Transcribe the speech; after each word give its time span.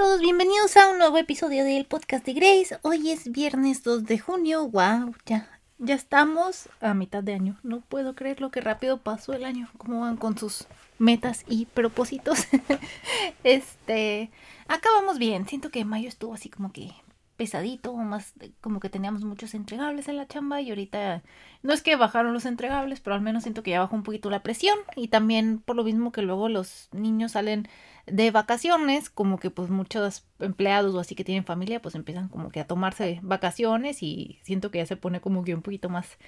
todos, 0.00 0.22
bienvenidos 0.22 0.78
a 0.78 0.88
un 0.88 0.96
nuevo 0.96 1.18
episodio 1.18 1.62
del 1.62 1.84
podcast 1.84 2.24
de 2.24 2.32
Grace. 2.32 2.78
Hoy 2.80 3.10
es 3.10 3.30
viernes 3.30 3.82
2 3.82 4.06
de 4.06 4.18
junio. 4.18 4.66
Wow, 4.66 5.14
ya, 5.26 5.60
ya 5.76 5.94
estamos 5.94 6.70
a 6.80 6.94
mitad 6.94 7.22
de 7.22 7.34
año. 7.34 7.58
No 7.62 7.82
puedo 7.82 8.14
creer 8.14 8.40
lo 8.40 8.50
que 8.50 8.62
rápido 8.62 8.96
pasó 8.96 9.34
el 9.34 9.44
año. 9.44 9.68
Cómo 9.76 10.00
van 10.00 10.16
con 10.16 10.38
sus 10.38 10.66
metas 10.98 11.44
y 11.46 11.66
propósitos. 11.66 12.46
este, 13.44 14.30
acabamos 14.68 15.18
bien. 15.18 15.46
Siento 15.46 15.68
que 15.68 15.84
mayo 15.84 16.08
estuvo 16.08 16.32
así 16.32 16.48
como 16.48 16.72
que 16.72 16.92
pesadito, 17.40 17.94
más 17.94 18.34
como 18.60 18.80
que 18.80 18.90
teníamos 18.90 19.24
muchos 19.24 19.54
entregables 19.54 20.08
en 20.08 20.18
la 20.18 20.28
chamba 20.28 20.60
y 20.60 20.68
ahorita 20.68 21.22
no 21.62 21.72
es 21.72 21.80
que 21.80 21.96
bajaron 21.96 22.34
los 22.34 22.44
entregables, 22.44 23.00
pero 23.00 23.16
al 23.16 23.22
menos 23.22 23.44
siento 23.44 23.62
que 23.62 23.70
ya 23.70 23.80
bajó 23.80 23.96
un 23.96 24.02
poquito 24.02 24.28
la 24.28 24.42
presión 24.42 24.76
y 24.94 25.08
también 25.08 25.58
por 25.58 25.74
lo 25.74 25.82
mismo 25.82 26.12
que 26.12 26.20
luego 26.20 26.50
los 26.50 26.90
niños 26.92 27.32
salen 27.32 27.66
de 28.06 28.30
vacaciones, 28.30 29.08
como 29.08 29.38
que 29.38 29.48
pues 29.48 29.70
muchos 29.70 30.26
empleados 30.38 30.94
o 30.94 31.00
así 31.00 31.14
que 31.14 31.24
tienen 31.24 31.46
familia, 31.46 31.80
pues 31.80 31.94
empiezan 31.94 32.28
como 32.28 32.50
que 32.50 32.60
a 32.60 32.66
tomarse 32.66 33.20
vacaciones 33.22 34.02
y 34.02 34.38
siento 34.42 34.70
que 34.70 34.76
ya 34.76 34.84
se 34.84 34.96
pone 34.96 35.22
como 35.22 35.42
que 35.42 35.54
un 35.54 35.62
poquito 35.62 35.88
más 35.88 36.18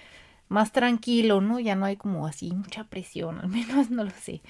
más 0.52 0.72
tranquilo, 0.72 1.40
¿no? 1.40 1.58
Ya 1.58 1.74
no 1.74 1.86
hay 1.86 1.96
como 1.96 2.26
así 2.26 2.52
mucha 2.52 2.84
presión, 2.84 3.38
al 3.42 3.48
menos 3.48 3.90
no 3.90 4.04
lo 4.04 4.10
sé. 4.10 4.42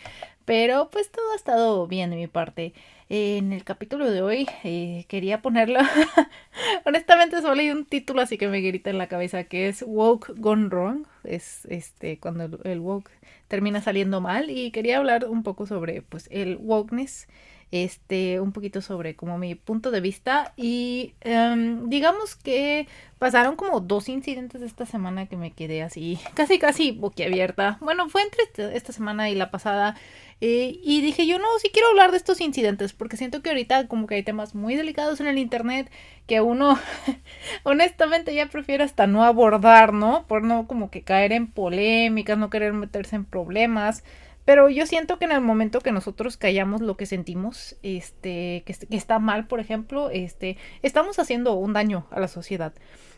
Pero 0.45 0.91
pues 0.91 1.11
todo 1.11 1.33
ha 1.33 1.37
estado 1.37 1.87
bien 1.87 2.11
de 2.11 2.17
mi 2.17 2.27
parte. 2.27 2.75
en 3.09 3.53
el 3.53 3.65
capítulo 3.65 4.11
de 4.11 4.23
hoy 4.23 4.49
eh, 4.65 5.05
quería 5.09 5.41
ponerlo, 5.43 5.79
honestamente 6.87 7.41
solo 7.41 7.61
hay 7.61 7.71
un 7.71 7.85
título 7.85 8.23
así 8.23 8.39
que 8.39 8.49
me 8.49 8.61
grita 8.61 8.91
en 8.91 8.99
la 8.99 9.07
cabeza 9.09 9.45
que 9.45 9.69
es 9.69 9.85
Woke 9.87 10.33
Gone 10.37 10.69
Wrong. 10.69 11.07
Es 11.25 11.65
este 11.67 12.19
cuando 12.19 12.45
el, 12.45 12.59
el 12.65 12.81
woke 12.81 13.11
termina 13.49 13.81
saliendo 13.81 14.21
mal 14.21 14.51
y 14.51 14.71
quería 14.73 14.99
hablar 14.99 15.27
un 15.27 15.43
poco 15.43 15.67
sobre 15.67 16.03
pues 16.03 16.29
el 16.33 16.57
wokeness 16.57 17.29
este, 17.73 18.39
un 18.39 18.53
poquito 18.53 18.83
sobre 18.83 19.17
como 19.17 19.39
mi 19.39 19.55
punto 19.55 19.91
de 19.91 20.03
vista 20.03 20.53
y 20.59 21.15
em, 21.23 21.89
digamos 21.89 22.37
que 22.37 22.87
pasaron 23.19 23.57
como 23.57 23.81
dos 23.81 24.11
incidentes 24.11 24.61
esta 24.61 24.85
semana 24.85 25.27
que 25.27 25.39
me 25.39 25.53
quedé 25.53 25.83
así 25.83 26.21
casi 26.35 26.59
casi 26.59 26.93
boquiabierta. 26.93 27.79
Bueno, 27.81 28.11
fue 28.11 28.23
entre 28.23 28.43
este, 28.45 28.77
esta 28.77 28.93
semana 28.93 29.31
y 29.31 29.35
la 29.35 29.51
pasada 29.51 29.97
eh, 30.43 30.79
y 30.83 31.01
dije 31.01 31.27
yo 31.27 31.39
no, 31.39 31.47
sí 31.63 31.71
quiero 31.73 31.89
hablar 31.89 32.11
de 32.11 32.19
estos 32.19 32.43
incidentes 32.43 32.93
porque 32.93 33.17
siento 33.17 33.41
que 33.41 33.49
ahorita 33.49 33.89
como 33.89 34.07
que 34.07 34.17
hay 34.17 34.23
temas 34.23 34.55
muy 34.55 34.77
delicados 34.77 35.21
en 35.23 35.27
el 35.29 35.39
internet 35.39 35.91
que 36.27 36.43
uno 36.43 36.79
honestamente 37.63 38.35
ya 38.35 38.51
prefiere 38.51 38.85
hasta 38.85 39.07
no 39.07 39.25
abordar, 39.25 39.95
¿no? 39.95 40.27
Por 40.27 40.45
no 40.45 40.67
como 40.67 40.91
que 40.91 41.03
caer 41.03 41.33
en 41.33 41.47
polémicas, 41.51 42.37
no 42.37 42.51
querer 42.51 42.75
meterse 42.75 43.17
en 43.17 43.25
problemas. 43.25 44.05
Pero 44.45 44.69
yo 44.69 44.87
siento 44.87 45.19
que 45.19 45.25
en 45.25 45.33
el 45.33 45.41
momento 45.41 45.81
que 45.81 45.93
nosotros 45.93 46.37
callamos 46.37 46.81
lo 46.81 46.97
que 46.97 47.07
sentimos, 47.07 47.77
este, 47.83 48.65
que, 48.67 48.75
está 48.97 49.19
mal, 49.19 49.47
por 49.47 49.61
ejemplo, 49.61 50.11
este, 50.11 50.57
estamos 50.83 51.19
haciendo 51.19 51.55
un 51.55 51.73
daño 51.73 52.07
a 52.11 52.19
la 52.19 52.29
sociedad. 52.29 52.73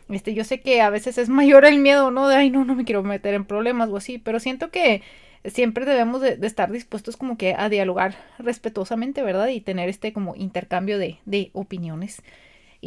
Este, 0.09 0.35
yo 0.35 0.43
sé 0.43 0.61
que 0.61 0.81
a 0.81 0.91
veces 0.91 1.17
es 1.17 1.29
mayor 1.29 1.65
el 1.65 1.79
miedo, 1.79 2.11
¿no? 2.11 2.27
De, 2.27 2.35
ay, 2.35 2.51
no, 2.51 2.63
no 2.63 2.75
me 2.75 2.85
quiero 2.85 3.01
meter 3.01 3.33
en 3.33 3.45
problemas 3.45 3.89
o 3.89 3.97
así, 3.97 4.19
pero 4.19 4.39
siento 4.39 4.69
que 4.69 5.01
siempre 5.45 5.85
debemos 5.85 6.21
de, 6.21 6.37
estar 6.43 6.71
dispuestos 6.71 7.17
como 7.17 7.37
que 7.37 7.55
a 7.57 7.69
dialogar 7.69 8.15
respetuosamente, 8.37 9.23
¿verdad? 9.23 9.47
Y 9.47 9.61
tener 9.61 9.89
este 9.89 10.13
como 10.13 10.35
intercambio 10.35 10.99
de, 10.99 11.19
de 11.25 11.49
opiniones. 11.53 12.21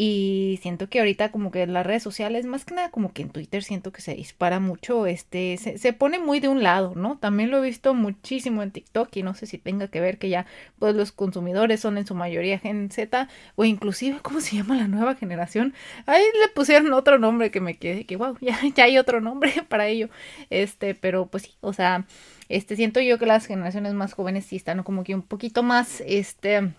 Y 0.00 0.60
siento 0.62 0.88
que 0.88 1.00
ahorita 1.00 1.32
como 1.32 1.50
que 1.50 1.62
en 1.62 1.72
las 1.72 1.84
redes 1.84 2.04
sociales, 2.04 2.46
más 2.46 2.64
que 2.64 2.72
nada 2.72 2.88
como 2.92 3.12
que 3.12 3.22
en 3.22 3.30
Twitter 3.30 3.64
siento 3.64 3.90
que 3.90 4.00
se 4.00 4.14
dispara 4.14 4.60
mucho, 4.60 5.06
este, 5.06 5.56
se, 5.56 5.76
se, 5.76 5.92
pone 5.92 6.20
muy 6.20 6.38
de 6.38 6.46
un 6.46 6.62
lado, 6.62 6.92
¿no? 6.94 7.18
También 7.18 7.50
lo 7.50 7.58
he 7.58 7.66
visto 7.66 7.94
muchísimo 7.94 8.62
en 8.62 8.70
TikTok 8.70 9.08
y 9.16 9.24
no 9.24 9.34
sé 9.34 9.46
si 9.46 9.58
tenga 9.58 9.88
que 9.88 10.00
ver 10.00 10.18
que 10.18 10.28
ya 10.28 10.46
pues 10.78 10.94
los 10.94 11.10
consumidores 11.10 11.80
son 11.80 11.98
en 11.98 12.06
su 12.06 12.14
mayoría 12.14 12.60
Gen 12.60 12.92
Z 12.92 13.28
o 13.56 13.64
inclusive, 13.64 14.18
¿cómo 14.22 14.40
se 14.40 14.54
llama 14.54 14.76
la 14.76 14.86
nueva 14.86 15.16
generación? 15.16 15.74
Ahí 16.06 16.22
le 16.22 16.48
pusieron 16.54 16.92
otro 16.92 17.18
nombre 17.18 17.50
que 17.50 17.60
me 17.60 17.76
quedé, 17.76 18.06
que 18.06 18.14
wow, 18.14 18.38
ya, 18.40 18.56
ya 18.76 18.84
hay 18.84 18.98
otro 18.98 19.20
nombre 19.20 19.52
para 19.68 19.88
ello. 19.88 20.10
Este, 20.48 20.94
pero 20.94 21.26
pues 21.26 21.42
sí, 21.42 21.54
o 21.60 21.72
sea, 21.72 22.06
este, 22.48 22.76
siento 22.76 23.00
yo 23.00 23.18
que 23.18 23.26
las 23.26 23.46
generaciones 23.46 23.94
más 23.94 24.12
jóvenes 24.12 24.46
sí 24.46 24.54
están 24.54 24.84
como 24.84 25.02
que 25.02 25.16
un 25.16 25.22
poquito 25.22 25.64
más, 25.64 26.04
este, 26.06 26.72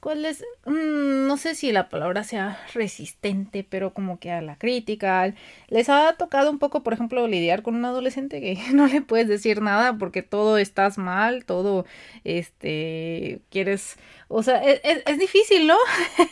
¿Cuál 0.00 0.24
es? 0.24 0.44
Mm, 0.64 1.26
no 1.26 1.36
sé 1.36 1.56
si 1.56 1.72
la 1.72 1.88
palabra 1.88 2.22
sea 2.22 2.58
resistente, 2.72 3.66
pero 3.68 3.92
como 3.92 4.20
que 4.20 4.30
a 4.30 4.40
la 4.40 4.56
crítica. 4.56 5.34
Les 5.68 5.88
ha 5.88 6.14
tocado 6.16 6.50
un 6.50 6.60
poco, 6.60 6.84
por 6.84 6.92
ejemplo, 6.92 7.26
lidiar 7.26 7.62
con 7.62 7.74
un 7.74 7.84
adolescente 7.84 8.40
que 8.40 8.56
no 8.74 8.86
le 8.86 9.02
puedes 9.02 9.26
decir 9.26 9.60
nada 9.60 9.98
porque 9.98 10.22
todo 10.22 10.58
estás 10.58 10.98
mal, 10.98 11.44
todo, 11.44 11.84
este, 12.22 13.40
quieres, 13.50 13.96
o 14.30 14.42
sea, 14.42 14.62
es, 14.62 14.80
es, 15.06 15.18
difícil, 15.18 15.66
¿no? 15.66 15.76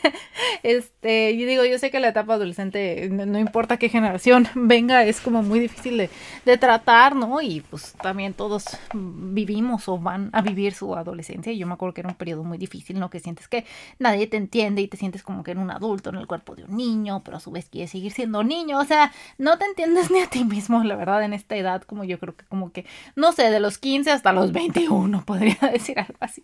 este, 0.62 1.36
yo 1.36 1.46
digo, 1.46 1.64
yo 1.64 1.78
sé 1.78 1.90
que 1.90 1.98
la 1.98 2.08
etapa 2.08 2.34
adolescente, 2.34 3.08
no, 3.10 3.38
importa 3.38 3.78
qué 3.78 3.88
generación 3.88 4.46
venga, 4.54 5.02
es 5.04 5.20
como 5.22 5.42
muy 5.42 5.58
difícil 5.58 5.96
de, 5.96 6.10
de 6.44 6.58
tratar, 6.58 7.16
¿no? 7.16 7.40
Y 7.40 7.62
pues 7.62 7.94
también 8.02 8.34
todos 8.34 8.64
vivimos 8.92 9.88
o 9.88 9.98
van 9.98 10.28
a 10.32 10.42
vivir 10.42 10.74
su 10.74 10.94
adolescencia. 10.94 11.52
Y 11.52 11.58
yo 11.58 11.66
me 11.66 11.72
acuerdo 11.72 11.94
que 11.94 12.02
era 12.02 12.10
un 12.10 12.16
periodo 12.16 12.44
muy 12.44 12.58
difícil, 12.58 13.00
¿no? 13.00 13.08
Que 13.08 13.18
sientes 13.18 13.48
que 13.48 13.64
nadie 13.98 14.26
te 14.26 14.36
entiende 14.36 14.82
y 14.82 14.88
te 14.88 14.98
sientes 14.98 15.22
como 15.22 15.42
que 15.42 15.52
en 15.52 15.58
un 15.58 15.70
adulto, 15.70 16.10
en 16.10 16.16
el 16.16 16.26
cuerpo 16.26 16.54
de 16.54 16.64
un 16.64 16.76
niño, 16.76 17.22
pero 17.24 17.38
a 17.38 17.40
su 17.40 17.50
vez 17.50 17.70
quieres 17.70 17.90
seguir 17.90 18.12
siendo 18.12 18.44
niño, 18.44 18.78
o 18.78 18.84
sea, 18.84 19.12
no 19.38 19.56
te 19.56 19.64
entiendes 19.64 20.10
ni 20.10 20.20
a 20.20 20.26
ti 20.26 20.44
mismo, 20.44 20.84
la 20.84 20.96
verdad, 20.96 21.24
en 21.24 21.32
esta 21.32 21.56
edad, 21.56 21.82
como 21.82 22.04
yo 22.04 22.18
creo 22.18 22.36
que 22.36 22.44
como 22.44 22.72
que, 22.72 22.84
no 23.14 23.32
sé, 23.32 23.50
de 23.50 23.60
los 23.60 23.78
15 23.78 24.10
hasta 24.10 24.32
los 24.32 24.52
21, 24.52 25.24
podría 25.24 25.56
decir 25.72 25.98
algo 25.98 26.18
así. 26.20 26.42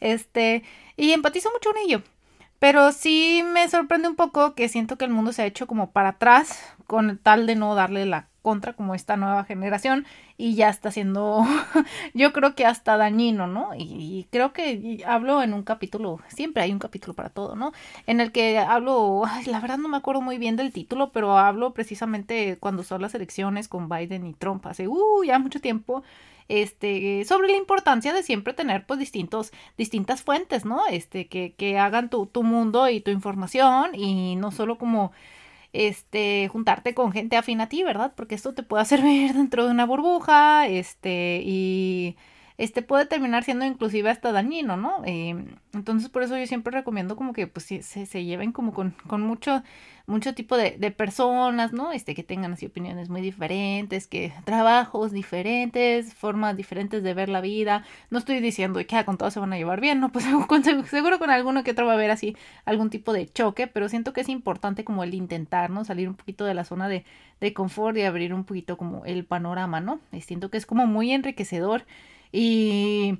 Este, 0.00 0.62
y 0.96 1.12
empatizo 1.12 1.50
mucho 1.52 1.70
con 1.70 1.78
ello. 1.78 2.02
Pero 2.58 2.92
sí 2.92 3.42
me 3.52 3.68
sorprende 3.68 4.08
un 4.08 4.16
poco 4.16 4.54
que 4.54 4.68
siento 4.68 4.96
que 4.96 5.04
el 5.04 5.10
mundo 5.10 5.32
se 5.32 5.42
ha 5.42 5.46
hecho 5.46 5.66
como 5.66 5.90
para 5.90 6.10
atrás 6.10 6.58
con 6.86 7.18
tal 7.18 7.46
de 7.46 7.56
no 7.56 7.74
darle 7.74 8.06
la 8.06 8.28
contra 8.44 8.74
como 8.74 8.94
esta 8.94 9.16
nueva 9.16 9.44
generación 9.44 10.04
y 10.36 10.54
ya 10.54 10.68
está 10.68 10.90
siendo 10.90 11.44
yo 12.14 12.32
creo 12.34 12.54
que 12.54 12.66
hasta 12.66 12.98
dañino, 12.98 13.46
¿no? 13.46 13.70
Y, 13.76 14.26
creo 14.30 14.52
que 14.52 15.02
hablo 15.06 15.42
en 15.42 15.54
un 15.54 15.62
capítulo, 15.62 16.20
siempre 16.28 16.62
hay 16.62 16.70
un 16.70 16.78
capítulo 16.78 17.14
para 17.14 17.30
todo, 17.30 17.56
¿no? 17.56 17.72
En 18.06 18.20
el 18.20 18.32
que 18.32 18.58
hablo, 18.58 19.22
la 19.46 19.60
verdad 19.60 19.78
no 19.78 19.88
me 19.88 19.96
acuerdo 19.96 20.20
muy 20.20 20.36
bien 20.36 20.56
del 20.56 20.72
título, 20.72 21.10
pero 21.10 21.38
hablo 21.38 21.72
precisamente 21.72 22.58
cuando 22.60 22.82
son 22.82 23.00
las 23.00 23.14
elecciones 23.14 23.66
con 23.66 23.88
Biden 23.88 24.26
y 24.26 24.34
Trump 24.34 24.66
hace 24.66 24.88
uh, 24.88 25.24
ya 25.24 25.38
mucho 25.38 25.60
tiempo 25.60 26.02
este, 26.48 27.24
sobre 27.24 27.48
la 27.48 27.56
importancia 27.56 28.12
de 28.12 28.22
siempre 28.22 28.54
tener 28.54 28.86
pues 28.86 28.98
distintos, 28.98 29.52
distintas 29.78 30.22
fuentes, 30.22 30.64
¿no? 30.64 30.86
Este, 30.90 31.28
que, 31.28 31.54
que 31.54 31.78
hagan 31.78 32.10
tu, 32.10 32.26
tu 32.26 32.42
mundo 32.42 32.88
y 32.88 33.00
tu 33.00 33.10
información 33.10 33.94
y 33.94 34.36
no 34.36 34.50
solo 34.50 34.78
como 34.78 35.12
este, 35.74 36.48
juntarte 36.48 36.94
con 36.94 37.12
gente 37.12 37.36
afín 37.36 37.60
a 37.60 37.68
ti, 37.68 37.82
¿verdad? 37.82 38.14
Porque 38.16 38.34
esto 38.36 38.54
te 38.54 38.62
puede 38.62 38.82
hacer 38.84 39.02
vivir 39.02 39.34
dentro 39.34 39.64
de 39.66 39.70
una 39.72 39.86
burbuja, 39.86 40.66
este, 40.68 41.42
y 41.44 42.16
este 42.58 42.82
puede 42.82 43.06
terminar 43.06 43.44
siendo 43.44 43.64
inclusive 43.64 44.10
hasta 44.10 44.32
dañino, 44.32 44.76
¿no? 44.76 45.02
Eh, 45.04 45.34
entonces 45.72 46.08
por 46.08 46.22
eso 46.22 46.36
yo 46.38 46.46
siempre 46.46 46.72
recomiendo 46.72 47.16
como 47.16 47.32
que 47.32 47.46
pues 47.46 47.66
se, 47.66 47.82
se 47.82 48.24
lleven 48.24 48.52
como 48.52 48.72
con, 48.72 48.94
con 49.06 49.22
mucho 49.22 49.62
mucho 50.06 50.34
tipo 50.34 50.56
de, 50.56 50.72
personas, 50.90 51.72
¿no? 51.72 51.92
Este, 51.92 52.14
que 52.14 52.22
tengan 52.22 52.52
así 52.52 52.66
opiniones 52.66 53.08
muy 53.08 53.22
diferentes, 53.22 54.06
que 54.06 54.32
trabajos 54.44 55.12
diferentes, 55.12 56.12
formas 56.14 56.56
diferentes 56.56 57.02
de 57.02 57.14
ver 57.14 57.30
la 57.30 57.40
vida. 57.40 57.84
No 58.10 58.18
estoy 58.18 58.40
diciendo 58.40 58.80
que 58.86 58.96
ah, 58.96 59.04
con 59.04 59.16
todos 59.16 59.32
se 59.32 59.40
van 59.40 59.52
a 59.54 59.56
llevar 59.56 59.80
bien, 59.80 60.00
¿no? 60.00 60.10
Pues 60.12 60.26
seguro 60.90 61.18
con 61.18 61.30
alguno 61.30 61.64
que 61.64 61.70
otro 61.70 61.86
va 61.86 61.92
a 61.92 61.94
haber 61.94 62.10
así 62.10 62.36
algún 62.66 62.90
tipo 62.90 63.12
de 63.12 63.26
choque, 63.26 63.66
pero 63.66 63.88
siento 63.88 64.12
que 64.12 64.20
es 64.20 64.28
importante 64.28 64.84
como 64.84 65.04
el 65.04 65.14
intentar, 65.14 65.70
¿no? 65.70 65.84
Salir 65.84 66.08
un 66.08 66.14
poquito 66.16 66.44
de 66.44 66.54
la 66.54 66.64
zona 66.64 66.88
de, 66.88 67.04
de 67.40 67.54
confort 67.54 67.96
y 67.96 68.02
abrir 68.02 68.34
un 68.34 68.44
poquito 68.44 68.76
como 68.76 69.04
el 69.06 69.24
panorama, 69.24 69.80
¿no? 69.80 70.00
Siento 70.20 70.50
que 70.50 70.58
es 70.58 70.66
como 70.66 70.86
muy 70.86 71.12
enriquecedor 71.12 71.84
y 72.32 73.18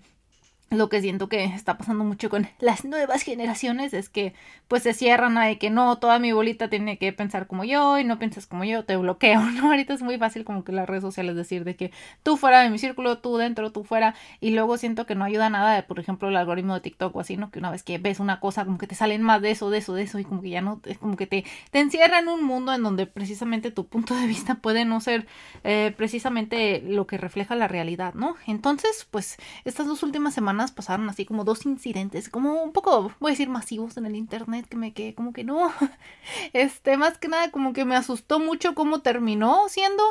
lo 0.74 0.88
que 0.88 1.00
siento 1.00 1.28
que 1.28 1.44
está 1.44 1.78
pasando 1.78 2.04
mucho 2.04 2.30
con 2.30 2.48
las 2.58 2.84
nuevas 2.84 3.22
generaciones 3.22 3.94
es 3.94 4.08
que 4.08 4.34
pues 4.68 4.82
se 4.82 4.92
cierran 4.94 5.38
a 5.38 5.54
que 5.56 5.70
no, 5.70 5.98
toda 5.98 6.18
mi 6.18 6.32
bolita 6.32 6.68
tiene 6.68 6.98
que 6.98 7.12
pensar 7.12 7.46
como 7.46 7.64
yo 7.64 7.98
y 7.98 8.04
no 8.04 8.18
piensas 8.18 8.46
como 8.46 8.64
yo, 8.64 8.84
te 8.84 8.96
bloqueo, 8.96 9.40
¿no? 9.50 9.68
Ahorita 9.68 9.94
es 9.94 10.02
muy 10.02 10.18
fácil 10.18 10.44
como 10.44 10.64
que 10.64 10.72
las 10.72 10.88
redes 10.88 11.02
sociales 11.02 11.36
decir 11.36 11.64
de 11.64 11.76
que 11.76 11.92
tú 12.22 12.36
fuera 12.36 12.60
de 12.62 12.70
mi 12.70 12.78
círculo, 12.78 13.18
tú 13.18 13.36
dentro, 13.36 13.72
tú 13.72 13.84
fuera 13.84 14.14
y 14.40 14.50
luego 14.50 14.76
siento 14.78 15.06
que 15.06 15.14
no 15.14 15.24
ayuda 15.24 15.50
nada 15.50 15.74
de, 15.74 15.82
por 15.82 15.98
ejemplo, 15.98 16.28
el 16.28 16.36
algoritmo 16.36 16.74
de 16.74 16.80
TikTok 16.80 17.14
o 17.14 17.20
así, 17.20 17.36
¿no? 17.36 17.50
Que 17.50 17.58
una 17.58 17.70
vez 17.70 17.82
que 17.82 17.98
ves 17.98 18.20
una 18.20 18.40
cosa 18.40 18.64
como 18.64 18.78
que 18.78 18.86
te 18.86 18.94
salen 18.94 19.22
más 19.22 19.42
de 19.42 19.50
eso, 19.50 19.70
de 19.70 19.78
eso, 19.78 19.94
de 19.94 20.02
eso 20.02 20.18
y 20.18 20.24
como 20.24 20.42
que 20.42 20.50
ya 20.50 20.60
no, 20.60 20.80
como 21.00 21.16
que 21.16 21.26
te, 21.26 21.44
te 21.70 21.80
encierra 21.80 22.18
en 22.18 22.28
un 22.28 22.44
mundo 22.44 22.72
en 22.72 22.82
donde 22.82 23.06
precisamente 23.06 23.70
tu 23.70 23.86
punto 23.86 24.14
de 24.14 24.26
vista 24.26 24.56
puede 24.56 24.84
no 24.84 25.00
ser 25.00 25.26
eh, 25.62 25.94
precisamente 25.96 26.82
lo 26.82 27.06
que 27.06 27.18
refleja 27.18 27.54
la 27.54 27.68
realidad, 27.68 28.14
¿no? 28.14 28.36
Entonces, 28.46 29.06
pues 29.10 29.36
estas 29.64 29.86
dos 29.86 30.02
últimas 30.02 30.34
semanas 30.34 30.63
pasaron 30.72 31.08
así 31.08 31.24
como 31.24 31.44
dos 31.44 31.66
incidentes, 31.66 32.28
como 32.28 32.62
un 32.62 32.72
poco, 32.72 33.12
voy 33.20 33.30
a 33.30 33.32
decir, 33.32 33.48
masivos 33.48 33.96
en 33.96 34.06
el 34.06 34.16
internet, 34.16 34.66
que 34.68 34.76
me 34.76 34.92
quedé 34.92 35.14
como 35.14 35.32
que 35.32 35.44
no. 35.44 35.72
Este, 36.52 36.96
más 36.96 37.18
que 37.18 37.28
nada, 37.28 37.50
como 37.50 37.72
que 37.72 37.84
me 37.84 37.96
asustó 37.96 38.38
mucho 38.38 38.74
cómo 38.74 39.00
terminó 39.00 39.68
siendo. 39.68 40.02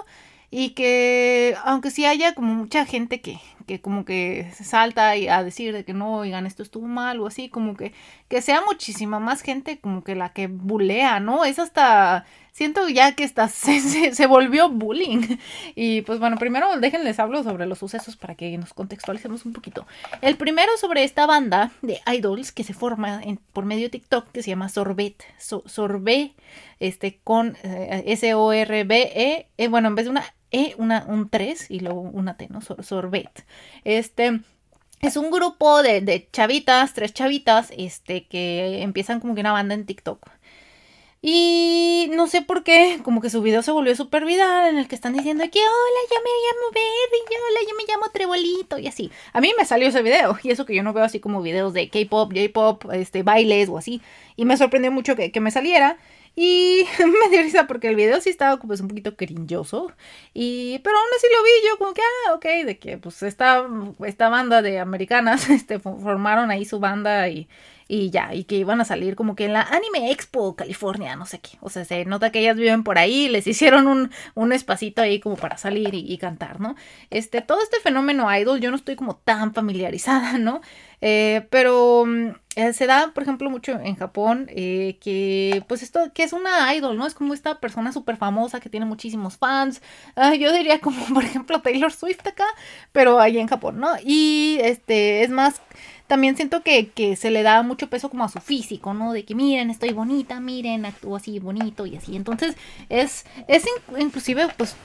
Y 0.55 0.71
que, 0.71 1.55
aunque 1.63 1.89
sí 1.89 2.05
haya 2.05 2.35
como 2.35 2.53
mucha 2.53 2.85
gente 2.85 3.21
que, 3.21 3.39
que 3.65 3.81
como 3.81 4.05
que 4.05 4.51
se 4.53 4.63
salta 4.63 5.15
y 5.17 5.27
a 5.27 5.43
decir 5.43 5.73
de 5.73 5.83
que 5.83 5.93
no, 5.93 6.17
oigan, 6.17 6.45
esto 6.45 6.61
estuvo 6.61 6.85
mal 6.85 7.19
o 7.19 7.25
así, 7.25 7.49
como 7.49 7.75
que, 7.75 7.91
que 8.27 8.41
sea 8.41 8.61
muchísima 8.63 9.19
más 9.19 9.41
gente 9.41 9.79
como 9.79 10.03
que 10.03 10.13
la 10.13 10.31
que 10.33 10.45
bulea, 10.47 11.19
¿no? 11.19 11.43
Es 11.43 11.57
hasta 11.57 12.25
siento 12.53 12.87
ya 12.87 13.13
que 13.15 13.23
está, 13.25 13.47
se, 13.49 14.27
volvió 14.27 14.69
bullying. 14.69 15.37
Y 15.75 16.01
pues 16.03 16.19
bueno, 16.19 16.37
primero 16.37 16.67
déjenles 16.79 17.19
hablo 17.19 17.43
sobre 17.43 17.65
los 17.65 17.79
sucesos 17.79 18.15
para 18.15 18.35
que 18.35 18.57
nos 18.57 18.73
contextualicemos 18.73 19.45
un 19.45 19.51
poquito. 19.51 19.85
El 20.21 20.37
primero 20.37 20.71
sobre 20.77 21.03
esta 21.03 21.25
banda 21.25 21.71
de 21.81 21.99
idols 22.07 22.53
que 22.53 22.63
se 22.63 22.73
forma 22.73 23.21
por 23.51 23.65
medio 23.65 23.83
de 23.83 23.89
TikTok 23.89 24.31
que 24.31 24.43
se 24.43 24.51
llama 24.51 24.69
Sorbet. 24.69 25.21
sorbet, 25.37 26.31
este, 26.79 27.19
con 27.23 27.57
eh, 27.63 28.03
S-O-R-B-E. 28.07 29.47
Eh, 29.57 29.67
bueno, 29.67 29.89
en 29.89 29.95
vez 29.95 30.05
de 30.05 30.11
una 30.11 30.23
E, 30.51 30.75
una, 30.77 31.05
un 31.07 31.29
3 31.29 31.71
y 31.71 31.79
luego 31.79 32.01
una 32.01 32.37
T, 32.37 32.47
¿no? 32.49 32.61
Sorbet. 32.61 33.45
Este. 33.83 34.39
Es 35.01 35.17
un 35.17 35.31
grupo 35.31 35.83
de, 35.83 35.99
de 35.99 36.29
chavitas, 36.31 36.93
tres 36.93 37.13
chavitas, 37.13 37.73
este, 37.75 38.25
que 38.25 38.81
empiezan 38.83 39.19
como 39.19 39.35
que 39.35 39.41
una 39.41 39.51
banda 39.51 39.75
en 39.75 39.85
TikTok. 39.85 40.29
Y 41.25 42.09
no 42.11 42.27
sé 42.27 42.41
por 42.41 42.65
qué, 42.65 42.99
como 43.01 43.21
que 43.21 43.29
su 43.29 43.41
video 43.41 43.61
se 43.61 43.71
volvió 43.71 43.95
súper 43.95 44.25
viral 44.25 44.67
en 44.67 44.77
el 44.77 44.89
que 44.89 44.95
están 44.95 45.13
diciendo 45.13 45.41
que 45.49 45.59
hola, 45.59 45.99
ya 46.11 46.17
me 46.19 46.29
llamo 46.29 46.71
Berry, 46.73 47.37
hola, 47.49 47.59
yo 47.61 47.75
me 47.77 47.83
llamo 47.87 48.11
Trebolito 48.11 48.77
y 48.77 48.87
así. 48.87 49.09
A 49.31 49.39
mí 49.39 49.53
me 49.57 49.63
salió 49.63 49.87
ese 49.87 50.01
video 50.01 50.37
y 50.43 50.51
eso 50.51 50.65
que 50.65 50.75
yo 50.75 50.83
no 50.83 50.91
veo 50.91 51.05
así 51.05 51.21
como 51.21 51.41
videos 51.41 51.71
de 51.71 51.87
K-pop, 51.87 52.33
J-pop, 52.35 52.91
este, 52.91 53.23
bailes 53.23 53.69
o 53.69 53.77
así. 53.77 54.01
Y 54.35 54.43
me 54.43 54.57
sorprendió 54.57 54.91
mucho 54.91 55.15
que, 55.15 55.31
que 55.31 55.39
me 55.39 55.49
saliera. 55.49 55.97
Y 56.35 56.85
me 56.99 57.29
dio 57.29 57.41
risa 57.41 57.67
porque 57.67 57.87
el 57.87 57.95
video 57.95 58.19
sí 58.19 58.29
estaba 58.29 58.57
pues 58.59 58.81
un 58.81 58.89
poquito 58.89 59.15
cringoso. 59.15 59.93
Y, 60.33 60.79
pero 60.79 60.97
aún 60.97 61.07
así 61.15 61.27
lo 61.31 61.41
vi 61.41 61.51
yo 61.69 61.77
como 61.77 61.93
que, 61.93 62.01
ah, 62.01 62.33
ok, 62.33 62.65
de 62.65 62.77
que 62.79 62.97
pues 62.97 63.23
esta, 63.23 63.65
esta 64.05 64.27
banda 64.27 64.61
de 64.61 64.79
americanas 64.79 65.49
este, 65.49 65.79
formaron 65.79 66.51
ahí 66.51 66.65
su 66.65 66.81
banda 66.81 67.29
y 67.29 67.47
y 67.87 68.09
ya, 68.09 68.33
y 68.33 68.45
que 68.45 68.55
iban 68.55 68.81
a 68.81 68.85
salir 68.85 69.15
como 69.15 69.35
que 69.35 69.45
en 69.45 69.53
la 69.53 69.61
Anime 69.61 70.11
Expo 70.11 70.55
California, 70.55 71.15
no 71.15 71.25
sé 71.25 71.39
qué. 71.39 71.57
O 71.61 71.69
sea, 71.69 71.85
se 71.85 72.05
nota 72.05 72.31
que 72.31 72.39
ellas 72.39 72.55
viven 72.57 72.83
por 72.83 72.97
ahí, 72.97 73.29
les 73.29 73.47
hicieron 73.53 73.87
un, 73.87 74.11
un 74.35 74.53
espacito 74.53 75.01
ahí 75.01 75.19
como 75.19 75.35
para 75.35 75.57
salir 75.57 75.93
y, 75.93 76.17
cantar, 76.17 76.59
¿no? 76.59 76.75
Este, 77.09 77.41
todo 77.41 77.61
este 77.61 77.79
fenómeno 77.79 78.33
idol 78.35 78.61
yo 78.61 78.69
no 78.69 78.77
estoy 78.77 78.95
como 78.95 79.15
tan 79.17 79.53
familiarizada, 79.53 80.37
¿no? 80.37 80.61
Eh, 81.05 81.45
pero 81.49 82.05
mm, 82.05 82.29
eh, 82.55 82.71
se 82.71 82.87
da, 82.87 83.11
por 83.13 83.23
ejemplo, 83.23 83.49
mucho 83.49 83.73
en 83.73 83.95
Japón, 83.97 84.47
eh, 84.49 84.97
que 85.01 85.61
pues 85.67 85.83
esto, 85.83 85.99
que 86.13 86.23
es 86.23 86.31
una 86.31 86.73
idol, 86.73 86.97
¿no? 86.97 87.05
Es 87.05 87.13
como 87.13 87.33
esta 87.33 87.59
persona 87.59 87.91
súper 87.91 88.15
famosa 88.15 88.61
que 88.61 88.69
tiene 88.69 88.85
muchísimos 88.85 89.37
fans. 89.37 89.81
Yo 90.39 90.53
diría 90.53 90.79
como, 90.79 91.05
por 91.13 91.25
ejemplo, 91.25 91.61
Taylor 91.61 91.91
Swift 91.91 92.25
acá, 92.25 92.45
pero 92.93 93.19
ahí 93.19 93.37
en 93.37 93.47
Japón, 93.47 93.79
¿no? 93.81 93.89
Y 94.05 94.59
este, 94.61 95.23
es 95.23 95.29
más 95.29 95.61
también 96.07 96.35
siento 96.35 96.61
que, 96.63 96.89
que, 96.89 97.15
se 97.15 97.31
le 97.31 97.43
da 97.43 97.63
mucho 97.63 97.87
peso 97.87 98.09
como 98.09 98.23
a 98.23 98.29
su 98.29 98.39
físico, 98.39 98.93
¿no? 98.93 99.13
De 99.13 99.23
que 99.23 99.35
miren, 99.35 99.69
estoy 99.69 99.91
bonita, 99.93 100.39
miren, 100.39 100.85
actúo 100.85 101.15
así 101.15 101.39
bonito 101.39 101.85
y 101.85 101.95
así. 101.95 102.15
Entonces 102.15 102.55
es, 102.89 103.25
es 103.47 103.65
inclusive 103.97 104.47
pues 104.57 104.75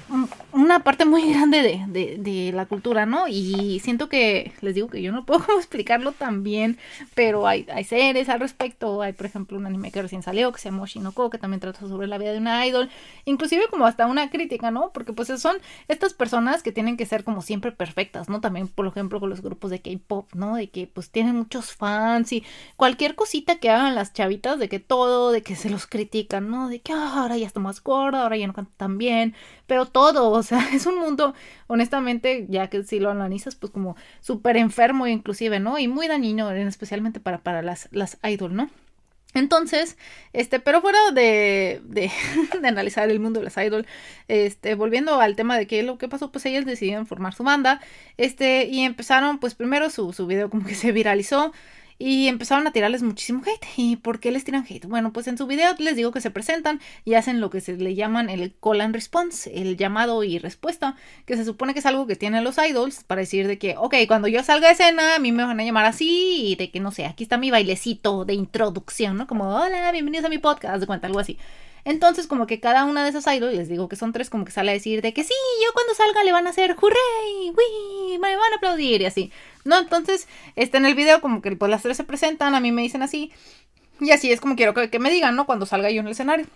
una 0.52 0.84
parte 0.84 1.04
muy 1.04 1.28
grande 1.32 1.62
de, 1.62 1.84
de, 1.88 2.16
de, 2.18 2.52
la 2.52 2.66
cultura, 2.66 3.04
¿no? 3.04 3.26
Y 3.28 3.80
siento 3.80 4.08
que, 4.08 4.52
les 4.60 4.74
digo 4.74 4.88
que 4.88 5.02
yo 5.02 5.12
no 5.12 5.26
puedo 5.26 5.44
explicarlo 5.58 6.12
tan 6.12 6.42
bien, 6.42 6.78
pero 7.14 7.46
hay, 7.46 7.66
hay 7.72 7.84
series 7.84 8.28
al 8.28 8.40
respecto. 8.40 9.02
Hay, 9.02 9.12
por 9.12 9.26
ejemplo, 9.26 9.58
un 9.58 9.66
anime 9.66 9.90
que 9.90 10.02
recién 10.02 10.22
salió 10.22 10.52
que 10.52 10.60
se 10.60 10.70
llama 10.70 10.86
Shinoko, 10.86 11.30
que 11.30 11.38
también 11.38 11.60
trata 11.60 11.80
sobre 11.80 12.06
la 12.06 12.18
vida 12.18 12.32
de 12.32 12.38
una 12.38 12.64
idol. 12.66 12.90
Inclusive 13.24 13.66
como 13.70 13.86
hasta 13.86 14.06
una 14.06 14.30
crítica, 14.30 14.70
¿no? 14.70 14.90
Porque 14.92 15.12
pues 15.12 15.28
son 15.40 15.56
estas 15.88 16.14
personas 16.14 16.62
que 16.62 16.72
tienen 16.72 16.96
que 16.96 17.06
ser 17.06 17.24
como 17.24 17.42
siempre 17.42 17.72
perfectas, 17.72 18.28
¿no? 18.28 18.40
También, 18.40 18.68
por 18.68 18.86
ejemplo, 18.86 19.20
con 19.20 19.30
los 19.30 19.42
grupos 19.42 19.70
de 19.70 19.80
K-pop, 19.80 20.32
¿no? 20.34 20.56
De 20.56 20.70
que 20.70 20.86
pues 20.86 21.07
tienen 21.10 21.36
muchos 21.36 21.72
fans 21.72 22.32
y 22.32 22.44
cualquier 22.76 23.14
cosita 23.14 23.56
que 23.56 23.70
hagan 23.70 23.94
las 23.94 24.12
chavitas 24.12 24.58
de 24.58 24.68
que 24.68 24.80
todo, 24.80 25.32
de 25.32 25.42
que 25.42 25.56
se 25.56 25.70
los 25.70 25.86
critican, 25.86 26.50
¿no? 26.50 26.68
De 26.68 26.80
que 26.80 26.92
ah, 26.92 27.14
ahora 27.20 27.36
ya 27.36 27.46
está 27.46 27.60
más 27.60 27.82
gorda, 27.82 28.22
ahora 28.22 28.36
ya 28.36 28.46
no 28.46 28.54
canta 28.54 28.72
tan 28.76 28.98
bien, 28.98 29.34
pero 29.66 29.86
todo, 29.86 30.30
o 30.30 30.42
sea, 30.42 30.68
es 30.72 30.86
un 30.86 30.98
mundo, 30.98 31.34
honestamente, 31.66 32.46
ya 32.48 32.68
que 32.68 32.82
si 32.84 33.00
lo 33.00 33.10
analizas, 33.10 33.54
pues 33.56 33.72
como 33.72 33.96
súper 34.20 34.56
enfermo 34.56 35.06
inclusive, 35.06 35.60
¿no? 35.60 35.78
Y 35.78 35.88
muy 35.88 36.08
dañino, 36.08 36.50
especialmente 36.52 37.20
para, 37.20 37.38
para 37.42 37.62
las, 37.62 37.88
las 37.92 38.18
idol, 38.22 38.54
¿no? 38.54 38.70
Entonces, 39.34 39.98
este, 40.32 40.58
pero 40.58 40.80
fuera 40.80 40.98
de, 41.12 41.80
de, 41.84 42.10
de, 42.60 42.68
analizar 42.68 43.10
el 43.10 43.20
mundo 43.20 43.40
de 43.40 43.44
las 43.44 43.56
idol, 43.58 43.86
este, 44.26 44.74
volviendo 44.74 45.20
al 45.20 45.36
tema 45.36 45.58
de 45.58 45.66
qué 45.66 45.82
lo 45.82 45.98
que 45.98 46.08
pasó, 46.08 46.32
pues 46.32 46.46
ellas 46.46 46.64
decidieron 46.64 47.06
formar 47.06 47.34
su 47.34 47.44
banda, 47.44 47.80
este, 48.16 48.66
y 48.66 48.80
empezaron, 48.80 49.38
pues 49.38 49.54
primero 49.54 49.90
su, 49.90 50.12
su 50.12 50.26
video 50.26 50.48
como 50.50 50.66
que 50.66 50.74
se 50.74 50.92
viralizó, 50.92 51.52
y 51.98 52.28
empezaron 52.28 52.66
a 52.66 52.72
tirarles 52.72 53.02
muchísimo 53.02 53.42
hate. 53.44 53.66
¿Y 53.76 53.96
por 53.96 54.20
qué 54.20 54.30
les 54.30 54.44
tiran 54.44 54.64
hate? 54.68 54.86
Bueno, 54.86 55.12
pues 55.12 55.26
en 55.26 55.36
su 55.36 55.46
video 55.46 55.74
les 55.78 55.96
digo 55.96 56.12
que 56.12 56.20
se 56.20 56.30
presentan 56.30 56.80
y 57.04 57.14
hacen 57.14 57.40
lo 57.40 57.50
que 57.50 57.60
se 57.60 57.76
le 57.76 57.94
llaman 57.94 58.30
el 58.30 58.54
call 58.62 58.80
and 58.80 58.94
response, 58.94 59.50
el 59.60 59.76
llamado 59.76 60.22
y 60.24 60.38
respuesta, 60.38 60.96
que 61.26 61.36
se 61.36 61.44
supone 61.44 61.72
que 61.72 61.80
es 61.80 61.86
algo 61.86 62.06
que 62.06 62.16
tienen 62.16 62.44
los 62.44 62.56
idols 62.58 63.04
para 63.04 63.20
decir 63.20 63.46
de 63.48 63.58
que, 63.58 63.76
ok, 63.76 63.94
cuando 64.06 64.28
yo 64.28 64.42
salga 64.42 64.68
de 64.68 64.74
escena, 64.74 65.16
a 65.16 65.18
mí 65.18 65.32
me 65.32 65.44
van 65.44 65.58
a 65.60 65.64
llamar 65.64 65.86
así 65.86 66.52
y 66.52 66.56
de 66.56 66.70
que, 66.70 66.80
no 66.80 66.92
sé, 66.92 67.06
aquí 67.06 67.24
está 67.24 67.36
mi 67.36 67.50
bailecito 67.50 68.24
de 68.24 68.34
introducción, 68.34 69.16
¿no? 69.16 69.26
Como, 69.26 69.54
hola, 69.56 69.90
bienvenidos 69.92 70.26
a 70.26 70.28
mi 70.28 70.38
podcast, 70.38 70.80
de 70.80 70.86
cuenta, 70.86 71.06
algo 71.06 71.18
así. 71.18 71.38
Entonces, 71.84 72.26
como 72.26 72.46
que 72.46 72.60
cada 72.60 72.84
una 72.84 73.02
de 73.02 73.10
esas 73.10 73.26
idols, 73.26 73.56
les 73.56 73.68
digo 73.68 73.88
que 73.88 73.96
son 73.96 74.12
tres, 74.12 74.30
como 74.30 74.44
que 74.44 74.52
sale 74.52 74.70
a 74.70 74.74
decir 74.74 75.02
de 75.02 75.12
que 75.14 75.24
sí, 75.24 75.34
yo 75.64 75.72
cuando 75.72 75.94
salga 75.94 76.24
le 76.24 76.32
van 76.32 76.46
a 76.46 76.50
hacer 76.50 76.76
hurray, 76.80 77.52
me 78.18 78.36
van 78.36 78.52
a 78.52 78.56
aplaudir 78.56 79.00
y 79.02 79.06
así. 79.06 79.32
¿No? 79.64 79.78
Entonces, 79.78 80.28
este, 80.56 80.78
en 80.78 80.86
el 80.86 80.94
video, 80.94 81.20
como 81.20 81.42
que 81.42 81.54
pues 81.56 81.70
las 81.70 81.82
tres 81.82 81.96
se 81.96 82.04
presentan, 82.04 82.54
a 82.54 82.60
mí 82.60 82.72
me 82.72 82.82
dicen 82.82 83.02
así. 83.02 83.32
Y 84.00 84.10
así 84.12 84.30
es 84.30 84.40
como 84.40 84.56
quiero 84.56 84.74
que 84.74 84.98
me 84.98 85.10
digan, 85.10 85.34
¿no? 85.36 85.46
Cuando 85.46 85.66
salga 85.66 85.90
yo 85.90 86.00
en 86.00 86.06
el 86.06 86.12
escenario. 86.12 86.46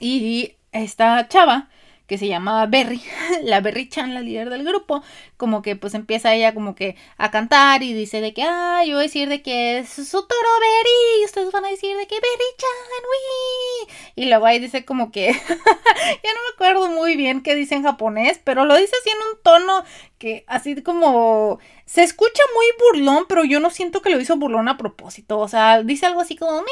Y 0.00 0.56
esta 0.72 1.28
chava 1.28 1.68
que 2.06 2.18
se 2.18 2.28
llama 2.28 2.66
Berry, 2.66 3.02
la 3.42 3.60
Berry 3.60 3.88
Chan, 3.88 4.14
la 4.14 4.20
líder 4.20 4.50
del 4.50 4.64
grupo, 4.64 5.02
como 5.36 5.62
que 5.62 5.76
pues 5.76 5.94
empieza 5.94 6.34
ella 6.34 6.54
como 6.54 6.74
que 6.74 6.96
a 7.18 7.30
cantar 7.30 7.82
y 7.82 7.92
dice 7.92 8.20
de 8.20 8.32
que, 8.32 8.42
ah, 8.42 8.82
yo 8.86 8.94
voy 8.94 9.00
a 9.00 9.06
decir 9.06 9.28
de 9.28 9.42
que 9.42 9.78
es 9.78 9.88
su 9.88 10.22
toro 10.26 10.48
Berry, 10.60 11.22
y 11.22 11.24
ustedes 11.24 11.52
van 11.52 11.64
a 11.64 11.68
decir 11.70 11.96
de 11.96 12.06
que 12.06 12.14
Berry 12.14 12.56
Chan, 12.58 13.04
uy. 13.10 13.94
Y 14.16 14.26
luego 14.26 14.46
ahí 14.46 14.58
dice 14.58 14.84
como 14.84 15.10
que, 15.10 15.32
ya 15.32 16.32
no 16.34 16.40
me 16.42 16.54
acuerdo 16.54 16.88
muy 16.88 17.16
bien 17.16 17.42
qué 17.42 17.54
dice 17.54 17.74
en 17.74 17.82
japonés, 17.82 18.40
pero 18.44 18.64
lo 18.64 18.76
dice 18.76 18.92
así 19.00 19.10
en 19.10 19.16
un 19.16 19.42
tono 19.42 19.84
que 20.18 20.44
así 20.46 20.82
como 20.82 21.58
se 21.86 22.02
escucha 22.02 22.42
muy 22.54 22.66
burlón, 22.78 23.26
pero 23.28 23.44
yo 23.44 23.60
no 23.60 23.70
siento 23.70 24.02
que 24.02 24.10
lo 24.10 24.20
hizo 24.20 24.36
burlón 24.36 24.68
a 24.68 24.76
propósito. 24.76 25.38
O 25.38 25.46
sea, 25.46 25.82
dice 25.84 26.06
algo 26.06 26.20
así 26.20 26.36
como, 26.36 26.64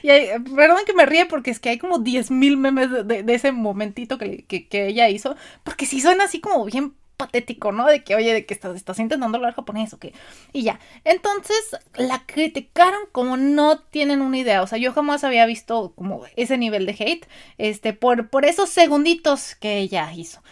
perdón 0.56 0.78
que 0.86 0.94
me 0.94 1.04
ríe 1.04 1.26
porque 1.26 1.50
es 1.50 1.60
que 1.60 1.68
hay 1.68 1.78
como 1.78 1.98
10.000 1.98 2.56
memes 2.56 3.06
de, 3.06 3.24
ese 3.34 3.52
momentito 3.52 4.16
que, 4.16 4.46
que, 4.46 4.86
ella 4.86 5.10
hizo. 5.10 5.36
Porque 5.64 5.84
sí 5.84 6.00
suena 6.00 6.24
así 6.24 6.40
como 6.40 6.64
bien 6.64 6.94
patético, 7.18 7.72
¿no? 7.72 7.86
De 7.86 8.02
que, 8.02 8.14
oye, 8.14 8.32
de 8.32 8.46
que 8.46 8.54
estás, 8.54 8.74
estás 8.74 8.98
intentando 8.98 9.36
hablar 9.36 9.54
japonés 9.54 9.92
o 9.92 9.98
qué. 9.98 10.14
Y 10.54 10.62
ya. 10.62 10.80
Entonces 11.04 11.76
la 11.94 12.24
criticaron 12.24 13.02
como 13.12 13.36
no 13.36 13.80
tienen 13.80 14.22
una 14.22 14.38
idea. 14.38 14.62
O 14.62 14.66
sea, 14.66 14.78
yo 14.78 14.94
jamás 14.94 15.24
había 15.24 15.44
visto 15.44 15.92
como 15.94 16.22
ese 16.36 16.56
nivel 16.56 16.86
de 16.86 16.92
hate. 16.92 17.26
Este, 17.58 17.92
por, 17.92 18.30
por 18.30 18.46
esos 18.46 18.70
segunditos 18.70 19.54
que 19.56 19.76
ella 19.76 20.10
hizo. 20.14 20.42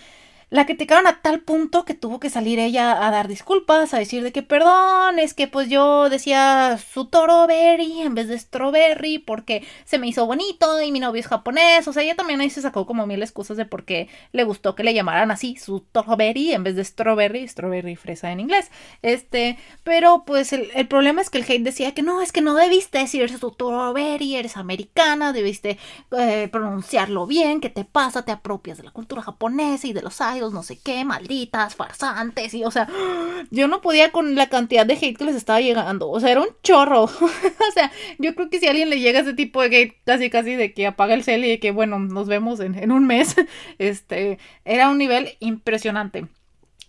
La 0.50 0.64
criticaron 0.64 1.06
a 1.06 1.20
tal 1.20 1.40
punto 1.40 1.84
que 1.84 1.92
tuvo 1.92 2.20
que 2.20 2.30
salir 2.30 2.58
ella 2.58 3.06
a 3.06 3.10
dar 3.10 3.28
disculpas, 3.28 3.92
a 3.92 3.98
decir 3.98 4.22
de 4.22 4.32
que 4.32 4.42
perdón, 4.42 5.18
es 5.18 5.34
que 5.34 5.46
pues 5.46 5.68
yo 5.68 6.08
decía 6.08 6.78
su 6.78 7.04
toro 7.04 7.46
berry 7.46 8.00
en 8.00 8.14
vez 8.14 8.28
de 8.28 8.38
strawberry 8.38 9.18
porque 9.18 9.62
se 9.84 9.98
me 9.98 10.08
hizo 10.08 10.24
bonito 10.24 10.80
y 10.80 10.90
mi 10.90 11.00
novio 11.00 11.20
es 11.20 11.26
japonés. 11.26 11.86
O 11.86 11.92
sea, 11.92 12.02
ella 12.02 12.16
también 12.16 12.40
ahí 12.40 12.48
se 12.48 12.62
sacó 12.62 12.86
como 12.86 13.06
mil 13.06 13.22
excusas 13.22 13.58
de 13.58 13.66
por 13.66 13.84
qué 13.84 14.08
le 14.32 14.44
gustó 14.44 14.74
que 14.74 14.84
le 14.84 14.94
llamaran 14.94 15.30
así 15.30 15.56
su 15.56 15.80
toro 15.80 16.16
berry 16.16 16.52
en 16.54 16.64
vez 16.64 16.76
de 16.76 16.84
strawberry, 16.84 17.46
strawberry 17.46 17.96
fresa 17.96 18.32
en 18.32 18.40
inglés. 18.40 18.70
Este, 19.02 19.58
pero 19.84 20.24
pues 20.24 20.54
el, 20.54 20.88
problema 20.88 21.20
es 21.20 21.28
que 21.28 21.38
el 21.38 21.44
hate 21.44 21.62
decía 21.62 21.92
que 21.92 22.00
no, 22.00 22.22
es 22.22 22.32
que 22.32 22.40
no 22.40 22.54
debiste 22.54 22.96
decir 22.96 23.28
su 23.38 23.50
toro 23.50 23.92
berry, 23.92 24.36
eres 24.36 24.56
americana, 24.56 25.34
debiste 25.34 25.78
eh, 26.18 26.48
pronunciarlo 26.50 27.26
bien, 27.26 27.60
¿qué 27.60 27.68
te 27.68 27.84
pasa? 27.84 28.24
Te 28.24 28.32
apropias 28.32 28.78
de 28.78 28.84
la 28.84 28.92
cultura 28.92 29.20
japonesa 29.20 29.86
y 29.86 29.92
de 29.92 30.00
los 30.00 30.22
no 30.40 30.62
sé 30.62 30.78
qué, 30.78 31.04
malditas, 31.04 31.74
farsantes, 31.74 32.54
y 32.54 32.64
o 32.64 32.70
sea, 32.70 32.88
yo 33.50 33.68
no 33.68 33.80
podía 33.80 34.12
con 34.12 34.34
la 34.34 34.48
cantidad 34.48 34.86
de 34.86 34.94
hate 34.94 35.16
que 35.16 35.24
les 35.24 35.36
estaba 35.36 35.60
llegando, 35.60 36.08
o 36.08 36.20
sea, 36.20 36.30
era 36.30 36.40
un 36.40 36.48
chorro, 36.62 37.04
o 37.10 37.72
sea, 37.74 37.92
yo 38.18 38.34
creo 38.34 38.50
que 38.50 38.60
si 38.60 38.66
a 38.66 38.70
alguien 38.70 38.90
le 38.90 39.00
llega 39.00 39.20
ese 39.20 39.34
tipo 39.34 39.62
de 39.62 39.76
hate, 39.76 39.96
casi 40.04 40.30
casi 40.30 40.54
de 40.54 40.72
que 40.72 40.86
apaga 40.86 41.14
el 41.14 41.24
cel 41.24 41.44
y 41.44 41.48
de 41.48 41.60
que, 41.60 41.70
bueno, 41.70 41.98
nos 41.98 42.28
vemos 42.28 42.60
en, 42.60 42.74
en 42.74 42.92
un 42.92 43.06
mes, 43.06 43.36
este, 43.78 44.38
era 44.64 44.88
un 44.88 44.98
nivel 44.98 45.36
impresionante 45.40 46.26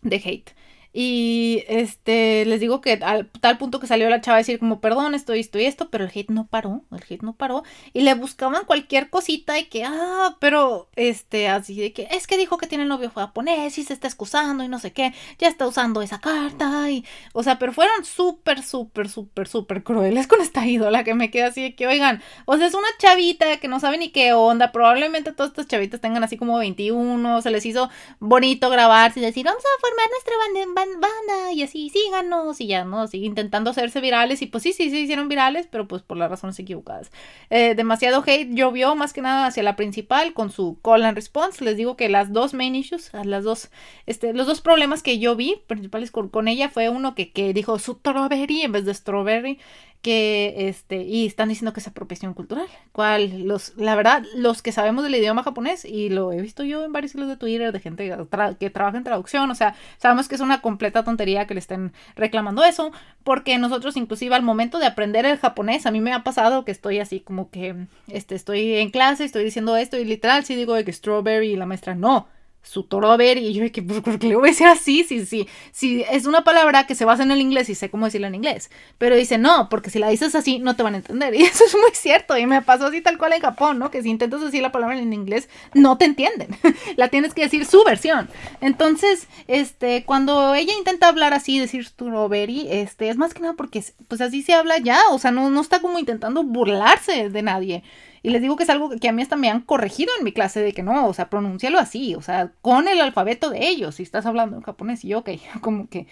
de 0.01 0.15
hate. 0.17 0.58
Y 0.91 1.63
este, 1.67 2.45
les 2.45 2.59
digo 2.59 2.81
que 2.81 2.93
al 2.93 3.29
tal 3.41 3.57
punto 3.59 3.79
que 3.79 3.85
salió 3.85 4.09
la 4.09 4.21
chava 4.21 4.37
a 4.37 4.39
decir 4.39 4.57
como, 4.57 4.81
perdón, 4.81 5.13
esto, 5.13 5.33
esto 5.33 5.59
y 5.59 5.65
esto, 5.65 5.89
pero 5.89 6.05
el 6.05 6.11
hate 6.13 6.31
no 6.31 6.47
paró, 6.47 6.83
el 6.91 7.03
hate 7.07 7.21
no 7.21 7.33
paró. 7.35 7.63
Y 7.93 8.01
le 8.01 8.15
buscaban 8.15 8.65
cualquier 8.65 9.09
cosita 9.09 9.59
y 9.59 9.65
que, 9.65 9.83
ah, 9.85 10.37
pero, 10.39 10.89
este, 10.95 11.47
así 11.47 11.79
de 11.79 11.93
que, 11.93 12.07
es 12.11 12.25
que 12.25 12.37
dijo 12.37 12.57
que 12.57 12.65
tiene 12.65 12.85
novio 12.85 13.11
japonés 13.11 13.77
y 13.77 13.83
se 13.83 13.93
está 13.93 14.07
excusando 14.07 14.63
y 14.63 14.67
no 14.67 14.79
sé 14.79 14.91
qué, 14.91 15.13
ya 15.37 15.47
está 15.47 15.67
usando 15.67 16.01
esa 16.01 16.19
carta 16.19 16.89
y, 16.89 17.05
o 17.33 17.43
sea, 17.43 17.59
pero 17.59 17.71
fueron 17.71 18.03
súper, 18.03 18.63
súper, 18.63 19.09
súper, 19.09 19.47
súper 19.47 19.83
crueles 19.83 20.25
con 20.27 20.41
esta 20.41 20.65
ídola 20.65 21.03
que 21.03 21.13
me 21.13 21.29
queda 21.29 21.47
así 21.47 21.61
de 21.61 21.75
que, 21.75 21.85
oigan, 21.85 22.23
o 22.45 22.57
sea, 22.57 22.65
es 22.65 22.73
una 22.73 22.87
chavita 22.97 23.57
que 23.57 23.67
no 23.67 23.79
sabe 23.79 23.99
ni 23.99 24.09
qué 24.09 24.33
onda, 24.33 24.71
probablemente 24.71 25.33
todas 25.33 25.51
estas 25.51 25.67
chavitas 25.67 26.01
tengan 26.01 26.23
así 26.23 26.35
como 26.37 26.57
21, 26.57 27.41
se 27.43 27.51
les 27.51 27.65
hizo 27.65 27.89
bonito 28.19 28.69
grabarse 28.71 29.19
y 29.19 29.23
decir, 29.23 29.45
vamos 29.45 29.63
a 29.63 29.81
formar 29.81 30.09
nuestra 30.09 30.35
banda 30.37 30.78
banda 30.87 31.51
y 31.53 31.63
así 31.63 31.89
síganos 31.89 32.59
y 32.61 32.67
ya, 32.67 32.85
¿no? 32.85 33.07
Sigue 33.07 33.25
intentando 33.25 33.69
hacerse 33.69 34.01
virales 34.01 34.41
y 34.41 34.47
pues 34.47 34.63
sí, 34.63 34.73
sí, 34.73 34.89
se 34.89 34.99
hicieron 34.99 35.27
virales, 35.27 35.67
pero 35.67 35.87
pues 35.87 36.01
por 36.01 36.17
las 36.17 36.29
razones 36.29 36.57
equivocadas. 36.59 37.11
Eh, 37.49 37.75
demasiado 37.75 38.23
hate 38.25 38.49
llovió 38.53 38.95
más 38.95 39.13
que 39.13 39.21
nada 39.21 39.47
hacia 39.47 39.63
la 39.63 39.75
principal 39.75 40.33
con 40.33 40.51
su 40.51 40.79
call 40.83 41.05
and 41.05 41.15
response. 41.15 41.63
Les 41.63 41.77
digo 41.77 41.95
que 41.95 42.09
las 42.09 42.33
dos 42.33 42.53
main 42.53 42.75
issues, 42.75 43.11
las 43.23 43.43
dos, 43.43 43.69
este, 44.05 44.33
los 44.33 44.47
dos 44.47 44.61
problemas 44.61 45.03
que 45.03 45.19
yo 45.19 45.35
vi 45.35 45.61
principales 45.67 46.11
con, 46.11 46.29
con 46.29 46.47
ella 46.47 46.69
fue 46.69 46.89
uno 46.89 47.15
que, 47.15 47.31
que 47.31 47.53
dijo 47.53 47.77
strawberry 47.77 48.61
en 48.61 48.71
vez 48.71 48.85
de 48.85 48.93
strawberry 48.93 49.59
que 50.01 50.69
este 50.69 51.01
y 51.03 51.25
están 51.25 51.49
diciendo 51.49 51.73
que 51.73 51.81
es 51.81 51.87
apropiación 51.87 52.33
cultural 52.33 52.67
cual 52.93 53.43
los 53.43 53.75
la 53.75 53.95
verdad 53.95 54.23
los 54.33 54.61
que 54.61 54.71
sabemos 54.71 55.03
del 55.03 55.15
idioma 55.15 55.43
japonés 55.43 55.83
y 55.83 56.07
lo 56.09 56.31
he 56.31 56.41
visto 56.41 56.63
yo 56.63 56.85
en 56.85 56.93
varios 56.93 57.15
hilos 57.15 57.27
de 57.27 57.35
Twitter 57.35 57.73
de 57.73 57.79
gente 57.81 58.15
que, 58.59 58.69
trabaja 58.69 58.97
en 58.97 59.03
traducción 59.03 59.51
o 59.51 59.55
sea 59.55 59.75
sabemos 59.97 60.29
que 60.29 60.35
es 60.35 60.41
una 60.41 60.61
completa 60.61 61.03
tontería 61.03 61.47
que 61.47 61.53
le 61.53 61.59
estén 61.59 61.91
reclamando 62.15 62.63
eso 62.63 62.93
porque 63.25 63.57
nosotros 63.57 63.97
inclusive 63.97 64.35
al 64.35 64.43
momento 64.43 64.79
de 64.79 64.85
aprender 64.85 65.25
el 65.25 65.37
japonés 65.37 65.85
a 65.85 65.91
mí 65.91 65.99
me 65.99 66.13
ha 66.13 66.23
pasado 66.23 66.63
que 66.63 66.71
estoy 66.71 66.99
así 66.99 67.19
como 67.19 67.49
que 67.49 67.75
este 68.07 68.35
estoy 68.35 68.75
en 68.75 68.91
clase 68.91 69.25
estoy 69.25 69.43
diciendo 69.43 69.75
esto 69.75 69.97
y 69.97 70.05
literal 70.05 70.45
si 70.45 70.55
digo 70.55 70.75
de 70.75 70.85
que 70.85 70.93
strawberry 70.93 71.51
y 71.51 71.55
la 71.57 71.65
maestra 71.65 71.93
no 71.93 72.27
su 72.61 72.83
toro 72.83 73.11
a 73.11 73.17
ver 73.17 73.37
y 73.37 73.53
yo 73.53 73.71
que 73.71 73.81
pues, 73.81 74.01
¿por 74.01 74.19
qué 74.19 74.27
le 74.27 74.35
voy 74.35 74.49
a 74.49 74.51
decir 74.51 74.67
así? 74.67 75.03
Sí, 75.03 75.25
sí, 75.25 75.47
sí, 75.71 76.03
es 76.11 76.25
una 76.25 76.43
palabra 76.43 76.85
que 76.85 76.95
se 76.95 77.05
basa 77.05 77.23
en 77.23 77.31
el 77.31 77.41
inglés 77.41 77.69
y 77.69 77.75
sé 77.75 77.89
cómo 77.89 78.05
decirla 78.05 78.27
en 78.27 78.35
inglés. 78.35 78.69
Pero 78.97 79.15
dice, 79.15 79.37
no, 79.37 79.69
porque 79.69 79.89
si 79.89 79.99
la 79.99 80.09
dices 80.09 80.35
así 80.35 80.59
no 80.59 80.75
te 80.75 80.83
van 80.83 80.93
a 80.95 80.97
entender. 80.97 81.33
Y 81.39 81.43
eso 81.43 81.63
es 81.65 81.73
muy 81.73 81.91
cierto. 81.93 82.37
Y 82.37 82.45
me 82.45 82.61
pasó 82.61 82.87
así 82.87 83.01
tal 83.01 83.17
cual 83.17 83.33
en 83.33 83.41
Japón, 83.41 83.79
¿no? 83.79 83.91
Que 83.91 84.03
si 84.03 84.09
intentas 84.09 84.41
decir 84.41 84.61
la 84.61 84.71
palabra 84.71 84.99
en 84.99 85.13
inglés 85.13 85.47
no 85.73 85.97
te 85.97 86.05
entienden. 86.05 86.49
la 86.97 87.07
tienes 87.07 87.33
que 87.33 87.43
decir 87.43 87.65
su 87.65 87.83
versión. 87.83 88.29
Entonces, 88.61 89.27
este, 89.47 90.03
cuando 90.05 90.53
ella 90.53 90.73
intenta 90.77 91.07
hablar 91.07 91.33
así, 91.33 91.59
decir 91.59 91.85
strawberry, 91.85 92.67
este, 92.69 93.09
es 93.09 93.17
más 93.17 93.33
que 93.33 93.41
nada 93.41 93.53
porque 93.53 93.83
pues 94.07 94.21
así 94.21 94.41
se 94.41 94.53
habla 94.53 94.77
ya. 94.79 94.99
O 95.11 95.19
sea, 95.19 95.31
no, 95.31 95.49
no 95.49 95.61
está 95.61 95.79
como 95.79 95.97
intentando 95.97 96.43
burlarse 96.43 97.29
de 97.29 97.41
nadie. 97.41 97.83
Y 98.21 98.29
les 98.29 98.41
digo 98.41 98.55
que 98.55 98.63
es 98.63 98.69
algo 98.69 98.89
que 98.89 99.09
a 99.09 99.11
mí 99.11 99.21
hasta 99.21 99.35
me 99.35 99.49
han 99.49 99.61
corregido 99.61 100.11
en 100.17 100.23
mi 100.23 100.31
clase 100.31 100.61
de 100.61 100.73
que 100.73 100.83
no, 100.83 101.07
o 101.07 101.13
sea, 101.13 101.29
pronúncialo 101.29 101.79
así, 101.79 102.15
o 102.15 102.21
sea, 102.21 102.51
con 102.61 102.87
el 102.87 102.99
alfabeto 103.01 103.49
de 103.49 103.67
ellos, 103.67 103.95
si 103.95 104.03
estás 104.03 104.25
hablando 104.25 104.57
en 104.57 104.63
japonés. 104.63 105.03
Y 105.05 105.09
yo, 105.09 105.19
ok, 105.19 105.29
como 105.61 105.87
que 105.87 106.07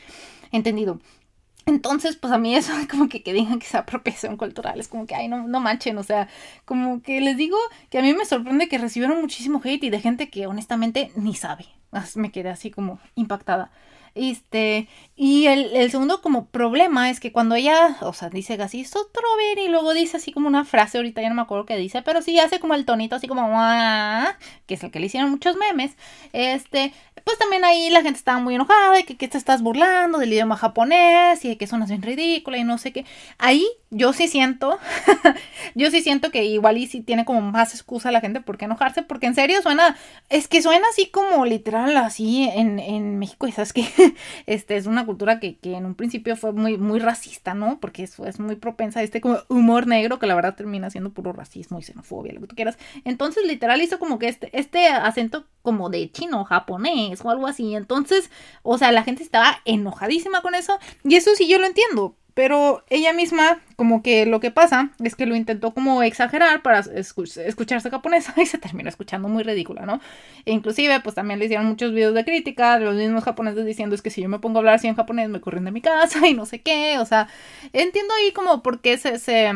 entendido. 0.51 0.99
Entonces, 1.65 2.15
pues 2.15 2.31
a 2.31 2.37
mí 2.37 2.55
eso 2.55 2.73
como 2.89 3.09
que, 3.09 3.21
que 3.21 3.33
digan 3.33 3.59
que 3.59 3.65
es 3.65 3.75
apropiación 3.75 4.37
cultural, 4.37 4.79
es 4.79 4.87
como 4.87 5.05
que, 5.05 5.15
ay, 5.15 5.27
no, 5.27 5.47
no 5.47 5.59
manchen, 5.59 5.97
o 5.97 6.03
sea, 6.03 6.29
como 6.65 7.01
que 7.01 7.19
les 7.21 7.37
digo 7.37 7.57
que 7.89 7.99
a 7.99 8.01
mí 8.01 8.13
me 8.13 8.25
sorprende 8.25 8.69
que 8.69 8.77
recibieron 8.77 9.21
muchísimo 9.21 9.61
hate 9.63 9.83
y 9.83 9.89
de 9.89 9.99
gente 9.99 10.29
que 10.29 10.47
honestamente 10.47 11.11
ni 11.15 11.35
sabe. 11.35 11.65
Me 12.15 12.31
quedé 12.31 12.49
así 12.49 12.71
como 12.71 12.99
impactada. 13.15 13.71
Este, 14.17 14.87
y 15.15 15.45
el, 15.45 15.91
segundo 15.91 16.21
como 16.21 16.47
problema 16.47 17.11
es 17.11 17.19
que 17.19 17.31
cuando 17.31 17.53
ella, 17.53 17.97
o 18.01 18.13
sea, 18.13 18.29
dice 18.29 18.55
así, 18.55 18.83
ver 19.37 19.59
y 19.59 19.67
luego 19.67 19.93
dice 19.93 20.17
así 20.17 20.31
como 20.31 20.47
una 20.47 20.65
frase, 20.65 20.97
ahorita 20.97 21.21
ya 21.21 21.29
no 21.29 21.35
me 21.35 21.43
acuerdo 21.43 21.67
qué 21.67 21.77
dice, 21.77 22.01
pero 22.01 22.23
sí 22.23 22.39
hace 22.39 22.59
como 22.59 22.73
el 22.73 22.85
tonito 22.85 23.15
así 23.15 23.27
como, 23.27 23.47
que 24.65 24.73
es 24.73 24.83
el 24.83 24.89
que 24.89 24.99
le 24.99 25.05
hicieron 25.05 25.29
muchos 25.29 25.55
memes, 25.55 25.95
este, 26.33 26.93
pues 27.23 27.37
también 27.37 27.63
ahí 27.63 27.91
la 27.91 28.01
gente 28.01 28.17
estaba 28.17 28.39
muy 28.39 28.55
enojada 28.55 28.93
de 28.93 29.03
que, 29.03 29.17
que 29.17 29.27
te 29.27 29.37
estás 29.37 29.61
burlando 29.61 30.17
del 30.17 30.33
idioma 30.33 30.57
japonés 30.57 31.45
y 31.45 31.49
de 31.49 31.57
que 31.57 31.67
suenas 31.67 31.89
bien 31.89 32.01
ridícula 32.01 32.57
y 32.57 32.63
no 32.63 32.77
sé 32.79 32.91
qué. 32.91 33.05
Ahí 33.37 33.67
yo 33.89 34.13
sí 34.13 34.27
siento, 34.27 34.79
yo 35.75 35.91
sí 35.91 36.01
siento 36.01 36.31
que 36.31 36.43
igual 36.43 36.77
y 36.77 36.87
sí 36.87 37.01
tiene 37.01 37.25
como 37.25 37.41
más 37.41 37.73
excusa 37.73 38.11
la 38.11 38.21
gente 38.21 38.41
por 38.41 38.57
qué 38.57 38.65
enojarse, 38.65 39.03
porque 39.03 39.27
en 39.27 39.35
serio 39.35 39.61
suena, 39.61 39.95
es 40.29 40.47
que 40.47 40.61
suena 40.61 40.87
así 40.89 41.07
como 41.07 41.45
literal 41.45 41.76
así 41.77 42.49
en, 42.53 42.79
en 42.79 43.19
México 43.19 43.47
y 43.47 43.51
sabes 43.51 43.73
que 43.73 43.85
este 44.45 44.77
es 44.77 44.85
una 44.85 45.05
cultura 45.05 45.39
que, 45.39 45.57
que, 45.57 45.75
en 45.75 45.85
un 45.85 45.95
principio 45.95 46.35
fue 46.35 46.51
muy, 46.53 46.77
muy 46.77 46.99
racista, 46.99 47.53
¿no? 47.53 47.79
Porque 47.79 48.03
es 48.03 48.39
muy 48.39 48.55
propensa 48.55 48.99
a 48.99 49.03
este 49.03 49.21
como 49.21 49.39
humor 49.47 49.87
negro 49.87 50.19
que 50.19 50.27
la 50.27 50.35
verdad 50.35 50.55
termina 50.55 50.89
siendo 50.89 51.11
puro 51.11 51.33
racismo 51.33 51.79
y 51.79 51.83
xenofobia, 51.83 52.33
lo 52.33 52.41
que 52.41 52.47
tú 52.47 52.55
quieras. 52.55 52.77
Entonces 53.05 53.45
literal 53.45 53.81
hizo 53.81 53.99
como 53.99 54.19
que 54.19 54.27
este, 54.27 54.49
este 54.57 54.87
acento 54.87 55.45
como 55.61 55.89
de 55.89 56.11
chino, 56.11 56.45
japonés 56.45 57.23
o 57.23 57.29
algo 57.29 57.47
así. 57.47 57.75
Entonces, 57.75 58.31
o 58.63 58.77
sea, 58.77 58.91
la 58.91 59.03
gente 59.03 59.23
estaba 59.23 59.59
enojadísima 59.65 60.41
con 60.41 60.55
eso 60.55 60.77
y 61.03 61.15
eso 61.15 61.31
sí 61.35 61.47
yo 61.47 61.59
lo 61.59 61.65
entiendo. 61.65 62.15
Pero 62.37 62.83
ella 62.91 63.13
misma, 63.13 63.61
como 63.77 64.03
que 64.03 64.27
lo 64.27 64.39
que 64.39 64.51
pasa 64.51 64.91
es 65.03 65.15
que 65.15 65.25
lo 65.25 65.35
intentó 65.35 65.73
como 65.73 66.03
exagerar 66.03 66.61
para 66.61 66.81
escucharse 66.81 67.89
japonesa 67.89 68.35
y 68.39 68.45
se 68.45 68.59
terminó 68.59 68.89
escuchando 68.89 69.27
muy 69.27 69.41
ridícula, 69.41 69.87
¿no? 69.87 69.99
E 70.45 70.51
inclusive, 70.51 70.99
pues 70.99 71.15
también 71.15 71.39
le 71.39 71.45
hicieron 71.45 71.65
muchos 71.65 71.91
videos 71.95 72.13
de 72.13 72.23
crítica 72.23 72.77
de 72.77 72.85
los 72.85 72.93
mismos 72.93 73.23
japoneses 73.23 73.65
diciendo 73.65 73.95
es 73.95 74.03
que 74.03 74.11
si 74.11 74.21
yo 74.21 74.29
me 74.29 74.37
pongo 74.37 74.57
a 74.57 74.59
hablar 74.59 74.75
así 74.75 74.87
en 74.87 74.93
japonés 74.93 75.29
me 75.29 75.41
corren 75.41 75.65
de 75.65 75.71
mi 75.71 75.81
casa 75.81 76.27
y 76.27 76.35
no 76.35 76.45
sé 76.45 76.61
qué. 76.61 76.99
O 76.99 77.07
sea, 77.07 77.27
entiendo 77.73 78.13
ahí 78.13 78.31
como 78.33 78.61
por 78.61 78.81
qué 78.81 78.99
se, 78.99 79.17
se 79.17 79.51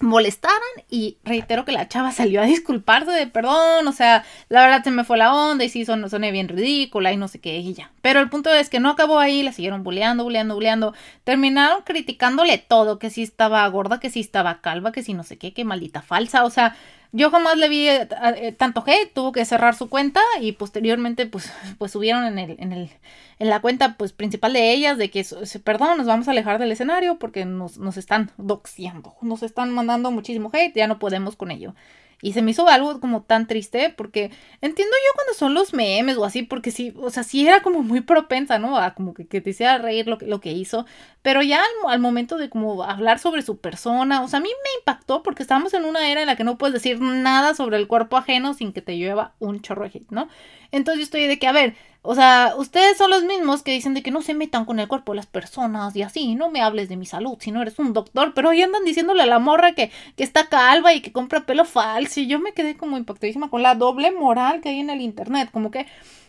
molestaron 0.00 0.58
y 0.90 1.18
reitero 1.24 1.64
que 1.64 1.72
la 1.72 1.88
chava 1.88 2.12
salió 2.12 2.40
a 2.40 2.46
disculparse 2.46 3.10
de 3.10 3.26
perdón, 3.26 3.86
o 3.86 3.92
sea, 3.92 4.24
la 4.48 4.62
verdad 4.62 4.84
se 4.84 4.90
me 4.90 5.04
fue 5.04 5.18
la 5.18 5.34
onda 5.34 5.64
y 5.64 5.68
sí 5.68 5.84
son, 5.84 6.08
soné 6.08 6.32
bien 6.32 6.48
ridícula 6.48 7.12
y 7.12 7.16
no 7.16 7.28
sé 7.28 7.40
qué 7.40 7.58
y 7.58 7.74
ya. 7.74 7.90
Pero 8.02 8.20
el 8.20 8.28
punto 8.28 8.52
es 8.52 8.70
que 8.70 8.80
no 8.80 8.90
acabó 8.90 9.18
ahí, 9.18 9.42
la 9.42 9.52
siguieron 9.52 9.84
bulleando, 9.84 10.24
bulleando, 10.24 10.54
bulleando, 10.54 10.94
terminaron 11.24 11.82
criticándole 11.82 12.58
todo, 12.58 12.98
que 12.98 13.10
si 13.10 13.22
estaba 13.22 13.66
gorda, 13.68 14.00
que 14.00 14.10
si 14.10 14.20
estaba 14.20 14.60
calva, 14.60 14.92
que 14.92 15.02
si 15.02 15.14
no 15.14 15.22
sé 15.22 15.38
qué, 15.38 15.52
que 15.52 15.64
maldita 15.64 16.02
falsa, 16.02 16.44
o 16.44 16.50
sea, 16.50 16.76
yo 17.12 17.30
jamás 17.30 17.56
le 17.56 17.68
vi 17.68 17.88
eh, 17.88 18.08
eh, 18.36 18.52
tanto 18.52 18.84
hate, 18.86 19.12
tuvo 19.12 19.32
que 19.32 19.44
cerrar 19.44 19.74
su 19.74 19.88
cuenta 19.88 20.20
y 20.40 20.52
posteriormente 20.52 21.26
pues, 21.26 21.52
pues 21.78 21.92
subieron 21.92 22.24
en 22.24 22.38
el, 22.38 22.56
en 22.58 22.72
el, 22.72 22.90
en 23.38 23.48
la 23.48 23.60
cuenta 23.60 23.96
pues 23.96 24.12
principal 24.12 24.52
de 24.52 24.72
ellas 24.72 24.98
de 24.98 25.10
que 25.10 25.24
perdón, 25.64 25.98
nos 25.98 26.06
vamos 26.06 26.28
a 26.28 26.32
alejar 26.32 26.58
del 26.58 26.72
escenario 26.72 27.18
porque 27.18 27.44
nos, 27.44 27.78
nos 27.78 27.96
están 27.96 28.30
doxiando, 28.36 29.14
nos 29.22 29.42
están 29.42 29.72
mandando 29.72 30.10
muchísimo 30.10 30.50
hate, 30.52 30.74
ya 30.74 30.86
no 30.86 30.98
podemos 30.98 31.36
con 31.36 31.50
ello. 31.50 31.74
Y 32.20 32.32
se 32.32 32.42
me 32.42 32.50
hizo 32.50 32.66
algo 32.68 32.98
como 33.00 33.22
tan 33.22 33.46
triste 33.46 33.94
porque 33.96 34.32
entiendo 34.60 34.92
yo 34.92 35.14
cuando 35.14 35.34
son 35.34 35.54
los 35.54 35.72
memes 35.72 36.16
o 36.16 36.24
así, 36.24 36.42
porque 36.42 36.72
sí, 36.72 36.92
o 36.96 37.10
sea, 37.10 37.22
sí 37.22 37.46
era 37.46 37.62
como 37.62 37.82
muy 37.82 38.00
propensa, 38.00 38.58
¿no? 38.58 38.76
A 38.76 38.94
como 38.94 39.14
que, 39.14 39.24
te 39.24 39.50
hiciera 39.50 39.78
reír 39.78 40.08
lo 40.08 40.18
que, 40.18 40.26
lo 40.26 40.40
que 40.40 40.50
hizo. 40.50 40.84
Pero 41.22 41.42
ya 41.42 41.62
al, 41.86 42.00
momento 42.00 42.36
de 42.36 42.50
como 42.50 42.82
hablar 42.82 43.20
sobre 43.20 43.42
su 43.42 43.58
persona, 43.58 44.22
o 44.22 44.28
sea, 44.28 44.38
a 44.38 44.42
mí 44.42 44.48
me 44.48 44.80
impactó 44.80 45.22
porque 45.22 45.42
estábamos 45.42 45.74
en 45.74 45.84
una 45.84 46.10
era 46.10 46.20
en 46.20 46.26
la 46.26 46.36
que 46.36 46.44
no 46.44 46.58
puedes 46.58 46.74
decir 46.74 47.00
nada 47.00 47.54
sobre 47.54 47.76
el 47.76 47.86
cuerpo 47.86 48.16
ajeno 48.16 48.52
sin 48.54 48.72
que 48.72 48.82
te 48.82 48.96
lleva 48.96 49.34
un 49.38 49.60
chorro 49.62 49.88
de 49.88 50.02
¿no? 50.10 50.28
Entonces 50.72 50.98
yo 50.98 51.04
estoy 51.04 51.26
de 51.26 51.38
que, 51.38 51.46
a 51.46 51.52
ver, 51.52 51.76
o 52.10 52.14
sea, 52.14 52.54
ustedes 52.56 52.96
son 52.96 53.10
los 53.10 53.22
mismos 53.22 53.62
que 53.62 53.72
dicen 53.72 53.92
de 53.92 54.02
que 54.02 54.10
no 54.10 54.22
se 54.22 54.32
metan 54.32 54.64
con 54.64 54.80
el 54.80 54.88
cuerpo 54.88 55.12
de 55.12 55.16
las 55.16 55.26
personas 55.26 55.94
y 55.94 56.00
así, 56.00 56.34
no 56.36 56.48
me 56.48 56.62
hables 56.62 56.88
de 56.88 56.96
mi 56.96 57.04
salud 57.04 57.36
si 57.38 57.52
no 57.52 57.60
eres 57.60 57.78
un 57.78 57.92
doctor, 57.92 58.32
pero 58.32 58.48
hoy 58.48 58.62
andan 58.62 58.82
diciéndole 58.82 59.24
a 59.24 59.26
la 59.26 59.38
morra 59.38 59.74
que, 59.74 59.90
que 60.16 60.24
está 60.24 60.48
calva 60.48 60.94
y 60.94 61.02
que 61.02 61.12
compra 61.12 61.44
pelo 61.44 61.66
falso 61.66 62.20
y 62.20 62.26
yo 62.26 62.40
me 62.40 62.54
quedé 62.54 62.78
como 62.78 62.96
impactadísima 62.96 63.50
con 63.50 63.62
la 63.62 63.74
doble 63.74 64.10
moral 64.10 64.62
que 64.62 64.70
hay 64.70 64.80
en 64.80 64.88
el 64.88 65.02
internet, 65.02 65.50
como 65.52 65.70
que 65.70 65.86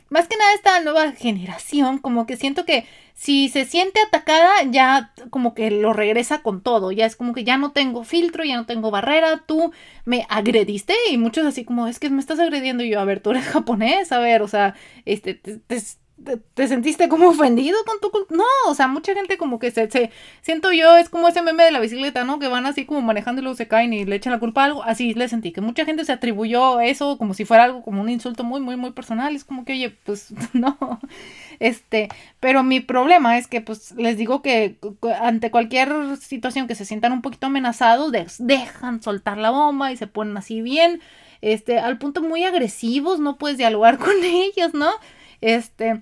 más 0.10 0.28
que 0.28 0.38
nada 0.38 0.54
esta 0.54 0.80
nueva 0.82 1.12
generación, 1.12 2.00
como 2.00 2.26
que 2.26 2.38
siento 2.38 2.66
que 2.66 2.86
si 3.14 3.50
se 3.50 3.66
siente 3.66 4.00
atacada, 4.00 4.64
ya 4.70 5.14
como 5.30 5.54
que 5.54 5.72
lo 5.72 5.92
regresa 5.92 6.42
con 6.42 6.62
todo, 6.62 6.92
ya 6.92 7.06
es 7.06 7.16
como 7.16 7.34
que 7.34 7.44
ya 7.44 7.58
no 7.58 7.72
tengo 7.72 8.04
filtro, 8.06 8.46
ya 8.46 8.56
no 8.56 8.66
tengo 8.66 8.92
barrera, 8.92 9.44
tú 9.46 9.74
me 10.06 10.26
agrediste 10.30 10.94
y 11.12 11.18
muchos 11.18 11.46
así 11.46 11.66
como, 11.66 11.88
es 11.88 12.00
que 12.00 12.10
me 12.10 12.22
estás 12.22 12.40
agrediendo 12.40 12.84
y 12.84 12.90
yo, 12.90 13.00
a 13.00 13.06
ver, 13.06 13.20
tú 13.20 13.32
eres 13.32 13.44
japonés, 13.48 14.12
a 14.12 14.20
ver, 14.20 14.42
o 14.42 14.48
sea, 14.48 14.76
este, 15.06 15.34
te, 15.34 15.58
te, 15.58 15.82
sentiste 16.56 17.10
como 17.10 17.30
ofendido 17.30 17.78
con 17.86 18.00
tu 18.00 18.12
No, 18.36 18.44
o 18.68 18.76
sea, 18.76 18.88
mucha 18.88 19.14
gente 19.14 19.38
como 19.38 19.60
que 19.60 19.72
se, 19.72 19.90
se, 19.90 20.12
siento 20.42 20.72
yo, 20.72 20.98
es 20.98 21.10
como 21.10 21.28
ese 21.28 21.42
meme 21.42 21.64
de 21.64 21.72
la 21.72 21.80
bicicleta, 21.80 22.24
¿no? 22.24 22.40
Que 22.40 22.48
van 22.48 22.66
así 22.66 22.86
como 22.86 23.02
manejando 23.02 23.42
y 23.42 23.44
luego 23.44 23.56
se 23.58 23.68
caen 23.68 23.94
y 23.94 24.06
le 24.06 24.16
echan 24.16 24.34
la 24.34 24.40
culpa 24.40 24.62
a 24.62 24.66
algo. 24.66 24.84
Así 24.84 25.14
le 25.14 25.28
sentí, 25.28 25.52
que 25.52 25.62
mucha 25.62 25.86
gente 25.86 26.06
se 26.06 26.12
atribuyó 26.12 26.80
eso 26.80 27.18
como 27.18 27.34
si 27.34 27.46
fuera 27.46 27.66
algo 27.66 27.82
como 27.84 28.02
un 28.02 28.10
insulto 28.10 28.44
muy, 28.44 28.62
muy, 28.62 28.76
muy 28.76 28.92
personal. 28.92 29.36
Es 29.36 29.44
como 29.44 29.66
que, 29.66 29.74
oye, 29.74 29.90
pues 30.06 30.34
no. 30.54 30.78
Este, 31.60 32.10
pero 32.40 32.64
mi 32.64 32.80
problema 32.80 33.38
es 33.38 33.48
que, 33.48 33.62
pues, 33.62 33.92
les 33.92 34.18
digo 34.18 34.42
que 34.42 34.78
ante 35.22 35.52
cualquier 35.52 36.18
situación 36.18 36.68
que 36.68 36.76
se 36.76 36.86
sientan 36.86 37.12
un 37.12 37.22
poquito 37.22 37.48
amenazados, 37.48 38.12
dejan 38.40 39.02
soltar 39.02 39.38
la 39.38 39.50
bomba 39.50 39.92
y 39.92 39.98
se 39.98 40.08
ponen 40.08 40.38
así 40.38 40.62
bien, 40.62 41.02
este, 41.42 41.80
al 41.80 41.98
punto 41.98 42.22
muy 42.22 42.44
agresivos, 42.44 43.20
no 43.20 43.38
puedes 43.38 43.58
dialogar 43.58 43.98
con 44.00 44.24
ellos, 44.24 44.74
¿no? 44.74 44.92
Este, 45.42 46.02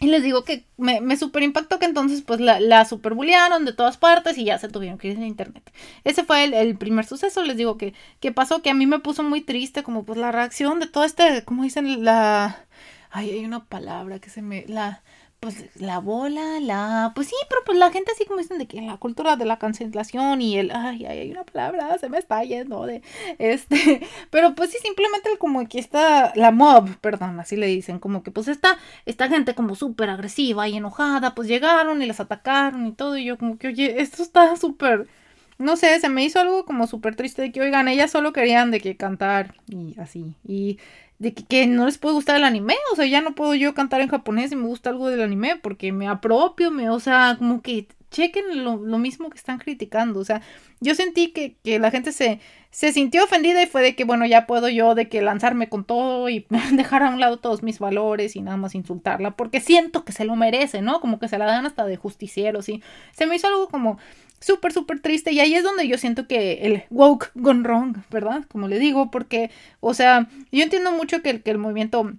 y 0.00 0.06
les 0.06 0.22
digo 0.22 0.44
que 0.44 0.64
me, 0.76 1.00
me 1.00 1.16
super 1.16 1.42
impactó 1.42 1.78
que 1.78 1.86
entonces 1.86 2.22
pues 2.22 2.40
la, 2.40 2.60
la 2.60 2.84
super 2.84 3.14
de 3.14 3.72
todas 3.72 3.96
partes 3.96 4.38
y 4.38 4.44
ya 4.44 4.58
se 4.58 4.68
tuvieron 4.68 4.98
que 4.98 5.08
ir 5.08 5.16
en 5.16 5.24
internet. 5.24 5.72
Ese 6.04 6.24
fue 6.24 6.44
el, 6.44 6.76
primer 6.76 7.04
suceso, 7.04 7.42
les 7.42 7.56
digo 7.56 7.76
que, 7.76 7.94
que 8.20 8.30
pasó, 8.32 8.62
que 8.62 8.70
a 8.70 8.74
mí 8.74 8.86
me 8.86 9.00
puso 9.00 9.22
muy 9.22 9.40
triste 9.40 9.82
como 9.82 10.04
pues 10.04 10.18
la 10.18 10.30
reacción 10.30 10.78
de 10.78 10.86
todo 10.86 11.04
este, 11.04 11.44
como 11.44 11.64
dicen, 11.64 12.04
la... 12.04 12.64
Ay, 13.10 13.30
hay 13.30 13.44
una 13.44 13.64
palabra 13.64 14.18
que 14.20 14.30
se 14.30 14.42
me... 14.42 14.64
la 14.68 15.02
pues 15.40 15.66
la 15.80 16.00
bola, 16.00 16.58
la, 16.60 17.12
pues 17.14 17.28
sí, 17.28 17.36
pero 17.48 17.60
pues 17.64 17.78
la 17.78 17.92
gente 17.92 18.10
así 18.12 18.24
como 18.24 18.40
dicen 18.40 18.58
de 18.58 18.66
que 18.66 18.80
la 18.80 18.96
cultura 18.96 19.36
de 19.36 19.44
la 19.44 19.58
cancelación 19.58 20.42
y 20.42 20.58
el, 20.58 20.72
ay, 20.72 21.06
ay, 21.06 21.18
hay 21.18 21.30
una 21.30 21.44
palabra, 21.44 21.96
se 21.98 22.08
me 22.08 22.18
está 22.18 22.42
yendo 22.42 22.84
de, 22.86 23.02
este, 23.38 24.00
pero 24.30 24.56
pues 24.56 24.70
sí, 24.70 24.78
simplemente 24.82 25.30
como 25.38 25.66
que 25.68 25.78
está, 25.78 26.32
la 26.34 26.50
mob, 26.50 26.96
perdón, 27.00 27.38
así 27.38 27.56
le 27.56 27.68
dicen, 27.68 28.00
como 28.00 28.24
que 28.24 28.32
pues 28.32 28.48
está, 28.48 28.78
esta 29.06 29.28
gente 29.28 29.54
como 29.54 29.76
súper 29.76 30.10
agresiva 30.10 30.66
y 30.68 30.76
enojada, 30.76 31.34
pues 31.36 31.46
llegaron 31.46 32.02
y 32.02 32.06
las 32.06 32.18
atacaron 32.18 32.86
y 32.86 32.92
todo, 32.92 33.16
y 33.16 33.24
yo 33.24 33.38
como 33.38 33.58
que, 33.58 33.68
oye, 33.68 34.00
esto 34.02 34.24
está 34.24 34.56
súper, 34.56 35.06
no 35.58 35.76
sé, 35.76 36.00
se 36.00 36.08
me 36.08 36.24
hizo 36.24 36.40
algo 36.40 36.64
como 36.64 36.88
súper 36.88 37.14
triste 37.14 37.42
de 37.42 37.52
que, 37.52 37.60
oigan, 37.60 37.86
ellas 37.86 38.10
solo 38.10 38.32
querían 38.32 38.72
de 38.72 38.80
que 38.80 38.96
cantar 38.96 39.54
y 39.68 39.94
así, 40.00 40.34
y 40.44 40.78
de 41.18 41.34
que, 41.34 41.66
no 41.66 41.86
les 41.86 41.98
puede 41.98 42.14
gustar 42.14 42.36
el 42.36 42.44
anime, 42.44 42.74
o 42.92 42.96
sea, 42.96 43.06
ya 43.06 43.20
no 43.20 43.34
puedo 43.34 43.54
yo 43.54 43.74
cantar 43.74 44.00
en 44.00 44.08
japonés 44.08 44.52
y 44.52 44.56
me 44.56 44.66
gusta 44.66 44.90
algo 44.90 45.08
del 45.08 45.22
anime 45.22 45.56
porque 45.56 45.92
me 45.92 46.08
apropio, 46.08 46.70
me, 46.70 46.90
o 46.90 47.00
sea, 47.00 47.36
como 47.38 47.60
que 47.60 47.88
chequen 48.10 48.64
lo, 48.64 48.78
mismo 48.98 49.28
que 49.28 49.36
están 49.36 49.58
criticando, 49.58 50.20
o 50.20 50.24
sea, 50.24 50.40
yo 50.80 50.94
sentí 50.94 51.32
que, 51.32 51.56
que, 51.62 51.78
la 51.78 51.90
gente 51.90 52.12
se, 52.12 52.40
se 52.70 52.92
sintió 52.92 53.24
ofendida 53.24 53.62
y 53.62 53.66
fue 53.66 53.82
de 53.82 53.96
que, 53.96 54.04
bueno, 54.04 54.26
ya 54.26 54.46
puedo 54.46 54.68
yo 54.68 54.94
de 54.94 55.08
que 55.08 55.20
lanzarme 55.20 55.68
con 55.68 55.84
todo 55.84 56.28
y 56.28 56.46
dejar 56.72 57.02
a 57.02 57.10
un 57.10 57.20
lado 57.20 57.38
todos 57.38 57.62
mis 57.62 57.78
valores 57.78 58.36
y 58.36 58.40
nada 58.40 58.56
más 58.56 58.74
insultarla, 58.74 59.32
porque 59.32 59.60
siento 59.60 60.04
que 60.04 60.12
se 60.12 60.24
lo 60.24 60.36
merece, 60.36 60.82
¿no? 60.82 61.00
Como 61.00 61.18
que 61.18 61.28
se 61.28 61.38
la 61.38 61.46
dan 61.46 61.66
hasta 61.66 61.84
de 61.84 61.96
justiciero, 61.96 62.62
sí. 62.62 62.82
Se 63.12 63.26
me 63.26 63.36
hizo 63.36 63.48
algo 63.48 63.68
como 63.68 63.98
súper, 64.40 64.72
súper 64.72 65.00
triste. 65.00 65.32
Y 65.32 65.40
ahí 65.40 65.54
es 65.54 65.64
donde 65.64 65.88
yo 65.88 65.98
siento 65.98 66.26
que 66.26 66.60
el 66.62 66.84
woke 66.90 67.30
gone 67.34 67.62
wrong, 67.62 67.96
¿verdad? 68.10 68.44
Como 68.50 68.68
le 68.68 68.78
digo, 68.78 69.10
porque, 69.10 69.50
o 69.80 69.94
sea, 69.94 70.28
yo 70.52 70.62
entiendo 70.62 70.92
mucho 70.92 71.22
que, 71.22 71.40
que 71.40 71.50
el 71.50 71.58
movimiento 71.58 72.12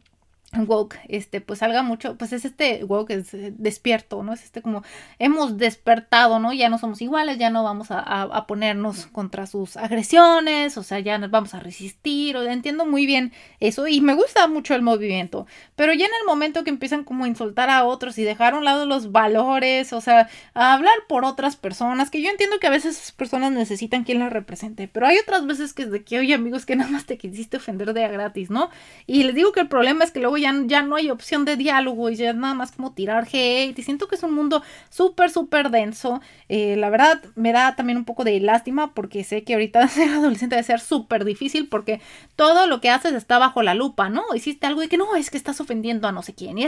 woke, 0.57 0.99
este, 1.07 1.41
pues 1.41 1.59
salga 1.59 1.83
mucho, 1.83 2.17
pues 2.17 2.33
es 2.33 2.43
este 2.43 2.83
woke 2.83 3.11
es 3.11 3.33
eh, 3.33 3.53
despierto, 3.55 4.23
¿no? 4.23 4.33
Es 4.33 4.43
este 4.43 4.61
como 4.61 4.83
hemos 5.19 5.57
despertado, 5.57 6.39
¿no? 6.39 6.53
Ya 6.53 6.69
no 6.69 6.79
somos 6.79 7.01
iguales, 7.01 7.37
ya 7.37 7.49
no 7.49 7.63
vamos 7.63 7.87
a, 7.91 8.45
ponernos 8.47 9.05
contra 9.07 9.45
sus 9.45 9.77
agresiones, 9.77 10.77
o 10.77 10.83
sea, 10.83 10.99
ya 10.99 11.17
nos 11.19 11.29
vamos 11.29 11.53
a 11.53 11.59
resistir, 11.59 12.35
o 12.35 12.43
entiendo 12.43 12.85
muy 12.85 13.05
bien 13.05 13.31
eso 13.59 13.87
y 13.87 14.01
me 14.01 14.15
gusta 14.15 14.47
mucho 14.47 14.73
el 14.73 14.81
movimiento, 14.81 15.45
pero 15.75 15.93
ya 15.93 16.05
en 16.05 16.11
el 16.19 16.25
momento 16.25 16.63
que 16.63 16.71
empiezan 16.71 17.03
como 17.03 17.25
a 17.25 17.27
insultar 17.27 17.69
a 17.69 17.83
otros 17.83 18.17
y 18.17 18.23
dejar 18.23 18.53
a 18.53 18.57
un 18.57 18.65
lado 18.65 18.85
los 18.87 19.11
valores, 19.11 19.93
o 19.93 20.01
sea, 20.01 20.29
a 20.55 20.73
hablar 20.73 20.95
por 21.07 21.25
otras 21.25 21.57
personas, 21.57 22.09
que 22.09 22.23
yo 22.23 22.29
entiendo 22.29 22.59
que 22.59 22.67
a 22.67 22.71
veces 22.71 22.97
esas 22.97 23.11
personas 23.11 23.51
necesitan 23.51 24.03
quien 24.03 24.19
las 24.19 24.33
represente, 24.33 24.87
pero 24.87 25.05
hay 25.05 25.17
otras 25.19 25.45
veces 25.45 25.73
que 25.73 25.83
es 25.83 25.91
de 25.91 26.03
que, 26.03 26.19
oye 26.19 26.33
amigos, 26.33 26.65
que 26.65 26.75
nada 26.75 26.89
más 26.89 27.05
te 27.05 27.19
quisiste 27.19 27.57
ofender 27.57 27.93
de 27.93 28.03
a 28.03 28.07
gratis, 28.07 28.49
¿no? 28.49 28.69
Y 29.05 29.23
les 29.23 29.35
digo 29.35 29.51
que 29.51 29.59
el 29.59 29.67
problema 29.67 30.03
es 30.03 30.11
que 30.11 30.19
luego 30.19 30.38
ya, 30.41 30.81
no 30.81 30.95
hay 30.95 31.09
opción 31.09 31.45
de 31.45 31.57
diálogo 31.57 32.09
y 32.09 32.15
ya 32.15 32.29
es 32.29 32.35
nada 32.35 32.53
más 32.53 32.71
como 32.71 32.93
tirar 32.93 33.27
hate. 33.31 33.77
Y 33.77 33.83
siento 33.83 34.07
que 34.07 34.15
es 34.15 34.23
un 34.23 34.33
mundo 34.33 34.63
súper, 34.89 35.29
súper 35.29 35.69
denso. 35.69 36.21
Eh, 36.47 36.75
la 36.77 36.89
verdad, 36.89 37.21
me 37.35 37.51
da 37.51 37.75
también 37.75 37.97
un 37.97 38.05
poco 38.05 38.23
de 38.23 38.39
lástima 38.39 38.93
porque 38.93 39.23
sé 39.23 39.43
que 39.43 39.53
ahorita 39.53 39.87
ser 39.89 40.09
adolescente 40.09 40.55
debe 40.55 40.65
ser 40.65 40.79
súper 40.79 41.25
difícil 41.25 41.67
porque 41.67 42.01
todo 42.35 42.67
lo 42.67 42.81
que 42.81 42.89
haces 42.89 43.13
está 43.13 43.37
bajo 43.37 43.63
la 43.63 43.73
lupa, 43.73 44.09
¿no? 44.09 44.23
Hiciste 44.35 44.67
algo 44.67 44.83
y 44.83 44.87
que 44.87 44.97
no, 44.97 45.15
es 45.15 45.29
que 45.29 45.37
estás 45.37 45.59
ofendiendo 45.61 46.07
a 46.07 46.11
no 46.11 46.21
sé 46.21 46.33
quién. 46.33 46.57
Y 46.57 46.65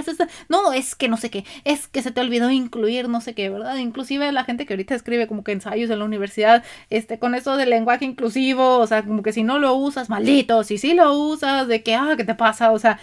no, 0.49 0.73
es 0.73 0.95
que 0.95 1.07
no 1.07 1.17
sé 1.17 1.29
qué. 1.29 1.45
Es 1.63 1.87
que 1.87 2.01
se 2.01 2.11
te 2.11 2.21
olvidó 2.21 2.49
incluir 2.51 3.09
no 3.09 3.21
sé 3.21 3.33
qué, 3.33 3.49
¿verdad? 3.49 3.77
Inclusive 3.77 4.31
la 4.31 4.43
gente 4.43 4.65
que 4.65 4.73
ahorita 4.73 4.95
escribe 4.95 5.27
como 5.27 5.43
que 5.43 5.51
ensayos 5.51 5.89
en 5.89 5.99
la 5.99 6.05
universidad, 6.05 6.63
este, 6.89 7.19
con 7.19 7.35
eso 7.35 7.57
del 7.57 7.69
lenguaje 7.69 8.05
inclusivo, 8.05 8.79
o 8.79 8.87
sea, 8.87 9.03
como 9.03 9.23
que 9.23 9.33
si 9.33 9.43
no 9.43 9.59
lo 9.59 9.75
usas, 9.75 10.09
maldito, 10.09 10.63
si 10.63 10.77
sí 10.77 10.93
lo 10.93 11.13
usas, 11.13 11.67
de 11.67 11.83
que, 11.83 11.95
ah, 11.95 12.13
¿qué 12.17 12.23
te 12.23 12.35
pasa? 12.35 12.71
O 12.71 12.79
sea, 12.79 12.99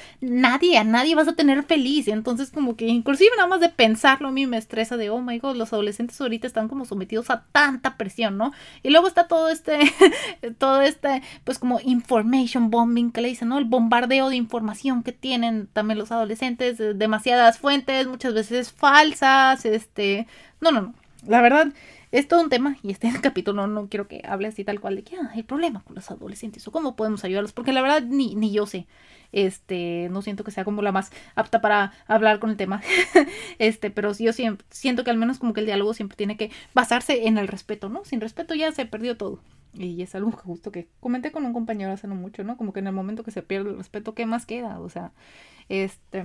nadie, 0.59 0.79
a 0.79 0.85
nadie 0.85 1.15
vas 1.15 1.29
a 1.29 1.35
tener 1.35 1.63
feliz. 1.65 2.09
Entonces, 2.09 2.51
como 2.51 2.77
que 2.77 2.87
inclusive 2.87 3.31
nada 3.37 3.49
más 3.49 3.61
de 3.61 3.69
pensarlo 3.69 4.29
a 4.29 4.31
mí 4.31 4.47
me 4.47 4.59
estresa 4.59 4.97
de, 4.97 5.11
oh 5.11 5.21
my 5.21 5.39
god, 5.39 5.57
los 5.57 5.73
adolescentes 5.73 6.21
ahorita 6.21 6.47
están 6.47 6.69
como 6.69 6.85
sometidos 6.85 7.31
a 7.31 7.45
tanta 7.53 7.97
presión, 7.97 8.37
¿no? 8.37 8.53
Y 8.83 8.91
luego 8.91 9.07
está 9.09 9.29
todo 9.29 9.49
este, 9.49 9.79
todo 10.59 10.83
este, 10.83 11.23
pues 11.45 11.59
como 11.59 11.81
information 11.85 12.71
bombing 12.71 13.13
que 13.13 13.21
le 13.21 13.29
dicen, 13.29 13.49
¿no? 13.49 13.59
El 13.59 13.65
bombardeo 13.65 14.29
de 14.29 14.37
información 14.37 15.03
que 15.03 15.13
tienen 15.13 15.69
también 15.73 15.99
los 15.99 16.13
adolescentes, 16.13 16.79
demasiadas 16.79 17.59
fuentes, 17.59 18.07
muchas 18.07 18.35
veces 18.35 18.73
falsas, 18.73 19.65
este, 19.65 20.27
no, 20.61 20.73
no, 20.73 20.83
no. 20.83 20.95
La 21.27 21.41
verdad, 21.41 21.73
es 22.11 22.29
todo 22.29 22.43
un 22.43 22.49
tema 22.49 22.77
y 22.83 22.91
este 22.91 23.11
capítulo 23.23 23.67
no 23.67 23.89
quiero 23.89 24.09
que 24.09 24.23
hable 24.27 24.49
así 24.49 24.65
tal 24.65 24.81
cual 24.81 24.97
de 24.97 25.05
que 25.05 25.17
ah, 25.17 25.31
hay 25.33 25.43
problema 25.43 25.83
con 25.83 25.95
los 25.95 26.11
adolescentes 26.11 26.67
o 26.67 26.73
cómo 26.73 26.97
podemos 26.97 27.25
ayudarlos, 27.25 27.53
porque 27.53 27.73
la 27.73 27.83
verdad 27.83 28.03
ni, 28.03 28.35
ni 28.35 28.53
yo 28.53 28.67
sé. 28.67 28.87
Este, 29.31 30.09
no 30.11 30.23
siento 30.23 30.43
que 30.43 30.51
sea 30.51 30.65
como 30.65 30.81
la 30.81 30.91
más 30.91 31.11
apta 31.35 31.61
para 31.61 31.93
hablar 32.07 32.39
con 32.39 32.51
el 32.51 32.57
tema. 32.57 32.81
este, 33.59 33.91
pero 33.91 34.13
yo 34.15 34.33
siempre, 34.33 34.67
siento 34.71 35.05
que 35.05 35.11
al 35.11 35.19
menos 35.19 35.39
como 35.39 35.53
que 35.53 35.61
el 35.61 35.67
diálogo 35.67 35.93
siempre 35.93 36.17
tiene 36.17 36.37
que 36.37 36.51
basarse 36.73 37.27
en 37.27 37.37
el 37.37 37.49
respeto, 37.49 37.89
¿no? 37.89 38.05
Sin 38.05 38.21
respeto 38.21 38.55
ya 38.55 38.73
se 38.73 38.87
perdió 38.87 39.17
todo. 39.17 39.41
Y 39.75 40.01
es 40.03 40.15
algo 40.15 40.33
justo 40.33 40.73
que 40.73 40.89
comenté 41.01 41.31
con 41.31 41.45
un 41.45 41.53
compañero 41.53 41.93
hace 41.93 42.09
no 42.09 42.15
mucho, 42.15 42.43
¿no? 42.43 42.57
Como 42.57 42.73
que 42.73 42.81
en 42.81 42.87
el 42.87 42.95
momento 42.95 43.23
que 43.23 43.31
se 43.31 43.43
pierde 43.43 43.71
el 43.71 43.77
respeto, 43.77 44.15
¿qué 44.15 44.25
más 44.25 44.47
queda? 44.47 44.81
O 44.81 44.89
sea, 44.89 45.13
este, 45.69 46.25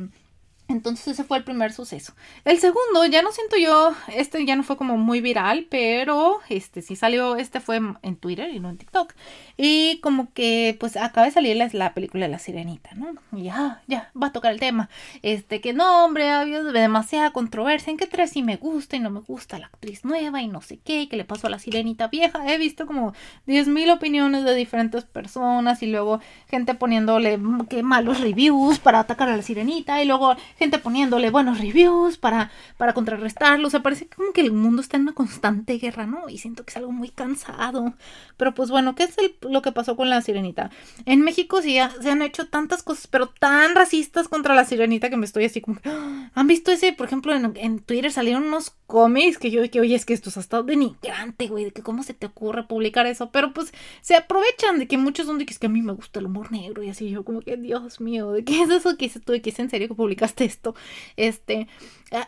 entonces 0.68 1.08
ese 1.08 1.24
fue 1.24 1.38
el 1.38 1.44
primer 1.44 1.74
suceso. 1.74 2.14
El 2.46 2.58
segundo, 2.60 3.06
ya 3.10 3.22
no 3.22 3.32
siento 3.32 3.58
yo, 3.58 3.94
este 4.08 4.46
ya 4.46 4.56
no 4.56 4.64
fue 4.64 4.78
como 4.78 4.98
muy 4.98 5.22
viral, 5.22 5.68
pero 5.70 6.40
este 6.50 6.82
sí 6.82 6.96
salió, 6.96 7.36
este 7.36 7.60
fue 7.60 7.82
en 8.02 8.16
Twitter 8.16 8.50
y 8.50 8.60
no 8.60 8.70
en 8.70 8.78
TikTok. 8.78 9.14
Y 9.58 10.00
como 10.02 10.34
que 10.34 10.76
pues 10.80 10.98
acaba 10.98 11.26
de 11.26 11.32
salir 11.32 11.58
la, 11.74 11.94
película 11.94 12.26
de 12.26 12.32
La 12.32 12.40
Sirenita, 12.40 12.92
¿no? 12.96 13.14
Y 13.32 13.44
ya, 13.44 13.84
ya, 13.88 14.12
va 14.20 14.28
a 14.28 14.32
tocar 14.32 14.52
el 14.52 14.60
tema. 14.60 14.90
Este, 15.22 15.62
que 15.62 15.74
no, 15.74 16.06
hombre, 16.06 16.30
ha 16.30 16.42
habido 16.42 16.72
demasiada 16.72 17.32
controversia 17.32 17.92
en 17.92 17.98
que 17.98 18.08
tres 18.08 18.32
sí 18.32 18.42
me 18.42 18.58
gusta 18.58 18.96
y 18.96 19.00
no 19.00 19.10
me 19.10 19.20
gusta 19.20 19.60
la 19.60 19.68
actriz 19.68 20.06
nueva 20.06 20.42
y 20.42 20.48
no 20.48 20.62
sé 20.62 20.80
qué, 20.84 21.08
que 21.08 21.18
le 21.18 21.26
pasó 21.26 21.48
a 21.48 21.50
la 21.52 21.60
Sirenita 21.60 22.08
vieja. 22.08 22.52
He 22.52 22.58
visto 22.58 22.88
como 22.88 23.14
10.000 23.48 23.94
opiniones 23.94 24.44
de 24.44 24.56
diferentes 24.56 25.04
personas 25.04 25.84
y 25.84 25.88
luego 25.88 26.20
gente 26.50 26.74
poniéndole 26.74 27.40
qué 27.70 27.84
malos 27.84 28.22
reviews 28.22 28.80
para 28.80 29.00
atacar 29.00 29.30
a 29.30 29.38
la 29.38 29.44
Sirenita 29.44 30.02
y 30.02 30.06
luego 30.06 30.36
gente 30.64 30.80
poniéndole 30.80 31.30
buenos 31.30 31.60
reviews 31.60 32.18
para, 32.18 32.50
para 32.78 32.94
contrarrestarlo. 32.94 33.68
O 33.68 33.70
sea, 33.70 33.82
parece 33.82 34.08
como 34.08 34.32
que 34.32 34.42
el 34.42 34.52
mundo 34.54 34.82
está 34.82 34.96
en 34.98 35.04
una 35.04 35.14
constante 35.14 35.78
guerra, 35.78 36.06
¿no? 36.06 36.30
Y 36.30 36.38
siento 36.38 36.64
que 36.64 36.72
es 36.72 36.78
algo 36.78 36.92
muy 36.92 37.10
cansado. 37.10 37.94
Pero 38.38 38.54
pues 38.54 38.70
bueno, 38.70 38.96
¿qué 38.96 39.04
es 39.04 39.16
lo 39.42 39.62
que 39.62 39.74
pasó 39.74 39.98
con 39.98 40.10
la 40.10 40.22
sirenita? 40.22 40.72
En 41.06 41.22
México 41.22 41.62
sí 41.62 41.78
se 42.02 42.10
han 42.10 42.22
hecho 42.22 42.48
tantas 42.48 42.82
cosas, 42.82 43.08
pero 43.08 43.28
tan 43.28 43.76
racistas 43.76 44.30
contra 44.30 44.56
la 44.56 44.64
sirenita 44.64 45.10
que 45.10 45.18
me 45.18 45.26
estoy 45.26 45.46
así 45.46 45.60
como... 45.60 45.80
¿Han 46.34 46.48
visto 46.48 46.72
ese? 46.72 46.94
Por 46.94 47.08
ejemplo, 47.08 47.34
en 47.34 47.80
Twitter 47.80 48.12
salieron 48.12 48.44
unos 48.46 48.74
cómics 48.94 49.40
que 49.40 49.50
yo 49.50 49.68
que 49.72 49.80
oye, 49.80 49.96
es 49.96 50.06
que 50.06 50.14
esto 50.14 50.30
es 50.30 50.38
hasta 50.38 50.62
denigrante, 50.62 51.48
güey, 51.48 51.66
de 51.66 51.72
que 51.72 51.82
cómo 51.82 52.04
se 52.04 52.14
te 52.14 52.28
ocurre 52.28 52.68
publicar 52.68 53.08
eso. 53.08 53.32
Pero 53.32 53.52
pues 53.52 53.74
se 54.02 54.16
aprovechan 54.16 54.78
de 54.78 54.88
que 54.88 55.00
muchos 55.00 55.26
son 55.26 55.40
de 55.40 55.48
que 55.48 55.54
es 55.54 55.58
que 55.58 55.66
a 55.66 55.70
mí 55.70 55.82
me 55.82 55.94
gusta 55.94 56.20
el 56.20 56.28
humor 56.28 56.52
negro 56.52 56.84
y 56.84 56.90
así 56.90 57.10
yo 57.10 57.26
como 57.26 57.42
que, 57.42 57.58
Dios 57.58 58.00
mío, 58.00 58.32
¿de 58.32 58.44
qué 58.44 58.62
es 58.62 58.70
eso 58.70 58.96
que 58.96 59.10
tú? 59.10 59.32
¿De 59.32 59.42
que 59.42 59.50
es 59.50 59.58
en 59.58 59.72
serio 59.72 59.88
que 59.88 59.96
publicaste 59.96 60.46
esto. 60.46 60.76
Este, 61.18 61.68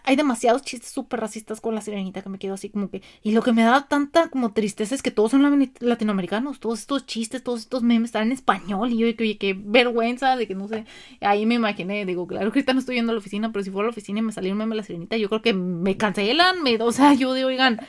hay 0.03 0.15
demasiados 0.15 0.63
chistes 0.63 0.89
súper 0.89 1.19
racistas 1.19 1.61
con 1.61 1.75
la 1.75 1.81
sirenita 1.81 2.23
que 2.23 2.29
me 2.29 2.39
quedo 2.39 2.55
así 2.55 2.69
como 2.69 2.89
que. 2.89 3.03
Y 3.21 3.31
lo 3.31 3.43
que 3.43 3.53
me 3.53 3.63
da 3.63 3.87
tanta 3.87 4.29
como 4.29 4.51
tristeza 4.53 4.95
es 4.95 5.03
que 5.03 5.11
todos 5.11 5.31
son 5.31 5.69
latinoamericanos, 5.79 6.59
todos 6.59 6.79
estos 6.79 7.05
chistes, 7.05 7.43
todos 7.43 7.61
estos 7.61 7.83
memes 7.83 8.09
están 8.09 8.23
en 8.23 8.31
español. 8.31 8.91
Y 8.91 8.97
yo, 8.97 9.15
que 9.15 9.23
oye, 9.23 9.37
qué 9.37 9.55
vergüenza 9.57 10.35
de 10.35 10.47
que 10.47 10.55
no 10.55 10.67
sé. 10.67 10.85
Ahí 11.21 11.45
me 11.45 11.55
imaginé, 11.55 12.05
digo, 12.05 12.25
claro 12.25 12.51
que 12.51 12.59
ahorita 12.59 12.73
no 12.73 12.79
estoy 12.79 12.95
yendo 12.95 13.11
a 13.11 13.13
la 13.15 13.19
oficina, 13.19 13.51
pero 13.51 13.63
si 13.63 13.69
fuera 13.69 13.85
a 13.85 13.89
la 13.89 13.91
oficina 13.91 14.19
y 14.19 14.23
me 14.23 14.31
salió 14.31 14.51
un 14.51 14.57
meme 14.57 14.71
de 14.71 14.77
la 14.77 14.83
sirenita, 14.83 15.17
yo 15.17 15.29
creo 15.29 15.41
que 15.43 15.53
me 15.53 15.97
cancelan, 15.97 16.54
me, 16.61 16.75
o 16.81 16.91
sea, 16.91 17.13
yo 17.13 17.33
de, 17.33 17.45
oigan, 17.45 17.79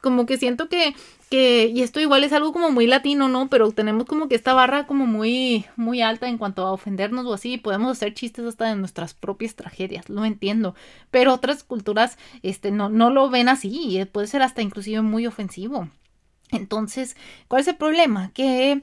como 0.00 0.26
que 0.26 0.38
siento 0.38 0.68
que 0.68 0.94
que, 1.32 1.72
y 1.74 1.80
esto 1.80 1.98
igual 1.98 2.24
es 2.24 2.34
algo 2.34 2.52
como 2.52 2.70
muy 2.70 2.86
latino, 2.86 3.26
¿no? 3.26 3.48
Pero 3.48 3.72
tenemos 3.72 4.04
como 4.04 4.28
que 4.28 4.34
esta 4.34 4.52
barra 4.52 4.86
como 4.86 5.06
muy, 5.06 5.64
muy 5.76 6.02
alta 6.02 6.28
en 6.28 6.36
cuanto 6.36 6.66
a 6.66 6.72
ofendernos 6.72 7.24
o 7.24 7.32
así, 7.32 7.56
podemos 7.56 7.92
hacer 7.92 8.12
chistes 8.12 8.44
hasta 8.44 8.66
de 8.66 8.76
nuestras 8.76 9.14
propias 9.14 9.54
tragedias, 9.54 10.10
lo 10.10 10.26
entiendo, 10.26 10.74
pero 11.10 11.32
otras 11.32 11.64
culturas, 11.64 12.18
este, 12.42 12.70
no, 12.70 12.90
no 12.90 13.08
lo 13.08 13.30
ven 13.30 13.48
así, 13.48 13.98
y 13.98 14.04
puede 14.04 14.26
ser 14.26 14.42
hasta 14.42 14.60
inclusive 14.60 15.00
muy 15.00 15.26
ofensivo. 15.26 15.88
Entonces, 16.50 17.16
¿cuál 17.48 17.62
es 17.62 17.68
el 17.68 17.76
problema? 17.76 18.30
Que 18.34 18.82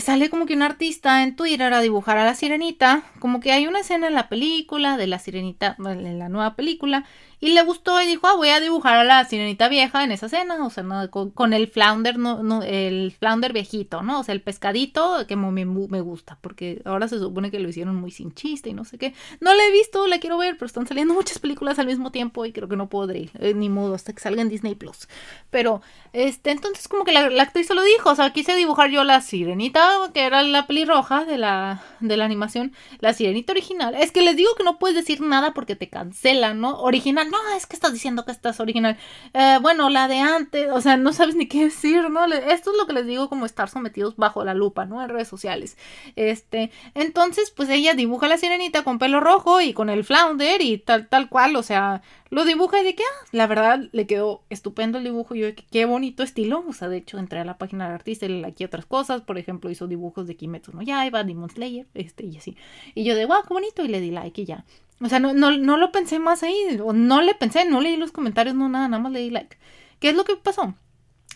sale 0.00 0.28
como 0.28 0.44
que 0.44 0.54
un 0.54 0.62
artista 0.62 1.22
en 1.22 1.34
Twitter 1.34 1.72
a 1.72 1.80
dibujar 1.80 2.18
a 2.18 2.24
la 2.24 2.34
sirenita, 2.34 3.04
como 3.20 3.40
que 3.40 3.52
hay 3.52 3.66
una 3.66 3.80
escena 3.80 4.06
en 4.08 4.14
la 4.14 4.28
película 4.28 4.98
de 4.98 5.06
la 5.06 5.18
sirenita, 5.18 5.76
en 5.78 6.18
la 6.18 6.28
nueva 6.28 6.56
película, 6.56 7.04
Y 7.40 7.50
le 7.50 7.62
gustó 7.62 8.00
y 8.02 8.06
dijo, 8.06 8.26
ah, 8.26 8.34
voy 8.34 8.48
a 8.48 8.58
dibujar 8.58 8.96
a 8.98 9.04
la 9.04 9.24
sirenita 9.24 9.68
vieja 9.68 10.02
en 10.02 10.10
esa 10.10 10.26
escena, 10.26 10.56
o 10.66 10.70
sea, 10.70 10.84
con, 11.08 11.52
el 11.52 11.68
flounder, 11.68 12.18
no, 12.18 12.42
no, 12.42 12.64
el 12.64 13.12
flounder 13.16 13.52
viejito, 13.52 14.02
¿no? 14.02 14.18
O 14.18 14.24
sea, 14.24 14.34
el 14.34 14.42
pescadito 14.42 15.24
que 15.28 15.36
me, 15.36 15.64
me, 15.64 16.00
gusta, 16.00 16.36
porque 16.40 16.82
ahora 16.84 17.06
se 17.06 17.20
supone 17.20 17.52
que 17.52 17.60
lo 17.60 17.68
hicieron 17.68 17.94
muy 17.94 18.10
sin 18.10 18.34
chiste 18.34 18.70
y 18.70 18.74
no 18.74 18.84
sé 18.84 18.98
qué. 18.98 19.14
No 19.40 19.54
la 19.54 19.64
he 19.64 19.70
visto, 19.70 20.08
la 20.08 20.18
quiero 20.18 20.36
ver, 20.36 20.54
pero 20.54 20.66
están 20.66 20.88
saliendo 20.88 21.14
muchas 21.14 21.38
películas 21.38 21.78
al 21.78 21.86
mismo 21.86 22.10
tiempo 22.10 22.44
y 22.44 22.52
creo 22.52 22.68
que 22.68 22.76
no 22.76 22.88
podré, 22.88 23.30
eh, 23.38 23.54
ni 23.54 23.68
modo, 23.68 23.94
hasta 23.94 24.12
que 24.12 24.20
salga 24.20 24.42
en 24.42 24.48
Disney 24.48 24.74
Plus. 24.74 25.08
Pero, 25.50 25.80
este, 26.12 26.50
entonces 26.50 26.88
como 26.88 27.04
que 27.04 27.12
la, 27.12 27.26
actriz 27.40 27.68
se 27.68 27.74
lo 27.74 27.84
dijo, 27.84 28.10
o 28.10 28.14
sea, 28.16 28.32
quise 28.32 28.56
dibujar 28.56 28.90
yo 28.90 29.04
la 29.04 29.20
sirenita, 29.20 29.77
que 30.12 30.24
era 30.24 30.42
la 30.42 30.66
pelirroja 30.66 31.24
de 31.24 31.38
la, 31.38 31.82
de 32.00 32.16
la 32.16 32.24
animación, 32.24 32.72
la 33.00 33.12
sirenita 33.12 33.52
original. 33.52 33.94
Es 33.94 34.12
que 34.12 34.22
les 34.22 34.36
digo 34.36 34.54
que 34.54 34.64
no 34.64 34.78
puedes 34.78 34.96
decir 34.96 35.20
nada 35.20 35.54
porque 35.54 35.76
te 35.76 35.88
cancelan, 35.88 36.60
¿no? 36.60 36.80
Original 36.80 37.30
no, 37.30 37.38
es 37.56 37.66
que 37.66 37.76
estás 37.76 37.92
diciendo 37.92 38.24
que 38.24 38.32
estás 38.32 38.60
original. 38.60 38.96
Eh, 39.34 39.58
bueno, 39.60 39.90
la 39.90 40.08
de 40.08 40.18
antes, 40.18 40.68
o 40.72 40.80
sea, 40.80 40.96
no 40.96 41.12
sabes 41.12 41.34
ni 41.34 41.46
qué 41.46 41.64
decir, 41.64 42.10
¿no? 42.10 42.24
Esto 42.26 42.70
es 42.70 42.76
lo 42.76 42.86
que 42.86 42.92
les 42.92 43.06
digo 43.06 43.28
como 43.28 43.46
estar 43.46 43.68
sometidos 43.68 44.16
bajo 44.16 44.44
la 44.44 44.54
lupa, 44.54 44.84
¿no? 44.84 45.02
En 45.02 45.08
redes 45.08 45.28
sociales. 45.28 45.76
Este, 46.16 46.70
entonces, 46.94 47.50
pues 47.50 47.68
ella 47.68 47.94
dibuja 47.94 48.28
la 48.28 48.38
sirenita 48.38 48.82
con 48.84 48.98
pelo 48.98 49.20
rojo 49.20 49.60
y 49.60 49.72
con 49.72 49.90
el 49.90 50.04
flounder 50.04 50.60
y 50.62 50.78
tal, 50.78 51.08
tal 51.08 51.28
cual, 51.28 51.56
o 51.56 51.62
sea, 51.62 52.02
lo 52.30 52.44
dibuja 52.44 52.80
y 52.80 52.84
de 52.84 52.94
que, 52.94 53.02
ah, 53.02 53.26
la 53.32 53.46
verdad, 53.46 53.80
le 53.92 54.06
quedó 54.06 54.42
estupendo 54.50 54.98
el 54.98 55.04
dibujo. 55.04 55.34
Y 55.34 55.40
yo, 55.40 55.48
qué 55.70 55.84
bonito 55.86 56.22
estilo. 56.22 56.64
O 56.68 56.72
sea, 56.72 56.88
de 56.88 56.98
hecho, 56.98 57.18
entré 57.18 57.40
a 57.40 57.44
la 57.44 57.58
página 57.58 57.86
del 57.86 57.94
artista 57.94 58.26
y 58.26 58.40
le 58.40 58.46
aquí 58.46 58.64
otras 58.64 58.86
cosas. 58.86 59.22
Por 59.22 59.38
ejemplo, 59.38 59.70
hizo 59.70 59.86
dibujos 59.86 60.26
de 60.26 60.36
Kimetsu 60.36 60.72
no 60.72 60.82
Yaiba, 60.82 61.24
Demon 61.24 61.50
Slayer, 61.50 61.86
este, 61.94 62.26
y 62.26 62.36
así. 62.36 62.56
Y 62.94 63.04
yo 63.04 63.14
de, 63.14 63.26
wow, 63.26 63.42
qué 63.46 63.54
bonito. 63.54 63.82
Y 63.82 63.88
le 63.88 64.00
di 64.00 64.10
like 64.10 64.42
y 64.42 64.44
ya. 64.44 64.64
O 65.00 65.08
sea, 65.08 65.20
no, 65.20 65.32
no, 65.32 65.56
no 65.56 65.76
lo 65.76 65.92
pensé 65.92 66.18
más 66.18 66.42
ahí. 66.42 66.80
O 66.84 66.92
no 66.92 67.22
le 67.22 67.34
pensé, 67.34 67.64
no 67.64 67.80
leí 67.80 67.96
los 67.96 68.12
comentarios, 68.12 68.54
no 68.54 68.68
nada, 68.68 68.88
nada 68.88 69.02
más 69.02 69.12
le 69.12 69.20
di 69.20 69.30
like. 69.30 69.56
¿Qué 69.98 70.10
es 70.10 70.14
lo 70.14 70.24
que 70.24 70.36
pasó? 70.36 70.74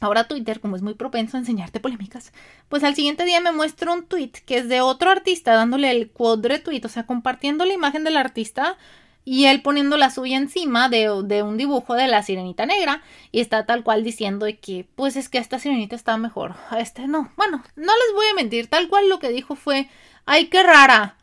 Ahora 0.03 0.27
Twitter, 0.27 0.59
como 0.59 0.75
es 0.75 0.83
muy 0.83 0.95
propenso 0.95 1.37
a 1.37 1.41
enseñarte 1.41 1.79
polémicas, 1.79 2.33
pues 2.69 2.83
al 2.83 2.97
siguiente 2.97 3.25
día 3.25 3.41
me 3.41 3.53
muestra 3.53 3.93
un 3.93 4.05
tweet 4.05 4.33
que 4.45 4.59
es 4.59 4.69
de 4.69 4.81
otro 4.81 5.11
artista 5.11 5.55
dándole 5.55 5.93
el 5.93 6.11
quote 6.11 6.63
o 6.85 6.89
sea, 6.89 7.07
compartiendo 7.07 7.65
la 7.65 7.73
imagen 7.73 8.03
del 8.03 8.17
artista 8.17 8.77
y 9.25 9.47
él 9.47 9.63
poniendo 9.63 9.97
la 9.97 10.11
suya 10.11 10.37
encima 10.37 10.89
de, 10.89 11.09
de, 11.25 11.43
un 11.43 11.57
dibujo 11.57 11.95
de 11.95 12.09
la 12.09 12.23
sirenita 12.23 12.67
negra 12.67 13.03
y 13.31 13.41
está 13.41 13.67
tal 13.67 13.85
cual 13.85 14.03
diciendo 14.03 14.47
que 14.61 14.87
pues 14.95 15.17
es 15.17 15.29
que 15.29 15.39
esta 15.39 15.59
sirenita 15.59 15.97
está 15.97 16.17
mejor, 16.17 16.55
este 16.77 17.07
no, 17.07 17.31
bueno, 17.37 17.63
no 17.77 17.93
les 17.93 18.15
voy 18.15 18.27
a 18.31 18.35
mentir, 18.35 18.69
tal 18.69 18.89
cual 18.89 19.09
lo 19.09 19.19
que 19.19 19.29
dijo 19.29 19.55
fue, 19.55 19.89
ay 20.27 20.47
qué 20.47 20.63
rara, 20.63 21.17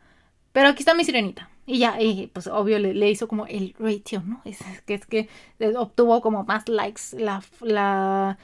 pero 0.52 0.68
aquí 0.68 0.80
está 0.82 0.94
mi 0.94 1.04
sirenita. 1.04 1.48
Y 1.66 1.78
ya, 1.78 2.00
y 2.00 2.26
pues 2.28 2.48
obvio 2.48 2.80
le, 2.80 2.94
le 2.94 3.10
hizo 3.10 3.28
como 3.28 3.46
el 3.46 3.76
ratio, 3.78 4.24
¿no? 4.26 4.42
Es, 4.44 4.58
que 4.86 4.94
es 4.94 5.06
que 5.06 5.28
obtuvo 5.76 6.20
como 6.20 6.42
más 6.42 6.68
likes 6.68 7.02
la, 7.12 7.44
la 7.60 8.38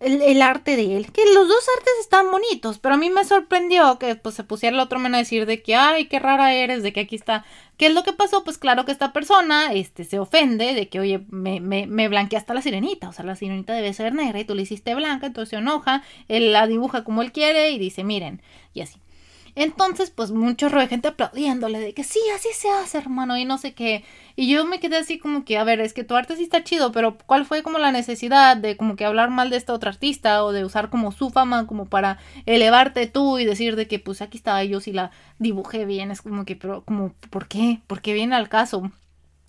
el, 0.00 0.42
arte 0.42 0.76
de 0.76 0.96
él. 0.96 1.12
Que 1.12 1.22
los 1.34 1.48
dos 1.48 1.64
artes 1.76 1.92
están 2.00 2.30
bonitos, 2.30 2.78
pero 2.78 2.94
a 2.94 2.98
mí 2.98 3.10
me 3.10 3.24
sorprendió 3.24 3.98
que 3.98 4.16
pues 4.16 4.34
se 4.34 4.44
pusiera 4.44 4.74
el 4.74 4.80
otro 4.80 4.98
men 4.98 5.14
a 5.14 5.18
decir 5.18 5.46
de 5.46 5.62
que, 5.62 5.74
ay, 5.74 6.06
qué 6.06 6.18
rara 6.18 6.52
eres, 6.54 6.82
de 6.82 6.92
que 6.92 7.00
aquí 7.00 7.16
está. 7.16 7.44
¿Qué 7.76 7.86
es 7.86 7.94
lo 7.94 8.04
que 8.04 8.12
pasó? 8.12 8.44
Pues 8.44 8.58
claro 8.58 8.84
que 8.84 8.92
esta 8.92 9.12
persona 9.12 9.72
este, 9.72 10.04
se 10.04 10.18
ofende 10.18 10.74
de 10.74 10.88
que, 10.88 11.00
oye, 11.00 11.24
me, 11.30 11.60
me, 11.60 11.86
me 11.86 12.08
blanqueaste 12.08 12.54
la 12.54 12.62
sirenita. 12.62 13.08
O 13.08 13.12
sea, 13.12 13.24
la 13.24 13.36
sirenita 13.36 13.72
debe 13.72 13.92
ser 13.94 14.14
negra 14.14 14.38
y 14.40 14.44
tú 14.44 14.54
le 14.54 14.62
hiciste 14.62 14.94
blanca, 14.94 15.26
entonces 15.26 15.50
se 15.50 15.56
enoja, 15.56 16.02
él 16.28 16.52
la 16.52 16.66
dibuja 16.66 17.04
como 17.04 17.22
él 17.22 17.32
quiere 17.32 17.70
y 17.70 17.78
dice, 17.78 18.04
miren, 18.04 18.42
y 18.72 18.82
así. 18.82 19.03
Entonces, 19.56 20.10
pues 20.10 20.30
mucho 20.32 20.68
de 20.68 20.88
gente 20.88 21.08
aplaudiéndole 21.08 21.78
de 21.78 21.94
que 21.94 22.04
sí, 22.04 22.20
así 22.34 22.48
se 22.52 22.68
hace, 22.70 22.98
hermano, 22.98 23.36
y 23.38 23.44
no 23.44 23.58
sé 23.58 23.74
qué. 23.74 24.04
Y 24.36 24.48
yo 24.50 24.64
me 24.64 24.80
quedé 24.80 24.96
así 24.96 25.18
como 25.18 25.44
que, 25.44 25.58
a 25.58 25.64
ver, 25.64 25.80
es 25.80 25.92
que 25.92 26.04
tu 26.04 26.16
arte 26.16 26.36
sí 26.36 26.42
está 26.42 26.64
chido, 26.64 26.92
pero 26.92 27.16
¿cuál 27.26 27.46
fue 27.46 27.62
como 27.62 27.78
la 27.78 27.92
necesidad 27.92 28.56
de 28.56 28.76
como 28.76 28.96
que 28.96 29.04
hablar 29.04 29.30
mal 29.30 29.50
de 29.50 29.56
esta 29.56 29.72
otra 29.72 29.90
artista 29.90 30.44
o 30.44 30.52
de 30.52 30.64
usar 30.64 30.90
como 30.90 31.12
su 31.12 31.30
fama 31.30 31.66
como 31.66 31.86
para 31.86 32.18
elevarte 32.46 33.06
tú 33.06 33.38
y 33.38 33.44
decir 33.44 33.76
de 33.76 33.86
que 33.86 33.98
pues 33.98 34.22
aquí 34.22 34.38
estaba 34.38 34.64
yo 34.64 34.80
si 34.80 34.92
la 34.92 35.10
dibujé 35.38 35.84
bien? 35.86 36.10
Es 36.10 36.22
como 36.22 36.44
que, 36.44 36.56
pero 36.56 36.84
como, 36.84 37.14
¿por 37.30 37.46
qué? 37.48 37.80
¿Por 37.86 38.02
qué 38.02 38.12
viene 38.14 38.34
al 38.36 38.48
caso? 38.48 38.90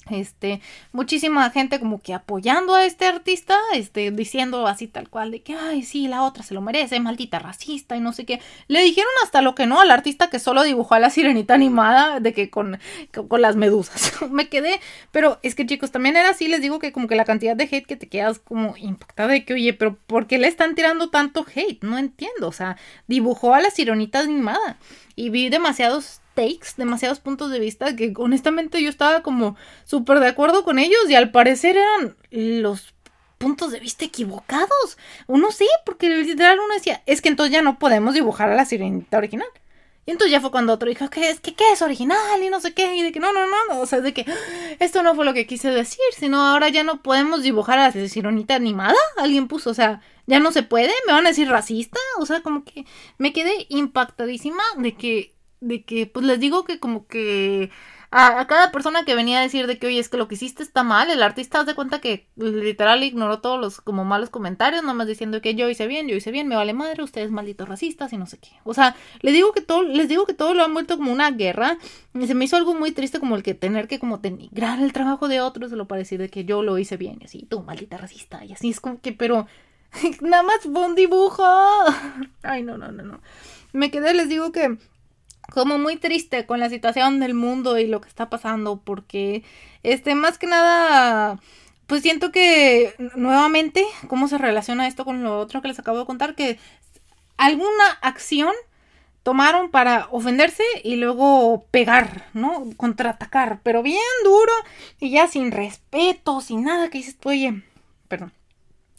Este 0.09 0.61
muchísima 0.91 1.49
gente 1.49 1.79
como 1.79 2.01
que 2.01 2.13
apoyando 2.13 2.75
a 2.75 2.85
este 2.85 3.05
artista 3.05 3.57
este 3.73 4.11
diciendo 4.11 4.67
así 4.67 4.87
tal 4.87 5.09
cual 5.09 5.31
de 5.31 5.41
que 5.41 5.55
ay 5.55 5.83
sí 5.83 6.07
la 6.07 6.23
otra 6.23 6.43
se 6.43 6.53
lo 6.53 6.61
merece 6.61 6.99
maldita 6.99 7.39
racista 7.39 7.95
y 7.95 7.99
no 7.99 8.13
sé 8.13 8.25
qué. 8.25 8.41
Le 8.67 8.81
dijeron 8.81 9.11
hasta 9.23 9.41
lo 9.41 9.55
que 9.55 9.65
no 9.65 9.79
al 9.79 9.91
artista 9.91 10.29
que 10.29 10.39
solo 10.39 10.63
dibujó 10.63 10.95
a 10.95 10.99
la 10.99 11.09
sirenita 11.09 11.53
animada 11.53 12.19
de 12.19 12.33
que 12.33 12.49
con, 12.49 12.79
con, 13.27 13.41
las 13.41 13.55
medusas. 13.55 14.13
Me 14.31 14.47
quedé 14.49 14.79
pero 15.11 15.39
es 15.43 15.55
que 15.55 15.65
chicos 15.65 15.91
también 15.91 16.15
era 16.15 16.29
así 16.29 16.47
les 16.47 16.61
digo 16.61 16.79
que 16.79 16.91
como 16.91 17.07
que 17.07 17.15
la 17.15 17.25
cantidad 17.25 17.55
de 17.55 17.63
hate 17.63 17.85
que 17.85 17.95
te 17.95 18.07
quedas 18.07 18.39
como 18.39 18.75
impactada 18.77 19.29
de 19.29 19.45
que 19.45 19.53
oye 19.53 19.73
pero 19.73 19.95
¿por 20.07 20.27
qué 20.27 20.37
le 20.37 20.47
están 20.47 20.75
tirando 20.75 21.09
tanto 21.09 21.45
hate? 21.53 21.83
no 21.83 21.97
entiendo 21.97 22.47
o 22.47 22.51
sea 22.51 22.77
dibujó 23.07 23.53
a 23.53 23.61
la 23.61 23.71
sirenita 23.71 24.19
animada 24.19 24.77
y 25.15 25.29
vi 25.29 25.49
demasiados 25.49 26.21
takes, 26.35 26.75
demasiados 26.77 27.19
puntos 27.19 27.49
de 27.49 27.59
vista 27.59 27.95
que 27.95 28.13
honestamente 28.17 28.81
yo 28.83 28.89
estaba 28.89 29.23
como 29.23 29.55
súper 29.85 30.19
de 30.19 30.27
acuerdo 30.27 30.63
con 30.63 30.77
ellos 30.77 31.09
y 31.09 31.15
al 31.15 31.31
parecer 31.31 31.77
eran 31.77 32.15
los 32.29 32.93
puntos 33.37 33.71
de 33.71 33.79
vista 33.79 34.05
equivocados. 34.05 34.97
Uno 35.27 35.51
sí, 35.51 35.67
porque 35.85 36.09
literal 36.09 36.59
uno 36.59 36.73
decía, 36.73 37.01
es 37.05 37.21
que 37.21 37.29
entonces 37.29 37.53
ya 37.53 37.61
no 37.61 37.79
podemos 37.79 38.13
dibujar 38.13 38.49
a 38.49 38.55
la 38.55 38.65
sirenita 38.65 39.17
original. 39.17 39.47
Y 40.07 40.11
entonces 40.11 40.31
ya 40.31 40.41
fue 40.41 40.51
cuando 40.51 40.73
otro 40.73 40.87
dijo 40.87 41.09
que 41.09 41.29
es 41.29 41.39
que 41.39 41.55
¿qué 41.55 41.71
es 41.71 41.81
original 41.81 42.43
y 42.43 42.49
no 42.49 42.59
sé 42.59 42.73
qué, 42.73 42.95
y 42.95 43.01
de 43.01 43.11
que 43.11 43.19
no, 43.19 43.33
no, 43.33 43.47
no, 43.47 43.79
o 43.79 43.85
sea, 43.87 44.01
de 44.01 44.13
que 44.13 44.25
esto 44.79 45.01
no 45.01 45.15
fue 45.15 45.25
lo 45.25 45.33
que 45.33 45.47
quise 45.47 45.71
decir, 45.71 45.99
sino 46.15 46.45
ahora 46.45 46.69
ya 46.69 46.83
no 46.83 47.01
podemos 47.01 47.41
dibujar 47.41 47.79
a 47.79 47.89
la 47.89 48.07
sirenita 48.07 48.53
animada, 48.53 48.97
alguien 49.17 49.47
puso, 49.47 49.71
o 49.71 49.73
sea, 49.73 50.01
ya 50.27 50.39
no 50.39 50.51
se 50.51 50.61
puede, 50.61 50.91
me 51.07 51.13
van 51.13 51.25
a 51.25 51.29
decir 51.29 51.49
racista, 51.49 51.99
o 52.19 52.25
sea, 52.27 52.41
como 52.41 52.63
que 52.63 52.85
me 53.17 53.33
quedé 53.33 53.65
impactadísima 53.69 54.63
de 54.77 54.95
que 54.95 55.34
de 55.61 55.83
que, 55.83 56.07
pues 56.07 56.25
les 56.25 56.39
digo 56.39 56.65
que 56.65 56.79
como 56.79 57.07
que 57.07 57.71
a, 58.11 58.47
cada 58.47 58.71
persona 58.71 59.03
que 59.03 59.13
venía 59.13 59.39
a 59.39 59.41
decir 59.41 59.67
de 59.67 59.77
que, 59.77 59.87
oye, 59.87 59.99
es 59.99 60.07
que 60.07 60.17
lo 60.17 60.27
que 60.27 60.35
hiciste 60.35 60.63
está 60.63 60.83
mal, 60.83 61.09
el 61.11 61.21
artista 61.21 61.59
hace 61.59 61.75
cuenta 61.75 61.99
que 61.99 62.27
literal 62.37 63.03
ignoró 63.03 63.39
todos 63.41 63.59
los 63.59 63.81
como 63.81 64.05
malos 64.05 64.29
comentarios, 64.29 64.83
nomás 64.83 65.07
diciendo 65.07 65.41
que 65.41 65.55
yo 65.55 65.69
hice 65.69 65.85
bien, 65.87 66.07
yo 66.07 66.15
hice 66.15 66.31
bien, 66.31 66.47
me 66.47 66.55
vale 66.55 66.73
madre, 66.73 67.03
ustedes 67.03 67.29
malditos 67.31 67.67
racistas 67.67 68.13
y 68.13 68.17
no 68.17 68.25
sé 68.25 68.37
qué. 68.37 68.51
O 68.63 68.73
sea, 68.73 68.95
les 69.21 69.33
digo 69.33 69.51
que 69.51 69.61
todo, 69.61 69.83
les 69.83 70.07
digo 70.07 70.25
que 70.25 70.33
todo 70.33 70.53
lo 70.53 70.63
han 70.63 70.73
vuelto 70.73 70.97
como 70.97 71.11
una 71.11 71.31
guerra. 71.31 71.77
Y 72.13 72.27
se 72.27 72.35
me 72.35 72.45
hizo 72.45 72.55
algo 72.55 72.73
muy 72.73 72.91
triste 72.91 73.19
como 73.19 73.35
el 73.35 73.43
que 73.43 73.53
tener 73.53 73.89
que 73.89 73.99
como 73.99 74.19
denigrar 74.19 74.79
el 74.81 74.93
trabajo 74.93 75.27
de 75.27 75.41
otros, 75.41 75.71
lo 75.71 75.85
para 75.87 75.99
decir 75.99 76.19
de 76.19 76.29
que 76.29 76.45
yo 76.45 76.63
lo 76.63 76.77
hice 76.77 76.95
bien, 76.95 77.17
y 77.19 77.25
así, 77.25 77.45
tú, 77.49 77.63
maldita 77.63 77.97
racista, 77.97 78.45
y 78.45 78.53
así 78.53 78.69
es 78.69 78.79
como 78.79 79.01
que, 79.01 79.11
pero 79.11 79.47
nada 80.21 80.43
más 80.43 80.61
fue 80.61 80.85
un 80.85 80.95
dibujo. 80.95 81.43
Ay, 82.43 82.63
no, 82.63 82.77
no, 82.77 82.91
no, 82.91 83.03
no. 83.03 83.19
Me 83.73 83.91
quedé, 83.91 84.13
les 84.13 84.29
digo 84.29 84.53
que 84.53 84.77
como 85.51 85.77
muy 85.77 85.97
triste 85.97 86.45
con 86.45 86.59
la 86.59 86.69
situación 86.69 87.19
del 87.19 87.33
mundo 87.33 87.77
y 87.77 87.87
lo 87.87 88.01
que 88.01 88.09
está 88.09 88.29
pasando 88.29 88.81
porque 88.83 89.43
este 89.83 90.15
más 90.15 90.37
que 90.37 90.47
nada 90.47 91.39
pues 91.87 92.01
siento 92.01 92.31
que 92.31 92.93
nuevamente 93.15 93.85
cómo 94.07 94.27
se 94.27 94.37
relaciona 94.37 94.87
esto 94.87 95.05
con 95.05 95.23
lo 95.23 95.39
otro 95.39 95.61
que 95.61 95.67
les 95.67 95.79
acabo 95.79 95.99
de 95.99 96.05
contar 96.05 96.35
que 96.35 96.57
alguna 97.37 97.91
acción 98.01 98.53
tomaron 99.25 99.71
para 99.71 100.07
ofenderse 100.11 100.63
y 100.83 100.97
luego 100.97 101.65
pegar, 101.71 102.27
¿no? 102.33 102.69
Contraatacar, 102.77 103.59
pero 103.63 103.81
bien 103.81 103.99
duro 104.23 104.53
y 104.99 105.09
ya 105.09 105.27
sin 105.27 105.51
respeto, 105.51 106.41
sin 106.41 106.63
nada 106.63 106.91
que 106.91 106.99
dices, 106.99 107.17
oye, 107.23 107.63
perdón, 108.07 108.31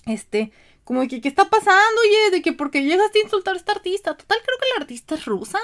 este, 0.04 0.50
como 0.86 1.08
que, 1.08 1.20
¿qué 1.20 1.26
está 1.26 1.50
pasando? 1.50 2.00
Oye, 2.00 2.30
de 2.30 2.42
que 2.42 2.52
porque 2.52 2.84
llegaste 2.84 3.18
a 3.18 3.22
insultar 3.22 3.54
a 3.54 3.56
esta 3.56 3.72
artista. 3.72 4.16
Total, 4.16 4.38
creo 4.38 4.56
que 4.56 4.66
la 4.76 4.82
artista 4.82 5.16
es 5.16 5.24
rusa. 5.24 5.58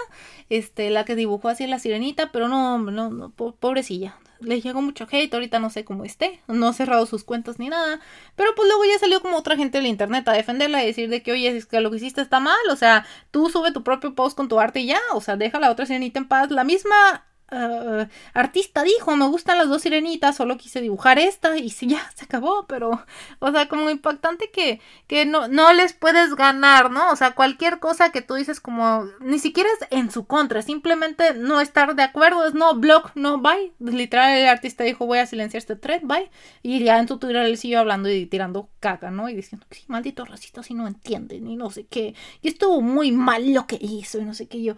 Este, 0.48 0.90
la 0.90 1.04
que 1.04 1.14
dibujó 1.14 1.48
así 1.48 1.64
la 1.68 1.78
sirenita, 1.78 2.32
pero 2.32 2.48
no, 2.48 2.76
no, 2.78 3.08
no, 3.08 3.30
pobrecilla. 3.30 4.18
Le 4.40 4.60
llegó 4.60 4.82
mucho 4.82 5.06
hate, 5.08 5.32
ahorita 5.32 5.60
no 5.60 5.70
sé 5.70 5.84
cómo 5.84 6.04
esté. 6.04 6.40
No 6.48 6.66
ha 6.66 6.72
cerrado 6.72 7.06
sus 7.06 7.22
cuentas 7.22 7.60
ni 7.60 7.68
nada. 7.68 8.00
Pero 8.34 8.50
pues 8.56 8.66
luego 8.66 8.84
ya 8.84 8.98
salió 8.98 9.22
como 9.22 9.36
otra 9.36 9.56
gente 9.56 9.78
en 9.78 9.84
la 9.84 9.90
internet 9.90 10.26
a 10.26 10.32
defenderla 10.32 10.82
y 10.82 10.86
decir 10.88 11.08
de 11.08 11.22
que, 11.22 11.30
oye, 11.30 11.56
es 11.56 11.66
que 11.66 11.78
lo 11.78 11.92
que 11.92 11.98
hiciste 11.98 12.20
está 12.20 12.40
mal. 12.40 12.58
O 12.72 12.74
sea, 12.74 13.06
tú 13.30 13.48
sube 13.48 13.70
tu 13.70 13.84
propio 13.84 14.16
post 14.16 14.36
con 14.36 14.48
tu 14.48 14.58
arte 14.58 14.80
y 14.80 14.86
ya. 14.86 15.00
O 15.14 15.20
sea, 15.20 15.36
deja 15.36 15.58
a 15.58 15.60
la 15.60 15.70
otra 15.70 15.86
sirenita 15.86 16.18
en 16.18 16.26
paz. 16.26 16.50
La 16.50 16.64
misma 16.64 17.24
uh, 17.52 18.06
artista 18.34 18.82
dijo, 18.82 19.14
me 19.16 19.26
gustan 19.26 19.58
las 19.58 19.68
dos 19.68 19.82
sirenitas, 19.82 20.36
solo 20.36 20.56
quise 20.56 20.80
dibujar 20.80 21.18
esta 21.18 21.56
y 21.58 21.70
sí, 21.70 21.88
ya 21.88 22.10
se 22.14 22.24
acabó, 22.24 22.66
pero, 22.66 23.04
o 23.38 23.52
sea, 23.52 23.68
como 23.68 23.90
impactante 23.90 24.50
que, 24.50 24.80
que 25.06 25.26
no, 25.26 25.48
no 25.48 25.72
les 25.72 25.92
puedes 25.92 26.34
ganar, 26.34 26.90
¿no? 26.90 27.10
O 27.10 27.16
sea, 27.16 27.34
cualquier 27.34 27.78
cosa 27.78 28.10
que 28.10 28.22
tú 28.22 28.34
dices 28.34 28.60
como, 28.60 29.06
ni 29.20 29.38
siquiera 29.38 29.68
es 29.80 29.88
en 29.90 30.10
su 30.10 30.26
contra, 30.26 30.62
simplemente 30.62 31.34
no 31.34 31.60
estar 31.60 31.94
de 31.94 32.02
acuerdo, 32.02 32.46
es 32.46 32.54
no, 32.54 32.74
blog, 32.74 33.10
no, 33.14 33.38
bye. 33.38 33.72
Literal, 33.78 34.36
el 34.36 34.48
artista 34.48 34.84
dijo, 34.84 35.06
voy 35.06 35.18
a 35.18 35.26
silenciar 35.26 35.58
este 35.58 35.76
thread, 35.76 36.02
bye. 36.02 36.30
Y 36.62 36.82
ya 36.82 36.98
en 36.98 37.08
su 37.08 37.18
Twitter 37.18 37.44
él 37.44 37.58
siguió 37.58 37.80
hablando 37.80 38.10
y 38.10 38.26
tirando 38.26 38.68
caca, 38.80 39.10
¿no? 39.10 39.28
Y 39.28 39.34
diciendo, 39.34 39.66
sí, 39.70 39.84
maldito 39.88 40.24
racista, 40.24 40.62
si 40.62 40.74
no 40.74 40.86
entienden, 40.86 41.46
y 41.46 41.56
no 41.56 41.70
sé 41.70 41.84
qué. 41.84 42.14
Y 42.40 42.48
estuvo 42.48 42.80
muy 42.80 43.12
mal 43.12 43.52
lo 43.52 43.66
que 43.66 43.78
hizo, 43.80 44.18
y 44.18 44.24
no 44.24 44.34
sé 44.34 44.46
qué, 44.46 44.62
yo, 44.62 44.74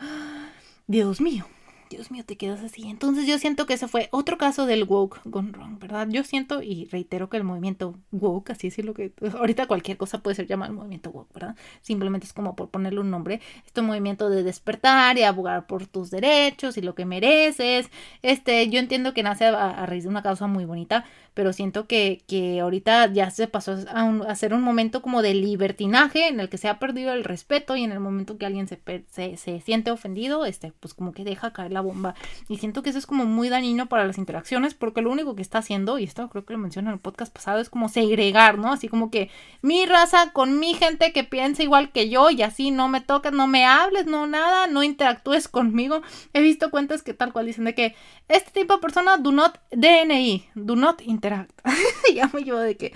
Dios 0.87 1.21
mío 1.21 1.47
Dios 1.91 2.11
mío, 2.11 2.25
te 2.25 2.37
quedas 2.37 2.61
así. 2.63 2.89
Entonces 2.89 3.27
yo 3.27 3.39
siento 3.39 3.67
que 3.67 3.75
ese 3.75 3.89
fue 3.89 4.09
otro 4.11 4.39
caso 4.39 4.67
del 4.67 4.85
woke 4.85 5.21
gone 5.25 5.51
wrong, 5.53 5.79
¿verdad? 5.79 6.09
Yo 6.11 6.25
siento 6.25 6.63
y 6.63 6.87
reitero 6.87 7.29
que 7.29 7.37
el 7.37 7.45
movimiento 7.45 7.95
woke, 8.13 8.51
así 8.51 8.69
es 8.69 8.79
lo 8.85 8.95
que 8.95 9.13
ahorita 9.39 9.67
cualquier 9.67 9.97
cosa 9.97 10.19
puede 10.23 10.35
ser 10.35 10.47
llamado 10.47 10.73
movimiento 10.73 11.11
woke, 11.11 11.33
¿verdad? 11.33 11.57
Simplemente 11.83 12.27
es 12.27 12.33
como 12.33 12.57
por 12.57 12.71
ponerle 12.71 13.01
un 13.01 13.11
nombre, 13.11 13.41
este 13.67 13.83
movimiento 13.83 14.31
de 14.31 14.43
despertar 14.43 15.19
y 15.19 15.23
abogar 15.23 15.67
por 15.67 15.87
tus 15.87 16.11
derechos 16.11 16.77
y 16.77 16.83
lo 16.83 16.95
que 16.95 17.05
mereces. 17.05 17.91
Este, 18.23 18.69
yo 18.69 18.79
entiendo 18.79 19.15
que 19.15 19.23
nace 19.23 19.47
a, 19.47 19.87
raíz 19.87 20.05
de 20.05 20.11
una 20.11 20.23
causa 20.23 20.47
muy 20.47 20.65
bonita, 20.65 21.05
pero 21.35 21.53
siento 21.53 21.87
que, 21.87 22.23
que 22.27 22.61
ahorita 22.61 23.13
ya 23.13 23.31
se 23.31 23.49
pasó 23.49 23.77
a, 23.89 24.09
a, 24.29 24.35
ser 24.37 24.55
un 24.55 24.63
momento 24.63 25.03
como 25.03 25.21
de 25.21 25.35
libertinaje 25.35 26.29
en 26.29 26.41
el 26.41 26.49
que 26.49 26.59
se 26.59 26.69
ha 26.69 26.79
perdido 26.79 27.13
el 27.13 27.25
respeto 27.25 27.77
y 27.77 27.83
en 27.83 27.93
el 27.93 28.01
momento 28.01 28.39
que 28.39 28.47
alguien 28.47 28.69
se, 28.69 28.81
se, 29.11 29.37
se 29.37 29.61
siente 29.61 29.91
ofendido, 29.91 30.47
este, 30.47 30.73
pues 30.79 30.95
como 30.95 31.13
que 31.13 31.25
deja 31.25 31.53
caer 31.53 31.73
la 31.73 31.81
bomba. 31.81 32.15
Y 32.49 32.59
siento 32.59 32.83
que 32.83 32.91
eso 32.91 32.99
es 32.99 33.07
como 33.07 33.27
muy 33.27 33.49
dañino 33.49 33.87
para 33.87 34.07
las 34.07 34.17
interacciones 34.17 34.75
porque 34.75 35.03
lo 35.03 35.11
único 35.11 35.35
que 35.35 35.43
está 35.43 35.59
haciendo, 35.59 35.99
y 35.99 36.05
esto 36.05 36.29
creo 36.29 36.45
que 36.45 36.53
lo 36.53 36.59
mencioné 36.61 36.89
en 36.89 36.95
el 36.95 37.01
podcast 37.01 37.33
pasado, 37.33 37.61
es 37.61 37.69
como 37.69 37.89
segregar, 37.89 38.59
¿no? 38.59 38.73
Así 38.73 38.89
como 38.89 39.11
que 39.11 39.29
mi 39.61 39.87
raza 39.87 40.31
con 40.33 40.61
mi 40.61 40.75
gente 40.75 41.13
que 41.13 41.25
piensa 41.25 41.63
igual 41.65 41.91
que 41.91 42.09
yo 42.09 42.31
y 42.31 42.43
así 42.43 42.71
no 42.71 42.89
me 42.89 43.01
tocas, 43.01 43.33
no 43.33 43.49
me 43.49 43.65
hables, 43.65 44.07
no 44.07 44.27
nada, 44.29 44.69
no 44.69 44.83
interactúes 44.85 45.49
conmigo. 45.49 46.03
He 46.33 46.41
visto 46.41 46.71
cuentas 46.71 47.03
que 47.03 47.15
tal 47.15 47.33
cual 47.33 47.47
dicen 47.47 47.65
de 47.65 47.75
que 47.75 47.95
este 48.29 48.61
tipo 48.61 48.75
de 48.75 48.81
persona 48.81 49.17
do 49.17 49.33
not 49.33 49.59
DNI, 49.73 50.49
do 50.55 50.77
not 50.77 51.01
interact. 51.25 51.61
Llamo 52.15 52.39
yo 52.39 52.59
de 52.59 52.77
que 52.77 52.93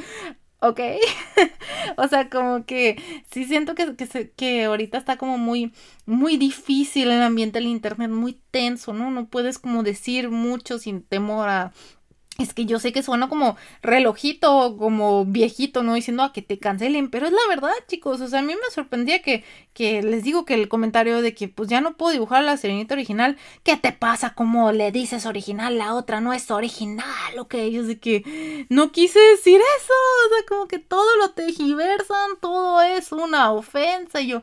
ok. 0.60 0.80
o 1.96 2.08
sea, 2.08 2.28
como 2.28 2.64
que 2.64 3.00
sí 3.30 3.44
siento 3.44 3.74
que, 3.74 3.96
que, 3.96 4.30
que, 4.36 4.64
ahorita 4.64 4.98
está 4.98 5.16
como 5.16 5.38
muy, 5.38 5.72
muy 6.06 6.36
difícil 6.36 7.10
el 7.10 7.22
ambiente 7.22 7.58
del 7.58 7.68
internet, 7.68 8.10
muy 8.10 8.40
tenso, 8.50 8.92
¿no? 8.92 9.10
No 9.10 9.28
puedes 9.28 9.58
como 9.58 9.82
decir 9.82 10.30
mucho 10.30 10.78
sin 10.78 11.02
temor 11.02 11.48
a 11.48 11.72
es 12.38 12.54
que 12.54 12.66
yo 12.66 12.78
sé 12.78 12.92
que 12.92 13.02
suena 13.02 13.28
como 13.28 13.56
relojito, 13.82 14.76
como 14.78 15.24
viejito, 15.24 15.82
¿no? 15.82 15.94
Diciendo 15.94 16.22
a 16.22 16.32
que 16.32 16.40
te 16.40 16.60
cancelen, 16.60 17.10
pero 17.10 17.26
es 17.26 17.32
la 17.32 17.40
verdad, 17.48 17.72
chicos. 17.88 18.20
O 18.20 18.28
sea, 18.28 18.38
a 18.38 18.42
mí 18.42 18.54
me 18.54 18.72
sorprendía 18.72 19.22
que, 19.22 19.42
que 19.74 20.04
les 20.04 20.22
digo 20.22 20.44
que 20.44 20.54
el 20.54 20.68
comentario 20.68 21.20
de 21.20 21.34
que 21.34 21.48
pues 21.48 21.68
ya 21.68 21.80
no 21.80 21.96
puedo 21.96 22.12
dibujar 22.12 22.44
la 22.44 22.56
serenita 22.56 22.94
original. 22.94 23.36
¿Qué 23.64 23.76
te 23.76 23.90
pasa? 23.90 24.34
Como 24.34 24.70
le 24.70 24.92
dices 24.92 25.26
original, 25.26 25.78
la 25.78 25.94
otra 25.94 26.20
no 26.20 26.32
es 26.32 26.48
original, 26.52 27.38
o 27.40 27.48
que 27.48 27.64
ellos 27.64 27.88
de 27.88 27.98
que 27.98 28.66
no 28.68 28.92
quise 28.92 29.18
decir 29.18 29.60
eso. 29.60 29.92
O 29.92 30.34
sea, 30.36 30.46
como 30.48 30.68
que 30.68 30.78
todo 30.78 31.16
lo 31.16 31.30
tejiversan, 31.30 32.38
todo 32.40 32.80
es 32.82 33.10
una 33.10 33.50
ofensa. 33.50 34.20
Y 34.20 34.28
yo, 34.28 34.42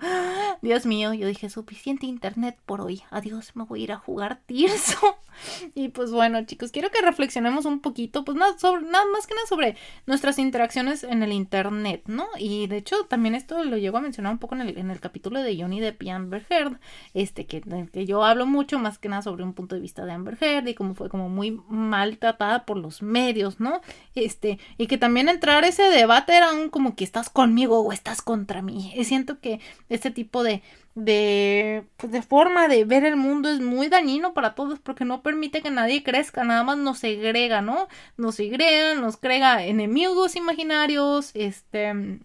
Dios 0.62 0.86
mío, 0.86 1.14
yo 1.14 1.30
dije, 1.30 1.50
suficiente 1.50 2.06
internet 2.06 2.58
por 2.66 2.82
hoy. 2.82 3.04
Adiós, 3.10 3.56
me 3.56 3.64
voy 3.64 3.80
a 3.80 3.84
ir 3.84 3.92
a 3.94 3.98
jugar 3.98 4.42
Tirso. 4.46 5.18
y 5.76 5.90
pues 5.90 6.12
bueno, 6.12 6.46
chicos, 6.46 6.72
quiero 6.72 6.92
que 6.92 7.02
reflexionemos 7.02 7.66
un 7.66 7.85
poquito, 7.86 8.26
pues 8.26 8.36
nada, 8.36 8.58
sobre, 8.58 8.82
nada 8.82 9.06
más 9.13 9.28
que 9.28 9.36
nada 9.36 9.45
sobre 9.48 9.78
nuestras 10.08 10.39
interacciones 10.39 11.04
en 11.04 11.21
el 11.21 11.32
internet, 11.32 12.02
¿no? 12.08 12.26
Y 12.39 12.65
de 12.65 12.78
hecho 12.78 13.06
también 13.06 13.36
esto 13.36 13.63
lo 13.63 13.78
llego 13.78 14.00
a 14.00 14.02
mencionar 14.02 14.34
un 14.34 14.39
poco 14.39 14.56
en 14.56 14.62
el, 14.62 14.78
en 14.80 14.89
el 14.89 15.00
capítulo 15.00 15.43
de 15.43 15.56
Johnny 15.56 15.80
de 15.80 15.95
y 16.00 16.10
Amber 16.10 16.45
Heard, 16.50 16.80
este, 17.13 17.45
que, 17.45 17.62
que 17.91 18.06
yo 18.06 18.26
hablo 18.26 18.48
mucho 18.48 18.80
más 18.80 18.98
que 18.98 19.08
nada 19.08 19.21
sobre 19.21 19.43
un 19.43 19.54
punto 19.54 19.76
de 19.76 19.82
vista 19.82 20.04
de 20.04 20.13
Amber 20.13 20.38
Heard 20.41 20.67
y 20.67 20.74
cómo 20.74 20.95
fue 20.95 21.10
como 21.10 21.30
muy 21.30 21.62
maltratada 21.69 22.65
por 22.65 22.78
los 22.78 23.04
medios, 23.04 23.60
¿no? 23.60 23.82
Este, 24.15 24.58
y 24.78 24.88
que 24.88 24.98
también 24.98 25.30
entrar 25.30 25.63
ese 25.63 25.84
debate 25.84 26.36
era 26.36 26.52
un 26.54 26.69
como 26.69 26.95
que 26.95 27.04
estás 27.04 27.30
conmigo 27.30 27.82
o 27.82 27.91
estás 27.91 28.21
contra 28.21 28.62
mí. 28.62 28.93
Siento 29.04 29.39
que 29.39 29.60
este 29.89 30.10
tipo 30.12 30.43
de 30.43 30.63
de, 30.96 31.86
pues 31.98 32.12
de 32.12 32.22
forma 32.22 32.68
de 32.70 32.86
ver 32.86 33.04
el 33.06 33.18
mundo 33.18 33.50
es 33.50 33.60
muy 33.62 33.90
dañino 33.90 34.34
para 34.34 34.56
todos 34.56 34.80
porque 34.80 35.06
no 35.06 35.22
permite 35.22 35.62
que 35.62 35.70
nadie 35.72 36.04
crezca, 36.04 36.44
nada 36.44 36.64
más 36.64 36.78
nos 36.78 37.00
segrega, 37.00 37.62
¿no? 37.62 37.88
Nos 38.18 38.36
segrega, 38.36 38.96
nos 38.96 39.18
crea 39.18 39.66
enemigos 39.66 40.36
imaginarios, 40.36 41.32
este... 41.36 42.20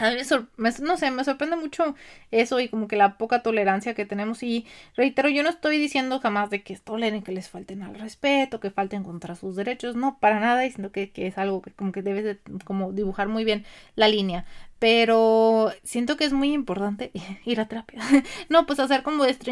A 0.00 0.10
mí 0.10 0.16
me, 0.56 0.70
no 0.82 0.96
sé, 0.96 1.12
me 1.12 1.22
sorprende 1.22 1.54
mucho 1.54 1.94
eso 2.32 2.58
y 2.58 2.68
como 2.68 2.88
que 2.88 2.96
la 2.96 3.16
poca 3.16 3.44
tolerancia 3.44 3.94
que 3.94 4.04
tenemos 4.04 4.42
y 4.42 4.66
reitero, 4.96 5.28
yo 5.28 5.44
no 5.44 5.50
estoy 5.50 5.78
diciendo 5.78 6.18
jamás 6.18 6.50
de 6.50 6.64
que 6.64 6.76
toleren 6.76 7.22
que 7.22 7.30
les 7.30 7.48
falten 7.48 7.82
al 7.84 7.94
respeto, 7.94 8.58
que 8.58 8.72
falten 8.72 9.04
contra 9.04 9.36
sus 9.36 9.54
derechos, 9.54 9.94
no, 9.94 10.18
para 10.18 10.40
nada, 10.40 10.62
diciendo 10.62 10.90
que, 10.90 11.10
que 11.12 11.28
es 11.28 11.38
algo 11.38 11.62
que 11.62 11.70
como 11.72 11.92
que 11.92 12.02
debes 12.02 12.24
de 12.24 12.38
como 12.64 12.92
dibujar 12.92 13.28
muy 13.28 13.44
bien 13.44 13.64
la 13.94 14.08
línea, 14.08 14.46
pero 14.78 15.72
siento 15.82 16.16
que 16.16 16.24
es 16.24 16.32
muy 16.32 16.52
importante 16.52 17.10
ir 17.44 17.60
a 17.60 17.68
terapia. 17.68 18.00
no, 18.48 18.66
pues 18.66 18.80
hacer 18.80 19.02
como 19.02 19.24
esta 19.24 19.50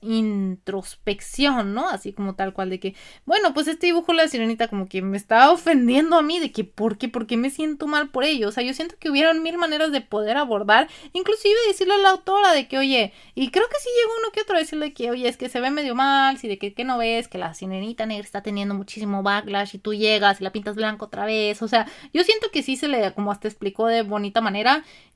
introspección, 0.00 1.74
¿no? 1.74 1.88
Así 1.88 2.12
como 2.12 2.34
tal 2.34 2.54
cual 2.54 2.70
de 2.70 2.80
que, 2.80 2.94
bueno, 3.26 3.52
pues 3.52 3.68
este 3.68 3.86
dibujo 3.86 4.12
de 4.12 4.18
la 4.18 4.28
sirenita 4.28 4.68
como 4.68 4.88
que 4.88 5.02
me 5.02 5.16
está 5.16 5.50
ofendiendo 5.50 6.16
a 6.16 6.22
mí, 6.22 6.40
de 6.40 6.50
que, 6.50 6.64
¿por 6.64 6.96
qué? 6.98 7.08
¿Por 7.08 7.26
qué 7.26 7.36
me 7.36 7.50
siento 7.50 7.86
mal 7.86 8.08
por 8.08 8.24
ello? 8.24 8.48
O 8.48 8.52
sea, 8.52 8.62
yo 8.62 8.72
siento 8.72 8.96
que 8.98 9.10
hubieran 9.10 9.42
mil 9.42 9.58
maneras 9.58 9.92
de 9.92 10.00
poder 10.00 10.36
abordar, 10.36 10.88
inclusive 11.12 11.54
decirle 11.66 11.94
a 11.94 11.98
la 11.98 12.10
autora 12.10 12.52
de 12.52 12.66
que, 12.66 12.78
oye, 12.78 13.12
y 13.34 13.50
creo 13.50 13.68
que 13.68 13.76
sí 13.78 13.90
llegó 14.00 14.12
uno 14.20 14.32
que 14.32 14.40
otro 14.40 14.56
a 14.56 14.60
decirle 14.60 14.94
que, 14.94 15.10
oye, 15.10 15.28
es 15.28 15.36
que 15.36 15.50
se 15.50 15.60
ve 15.60 15.70
medio 15.70 15.94
mal, 15.94 16.38
si 16.38 16.48
de 16.48 16.56
que, 16.58 16.72
que 16.72 16.84
no 16.84 16.96
ves, 16.96 17.28
que 17.28 17.36
la 17.38 17.52
sirenita 17.54 18.06
negra 18.06 18.24
está 18.24 18.42
teniendo 18.42 18.74
muchísimo 18.74 19.22
backlash 19.22 19.74
y 19.74 19.78
tú 19.78 19.92
llegas 19.94 20.40
y 20.40 20.44
la 20.44 20.52
pintas 20.52 20.76
blanco 20.76 21.04
otra 21.06 21.26
vez, 21.26 21.60
o 21.60 21.68
sea, 21.68 21.86
yo 22.14 22.24
siento 22.24 22.50
que 22.50 22.62
sí 22.62 22.76
se 22.76 22.88
le, 22.88 23.12
como 23.12 23.30
hasta 23.30 23.48
explicó 23.48 23.86
de 23.86 24.02
bonita 24.02 24.40
manera 24.40 24.53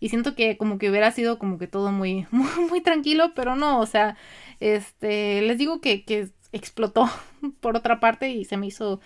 y 0.01 0.09
siento 0.09 0.35
que 0.35 0.57
como 0.57 0.79
que 0.79 0.90
hubiera 0.90 1.11
sido 1.12 1.38
como 1.38 1.59
que 1.59 1.66
todo 1.66 1.92
muy, 1.92 2.27
muy, 2.31 2.81
tranquilo, 2.81 3.33
pero 3.35 3.57
no, 3.57 3.81
o 3.81 3.87
sea, 3.87 4.16
este, 4.61 5.42
les 5.42 5.59
digo 5.59 5.81
que, 5.81 6.05
que 6.05 6.29
explotó 6.53 7.09
por 7.61 7.77
otra 7.77 8.01
parte 8.01 8.31
y 8.31 8.44
se 8.44 8.57
me 8.57 8.66
hizo 8.66 9.01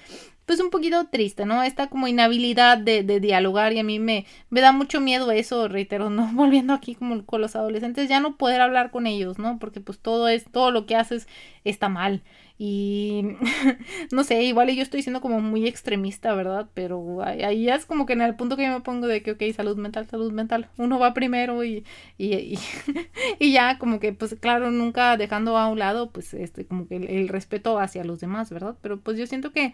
pues 0.47 0.61
un 0.61 0.71
poquito 0.71 1.07
triste, 1.07 1.47
¿no? 1.47 1.62
Esta 1.62 1.88
como 1.88 2.09
inhabilidad 2.09 2.77
de, 2.77 3.05
de, 3.05 3.21
dialogar 3.21 3.73
y 3.73 3.79
a 3.79 3.85
mí 3.85 3.99
me, 3.99 4.27
me 4.51 4.61
da 4.61 4.73
mucho 4.73 5.01
miedo 5.01 5.31
eso, 5.31 5.68
reitero, 5.68 6.11
¿no? 6.11 6.31
Volviendo 6.33 6.73
aquí 6.73 6.95
como 6.95 7.25
con 7.25 7.40
los 7.40 7.57
adolescentes, 7.57 8.09
ya 8.09 8.21
no 8.21 8.37
poder 8.37 8.61
hablar 8.61 8.90
con 8.90 9.07
ellos, 9.07 9.38
¿no? 9.38 9.59
Porque 9.59 9.81
pues 9.81 9.99
todo 9.99 10.29
es, 10.29 10.45
todo 10.51 10.71
lo 10.71 10.87
que 10.87 10.97
haces 10.97 11.29
está 11.64 11.88
mal. 11.88 12.23
Y 12.59 13.37
no 14.12 14.25
sé, 14.25 14.43
igual 14.43 14.71
yo 14.71 14.83
estoy 14.83 15.03
siendo 15.03 15.21
como 15.21 15.41
muy 15.41 15.67
extremista, 15.67 16.35
¿verdad? 16.35 16.69
Pero 16.75 17.23
ahí 17.23 17.69
es 17.69 17.87
como 17.87 18.07
que 18.07 18.12
en 18.12 18.23
el 18.23 18.37
punto 18.37 18.57
que 18.57 18.65
yo 18.65 18.73
me 18.73 18.81
pongo 18.81 19.07
de 19.07 19.23
que, 19.23 19.33
ok, 19.33 19.43
salud 19.55 19.77
mental, 19.77 20.07
salud 20.07 20.33
mental, 20.33 20.69
uno 20.77 20.99
va 20.99 21.15
primero 21.15 21.65
y, 21.65 21.85
y, 22.19 22.59
y, 23.38 23.53
ya 23.53 23.79
como 23.79 24.01
que, 24.01 24.12
pues 24.12 24.37
claro, 24.41 24.71
nunca 24.71 25.17
dejando 25.17 25.57
a 25.59 25.69
un 25.69 25.79
lado, 25.79 26.11
pues 26.11 26.35
este, 26.35 26.67
como 26.67 26.87
que 26.87 26.97
el, 26.97 27.29
respeto 27.29 27.79
hacia 27.79 28.05
los 28.05 28.21
demás, 28.21 28.51
¿verdad? 28.51 28.77
Pero 28.83 29.01
pues 29.01 29.19
yo 29.19 29.27
siento 29.27 29.53
que 29.53 29.73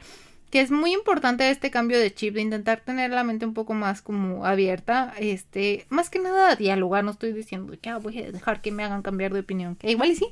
que 0.50 0.60
es 0.60 0.70
muy 0.70 0.94
importante 0.94 1.50
este 1.50 1.70
cambio 1.70 1.98
de 1.98 2.12
chip, 2.12 2.34
de 2.34 2.40
intentar 2.40 2.80
tener 2.80 3.10
la 3.10 3.22
mente 3.22 3.44
un 3.44 3.52
poco 3.52 3.74
más 3.74 4.00
como 4.00 4.46
abierta, 4.46 5.12
este, 5.18 5.86
más 5.90 6.08
que 6.08 6.20
nada 6.20 6.56
dialogar, 6.56 7.04
no 7.04 7.10
estoy 7.10 7.32
diciendo 7.32 7.74
que 7.80 7.90
ah, 7.90 7.98
voy 7.98 8.22
a 8.22 8.32
dejar 8.32 8.62
que 8.62 8.72
me 8.72 8.82
hagan 8.82 9.02
cambiar 9.02 9.34
de 9.34 9.40
opinión, 9.40 9.76
que 9.76 9.90
igual 9.90 10.10
y 10.10 10.16
sí, 10.16 10.28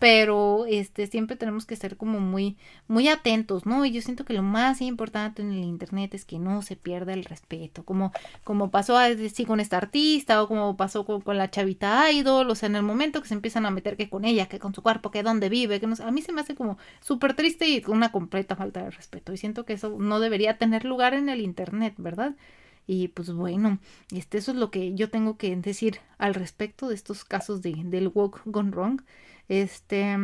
pero 0.00 0.64
este 0.66 1.06
siempre 1.06 1.36
tenemos 1.36 1.66
que 1.66 1.76
ser 1.76 1.96
como 1.96 2.18
muy 2.20 2.56
muy 2.88 3.08
atentos, 3.08 3.66
¿no? 3.66 3.84
Y 3.84 3.92
yo 3.92 4.02
siento 4.02 4.24
que 4.24 4.32
lo 4.32 4.42
más 4.42 4.80
importante 4.80 5.42
en 5.42 5.52
el 5.52 5.62
internet 5.62 6.14
es 6.14 6.24
que 6.24 6.38
no 6.38 6.62
se 6.62 6.74
pierda 6.74 7.12
el 7.12 7.24
respeto, 7.24 7.84
como 7.84 8.12
como 8.42 8.70
pasó 8.70 8.96
así 8.98 9.44
con 9.44 9.60
esta 9.60 9.76
artista 9.76 10.42
o 10.42 10.48
como 10.48 10.76
pasó 10.76 11.04
con, 11.04 11.22
la 11.36 11.50
chavita 11.50 12.10
idol, 12.10 12.50
o 12.50 12.54
sea, 12.54 12.68
en 12.68 12.76
el 12.76 12.82
momento 12.82 13.22
que 13.22 13.28
se 13.28 13.34
empiezan 13.34 13.66
a 13.66 13.70
meter 13.70 13.96
que 13.96 14.08
con 14.10 14.24
ella, 14.24 14.46
que 14.46 14.58
con 14.58 14.74
su 14.74 14.82
cuerpo, 14.82 15.10
que 15.10 15.22
dónde 15.22 15.48
vive, 15.48 15.80
que 15.80 15.86
no 15.86 15.94
a 16.02 16.10
mí 16.10 16.22
se 16.22 16.32
me 16.32 16.40
hace 16.40 16.54
como 16.54 16.78
súper 17.00 17.34
triste 17.34 17.68
y 17.68 17.82
una 17.86 18.10
completa 18.12 18.56
falta 18.56 18.82
de 18.82 18.90
respeto 18.90 19.32
y 19.32 19.36
siento 19.36 19.64
que 19.64 19.74
eso 19.74 19.96
no 19.98 20.18
debería 20.20 20.58
tener 20.58 20.84
lugar 20.84 21.14
en 21.14 21.28
el 21.28 21.40
internet, 21.40 21.94
¿verdad? 21.98 22.34
Y 22.86 23.08
pues 23.08 23.32
bueno, 23.32 23.78
este, 24.10 24.38
eso 24.38 24.50
es 24.50 24.56
lo 24.56 24.70
que 24.70 24.94
yo 24.94 25.10
tengo 25.10 25.36
que 25.36 25.54
decir 25.54 26.00
al 26.18 26.34
respecto 26.34 26.88
de 26.88 26.96
estos 26.96 27.24
casos 27.24 27.62
de, 27.62 27.74
del 27.84 28.10
walk 28.12 28.42
gone 28.46 28.70
wrong. 28.70 29.02
Este, 29.50 30.16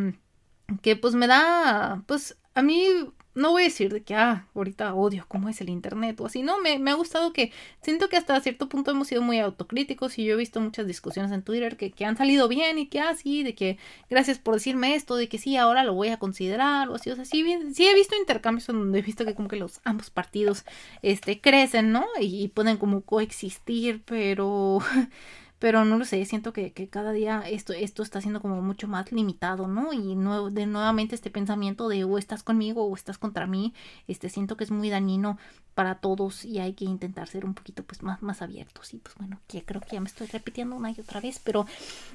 que 0.83 0.95
pues 0.95 1.15
me 1.17 1.27
da, 1.27 2.05
pues 2.07 2.37
a 2.55 2.63
mí 2.63 2.87
no 3.35 3.51
voy 3.51 3.63
a 3.63 3.65
decir 3.67 3.93
de 3.93 4.05
que, 4.05 4.15
ah, 4.15 4.47
ahorita 4.55 4.95
odio 4.95 5.25
cómo 5.27 5.49
es 5.49 5.61
el 5.61 5.69
Internet 5.69 6.21
o 6.21 6.27
así, 6.27 6.43
no, 6.43 6.61
me, 6.61 6.79
me, 6.79 6.93
ha 6.93 6.95
gustado 6.95 7.33
que 7.33 7.51
siento 7.83 8.09
que 8.09 8.17
hasta 8.17 8.41
cierto 8.41 8.69
punto 8.69 8.93
hemos 8.93 9.09
sido 9.09 9.23
muy 9.23 9.41
autocríticos 9.41 10.17
y 10.19 10.25
yo 10.25 10.35
he 10.35 10.37
visto 10.37 10.61
muchas 10.61 10.87
discusiones 10.87 11.33
en 11.33 11.43
Twitter 11.43 11.77
que, 11.77 11.91
que 11.91 12.05
han 12.05 12.17
salido 12.17 12.47
bien 12.47 12.79
y 12.79 12.87
que, 12.87 13.01
ah, 13.01 13.17
sí, 13.17 13.43
de 13.43 13.57
que 13.57 13.79
gracias 14.09 14.39
por 14.39 14.55
decirme 14.55 14.95
esto, 14.95 15.17
de 15.17 15.29
que 15.29 15.39
sí, 15.39 15.57
ahora 15.57 15.83
lo 15.83 15.93
voy 15.93 16.09
a 16.11 16.19
considerar 16.21 16.89
o 16.89 16.95
así, 16.95 17.11
o 17.11 17.17
sea, 17.17 17.25
sí, 17.25 17.45
sí 17.75 17.89
he 17.89 17.95
visto 17.97 18.15
intercambios 18.17 18.69
en 18.69 18.79
donde 18.79 19.01
he 19.01 19.03
visto 19.03 19.25
que 19.25 19.35
como 19.35 19.49
que 19.49 19.57
los 19.57 19.81
ambos 19.83 20.09
partidos, 20.11 20.65
este, 21.03 21.41
crecen, 21.41 21.91
¿no? 21.91 22.07
Y 22.21 22.47
pueden 22.49 22.77
como 22.77 23.01
coexistir, 23.01 24.03
pero 24.05 24.79
pero 25.59 25.85
no 25.85 25.99
lo 25.99 26.05
sé, 26.05 26.25
siento 26.25 26.53
que, 26.53 26.73
que 26.73 26.89
cada 26.89 27.13
día 27.13 27.43
esto, 27.49 27.73
esto 27.73 28.03
está 28.03 28.21
siendo 28.21 28.41
como 28.41 28.61
mucho 28.63 28.89
más 28.89 29.13
limitado, 29.13 29.69
¿no? 29.69 29.93
Y 29.93 30.15
de 30.51 30.67
nuevamente 30.67 31.15
este 31.15 31.31
pensamiento 31.31 31.89
de 31.89 32.05
o 32.05 32.19
estás 32.19 32.43
conmigo 32.43 32.85
o 32.85 32.95
estás 32.95 33.19
contra 33.19 33.47
mí, 33.47 33.73
este 34.07 34.29
siento 34.29 34.57
que 34.57 34.65
es 34.65 34.71
muy 34.71 34.91
dañino 34.91 35.39
para 35.77 35.97
todos 35.97 36.47
y 36.47 36.59
hay 36.59 36.73
que 36.73 36.87
intentar 36.87 37.29
ser 37.29 37.45
un 37.45 37.53
poquito 37.53 37.83
pues 37.83 38.03
más, 38.03 38.23
más 38.23 38.41
abiertos 38.41 38.95
y 38.95 38.97
pues 38.97 39.15
bueno, 39.17 39.41
que 39.47 39.63
creo 39.63 39.83
que 39.83 39.91
ya 39.93 40.01
me 40.01 40.09
estoy 40.09 40.27
repitiendo 40.27 40.75
una 40.75 40.91
y 40.91 40.99
otra 40.99 41.21
vez, 41.21 41.39
pero 41.39 41.67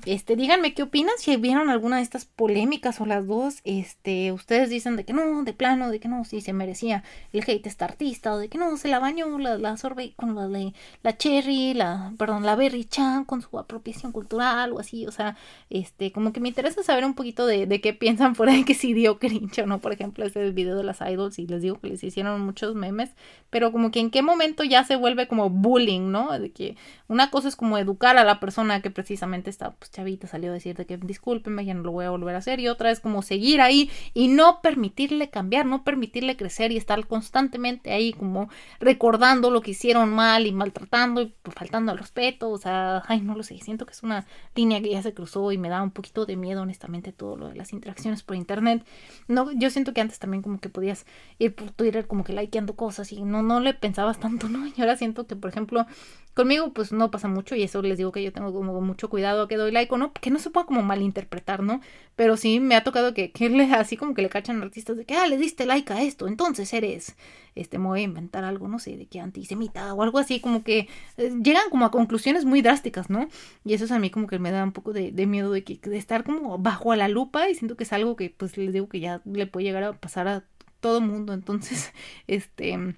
este 0.07 0.35
díganme 0.35 0.73
qué 0.73 0.81
opinan 0.81 1.13
si 1.19 1.37
vieron 1.37 1.69
alguna 1.69 1.97
de 1.97 2.01
estas 2.01 2.25
polémicas 2.25 2.99
o 3.01 3.05
las 3.05 3.27
dos, 3.27 3.61
este 3.63 4.31
ustedes 4.31 4.71
dicen 4.71 4.95
de 4.95 5.05
que 5.05 5.13
no, 5.13 5.43
de 5.43 5.53
plano, 5.53 5.91
de 5.91 5.99
que 5.99 6.07
no, 6.07 6.25
sí 6.25 6.41
se 6.41 6.53
merecía 6.53 7.03
el 7.33 7.43
hate 7.45 7.67
esta 7.67 7.85
artista 7.85 8.33
o 8.33 8.39
de 8.39 8.49
que 8.49 8.57
no, 8.57 8.75
se 8.77 8.87
la 8.87 8.97
bañó 8.97 9.37
la, 9.37 9.59
la 9.59 9.77
sorbe 9.77 10.13
con 10.15 10.33
la, 10.33 10.47
la, 10.47 10.71
la 11.03 11.17
Cherry, 11.17 11.75
la 11.75 12.13
perdón, 12.17 12.43
la 12.43 12.55
Berry 12.55 12.85
Chan 12.85 13.25
su 13.41 13.57
apropiación 13.59 14.11
cultural 14.11 14.73
o 14.73 14.79
así, 14.79 15.05
o 15.07 15.11
sea, 15.11 15.37
este 15.69 16.11
como 16.11 16.33
que 16.33 16.39
me 16.39 16.49
interesa 16.49 16.83
saber 16.83 17.05
un 17.05 17.13
poquito 17.13 17.45
de, 17.45 17.65
de 17.65 17.81
qué 17.81 17.93
piensan 17.93 18.35
fuera 18.35 18.53
de 18.57 18.65
que 18.65 18.73
si 18.73 18.93
dio 18.93 19.19
cringe 19.19 19.59
o 19.59 19.65
no, 19.65 19.79
por 19.79 19.93
ejemplo, 19.93 20.25
ese 20.25 20.51
video 20.51 20.75
de 20.75 20.83
las 20.83 21.01
idols 21.01 21.39
y 21.39 21.47
les 21.47 21.61
digo 21.61 21.79
que 21.79 21.87
les 21.87 22.03
hicieron 22.03 22.41
muchos 22.41 22.75
memes 22.75 23.11
pero 23.51 23.71
como 23.71 23.91
que 23.91 23.99
en 23.99 24.09
qué 24.09 24.21
momento 24.23 24.63
ya 24.63 24.83
se 24.85 24.95
vuelve 24.95 25.27
como 25.27 25.49
bullying, 25.49 26.09
¿no? 26.09 26.39
De 26.39 26.51
que 26.51 26.77
una 27.07 27.29
cosa 27.29 27.49
es 27.49 27.57
como 27.57 27.77
educar 27.77 28.17
a 28.17 28.23
la 28.23 28.39
persona 28.39 28.81
que 28.81 28.89
precisamente 28.89 29.49
está, 29.49 29.71
pues 29.71 29.91
chavita 29.91 30.25
salió 30.25 30.51
a 30.51 30.53
decirte 30.53 30.85
que 30.85 30.97
discúlpeme, 30.97 31.65
ya 31.65 31.73
no 31.73 31.83
lo 31.83 31.91
voy 31.91 32.05
a 32.05 32.09
volver 32.11 32.33
a 32.33 32.37
hacer, 32.37 32.61
y 32.61 32.69
otra 32.69 32.91
es 32.91 33.01
como 33.01 33.21
seguir 33.21 33.59
ahí 33.59 33.91
y 34.13 34.29
no 34.29 34.61
permitirle 34.61 35.29
cambiar, 35.29 35.65
no 35.65 35.83
permitirle 35.83 36.37
crecer 36.37 36.71
y 36.71 36.77
estar 36.77 37.05
constantemente 37.07 37.91
ahí 37.91 38.13
como 38.13 38.49
recordando 38.79 39.51
lo 39.51 39.61
que 39.61 39.71
hicieron 39.71 40.09
mal 40.13 40.47
y 40.47 40.53
maltratando 40.53 41.21
y 41.21 41.35
faltando 41.53 41.91
al 41.91 41.97
respeto, 41.97 42.49
o 42.49 42.57
sea, 42.57 43.03
ay, 43.07 43.20
no 43.21 43.35
lo 43.35 43.43
sé, 43.43 43.57
siento 43.59 43.85
que 43.85 43.91
es 43.91 44.03
una 44.03 44.25
línea 44.55 44.81
que 44.81 44.91
ya 44.91 45.01
se 45.01 45.13
cruzó 45.13 45.51
y 45.51 45.57
me 45.57 45.69
da 45.69 45.81
un 45.81 45.91
poquito 45.91 46.25
de 46.25 46.35
miedo, 46.35 46.61
honestamente, 46.61 47.11
todo 47.11 47.35
lo 47.35 47.49
de 47.49 47.55
las 47.55 47.73
interacciones 47.73 48.23
por 48.23 48.35
internet. 48.35 48.85
No, 49.27 49.51
yo 49.51 49.69
siento 49.69 49.93
que 49.93 50.01
antes 50.01 50.19
también 50.19 50.41
como 50.41 50.59
que 50.59 50.69
podías 50.69 51.05
ir 51.39 51.55
por 51.55 51.71
Twitter 51.71 52.07
como 52.07 52.23
que 52.23 52.33
likeando 52.33 52.75
cosas 52.75 53.11
y 53.11 53.21
no 53.23 53.41
no, 53.43 53.59
le 53.59 53.73
pensabas 53.73 54.19
tanto, 54.19 54.49
¿no? 54.49 54.65
Y 54.75 54.81
ahora 54.81 54.95
siento 54.95 55.27
que, 55.27 55.35
por 55.35 55.49
ejemplo, 55.49 55.85
conmigo 56.33 56.71
pues 56.73 56.91
no 56.91 57.11
pasa 57.11 57.27
mucho 57.27 57.55
y 57.55 57.63
eso 57.63 57.81
les 57.81 57.97
digo 57.97 58.11
que 58.11 58.23
yo 58.23 58.31
tengo 58.31 58.53
como 58.53 58.79
mucho 58.81 59.09
cuidado 59.09 59.43
a 59.43 59.47
que 59.47 59.57
doy 59.57 59.71
like 59.71 59.93
o 59.93 59.97
no, 59.97 60.13
que 60.13 60.31
no 60.31 60.39
se 60.39 60.49
pueda 60.49 60.65
como 60.65 60.81
malinterpretar, 60.81 61.63
¿no? 61.63 61.81
Pero 62.15 62.37
sí 62.37 62.59
me 62.59 62.75
ha 62.75 62.83
tocado 62.83 63.13
que, 63.13 63.31
que 63.31 63.49
le, 63.49 63.63
así 63.73 63.97
como 63.97 64.13
que 64.13 64.21
le 64.21 64.29
cachan 64.29 64.61
artistas 64.61 64.97
de 64.97 65.05
que, 65.05 65.15
ah, 65.15 65.27
le 65.27 65.37
diste 65.37 65.65
like 65.65 65.91
a 65.93 66.01
esto, 66.01 66.27
entonces 66.27 66.73
eres, 66.73 67.15
este, 67.55 67.77
me 67.77 67.87
voy 67.87 68.01
a 68.01 68.03
inventar 68.03 68.43
algo, 68.43 68.67
no 68.67 68.79
sé, 68.79 68.97
de 68.97 69.07
que 69.07 69.19
antisemita 69.19 69.93
o 69.93 70.03
algo 70.03 70.19
así, 70.19 70.39
como 70.39 70.63
que 70.63 70.87
eh, 71.17 71.31
llegan 71.43 71.69
como 71.69 71.85
a 71.85 71.91
conclusiones 71.91 72.45
muy 72.45 72.61
drásticas, 72.61 73.09
¿no? 73.09 73.27
Y 73.65 73.73
eso 73.73 73.85
es 73.85 73.91
a 73.91 73.99
mí 73.99 74.09
como 74.09 74.27
que 74.27 74.39
me 74.39 74.51
da 74.51 74.63
un 74.63 74.71
poco 74.71 74.93
de, 74.93 75.11
de 75.11 75.25
miedo 75.25 75.51
de 75.51 75.63
que 75.63 75.77
de 75.77 75.97
estar 75.97 76.23
como 76.23 76.57
bajo 76.57 76.91
a 76.91 76.95
la 76.95 77.07
lupa 77.07 77.49
y 77.49 77.55
siento 77.55 77.75
que 77.75 77.83
es 77.83 77.93
algo 77.93 78.15
que 78.15 78.29
pues 78.29 78.57
les 78.57 78.73
digo 78.73 78.87
que 78.89 78.99
ya 78.99 79.21
le 79.25 79.47
puede 79.47 79.65
llegar 79.65 79.83
a 79.83 79.93
pasar 79.93 80.27
a 80.27 80.45
todo 80.79 81.01
mundo, 81.01 81.33
entonces, 81.33 81.93
este 82.27 82.95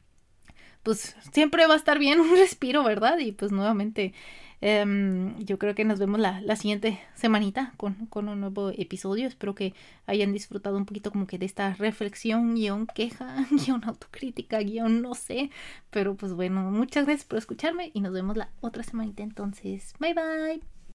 pues 0.83 1.15
siempre 1.31 1.65
va 1.67 1.73
a 1.73 1.77
estar 1.77 1.99
bien 1.99 2.19
un 2.21 2.31
respiro, 2.37 2.83
¿verdad? 2.83 3.17
Y 3.19 3.31
pues 3.31 3.51
nuevamente 3.51 4.13
em, 4.61 5.37
yo 5.39 5.57
creo 5.57 5.75
que 5.75 5.85
nos 5.85 5.99
vemos 5.99 6.19
la, 6.19 6.41
la 6.41 6.55
siguiente 6.55 6.99
semanita 7.15 7.73
con, 7.77 8.05
con, 8.07 8.29
un 8.29 8.41
nuevo 8.41 8.69
episodio. 8.69 9.27
Espero 9.27 9.55
que 9.55 9.73
hayan 10.05 10.33
disfrutado 10.33 10.77
un 10.77 10.85
poquito 10.85 11.11
como 11.11 11.27
que 11.27 11.37
de 11.37 11.45
esta 11.45 11.73
reflexión, 11.73 12.55
guion 12.55 12.87
queja, 12.87 13.47
guion 13.51 13.83
autocrítica, 13.85 14.59
guion 14.59 15.01
no 15.01 15.15
sé. 15.15 15.49
Pero 15.89 16.15
pues 16.15 16.33
bueno, 16.33 16.69
muchas 16.71 17.05
gracias 17.05 17.25
por 17.25 17.39
escucharme 17.39 17.91
y 17.93 18.01
nos 18.01 18.13
vemos 18.13 18.37
la 18.37 18.49
otra 18.61 18.83
semanita 18.83 19.23
entonces. 19.23 19.93
Bye 19.99 20.13
bye. 20.13 20.72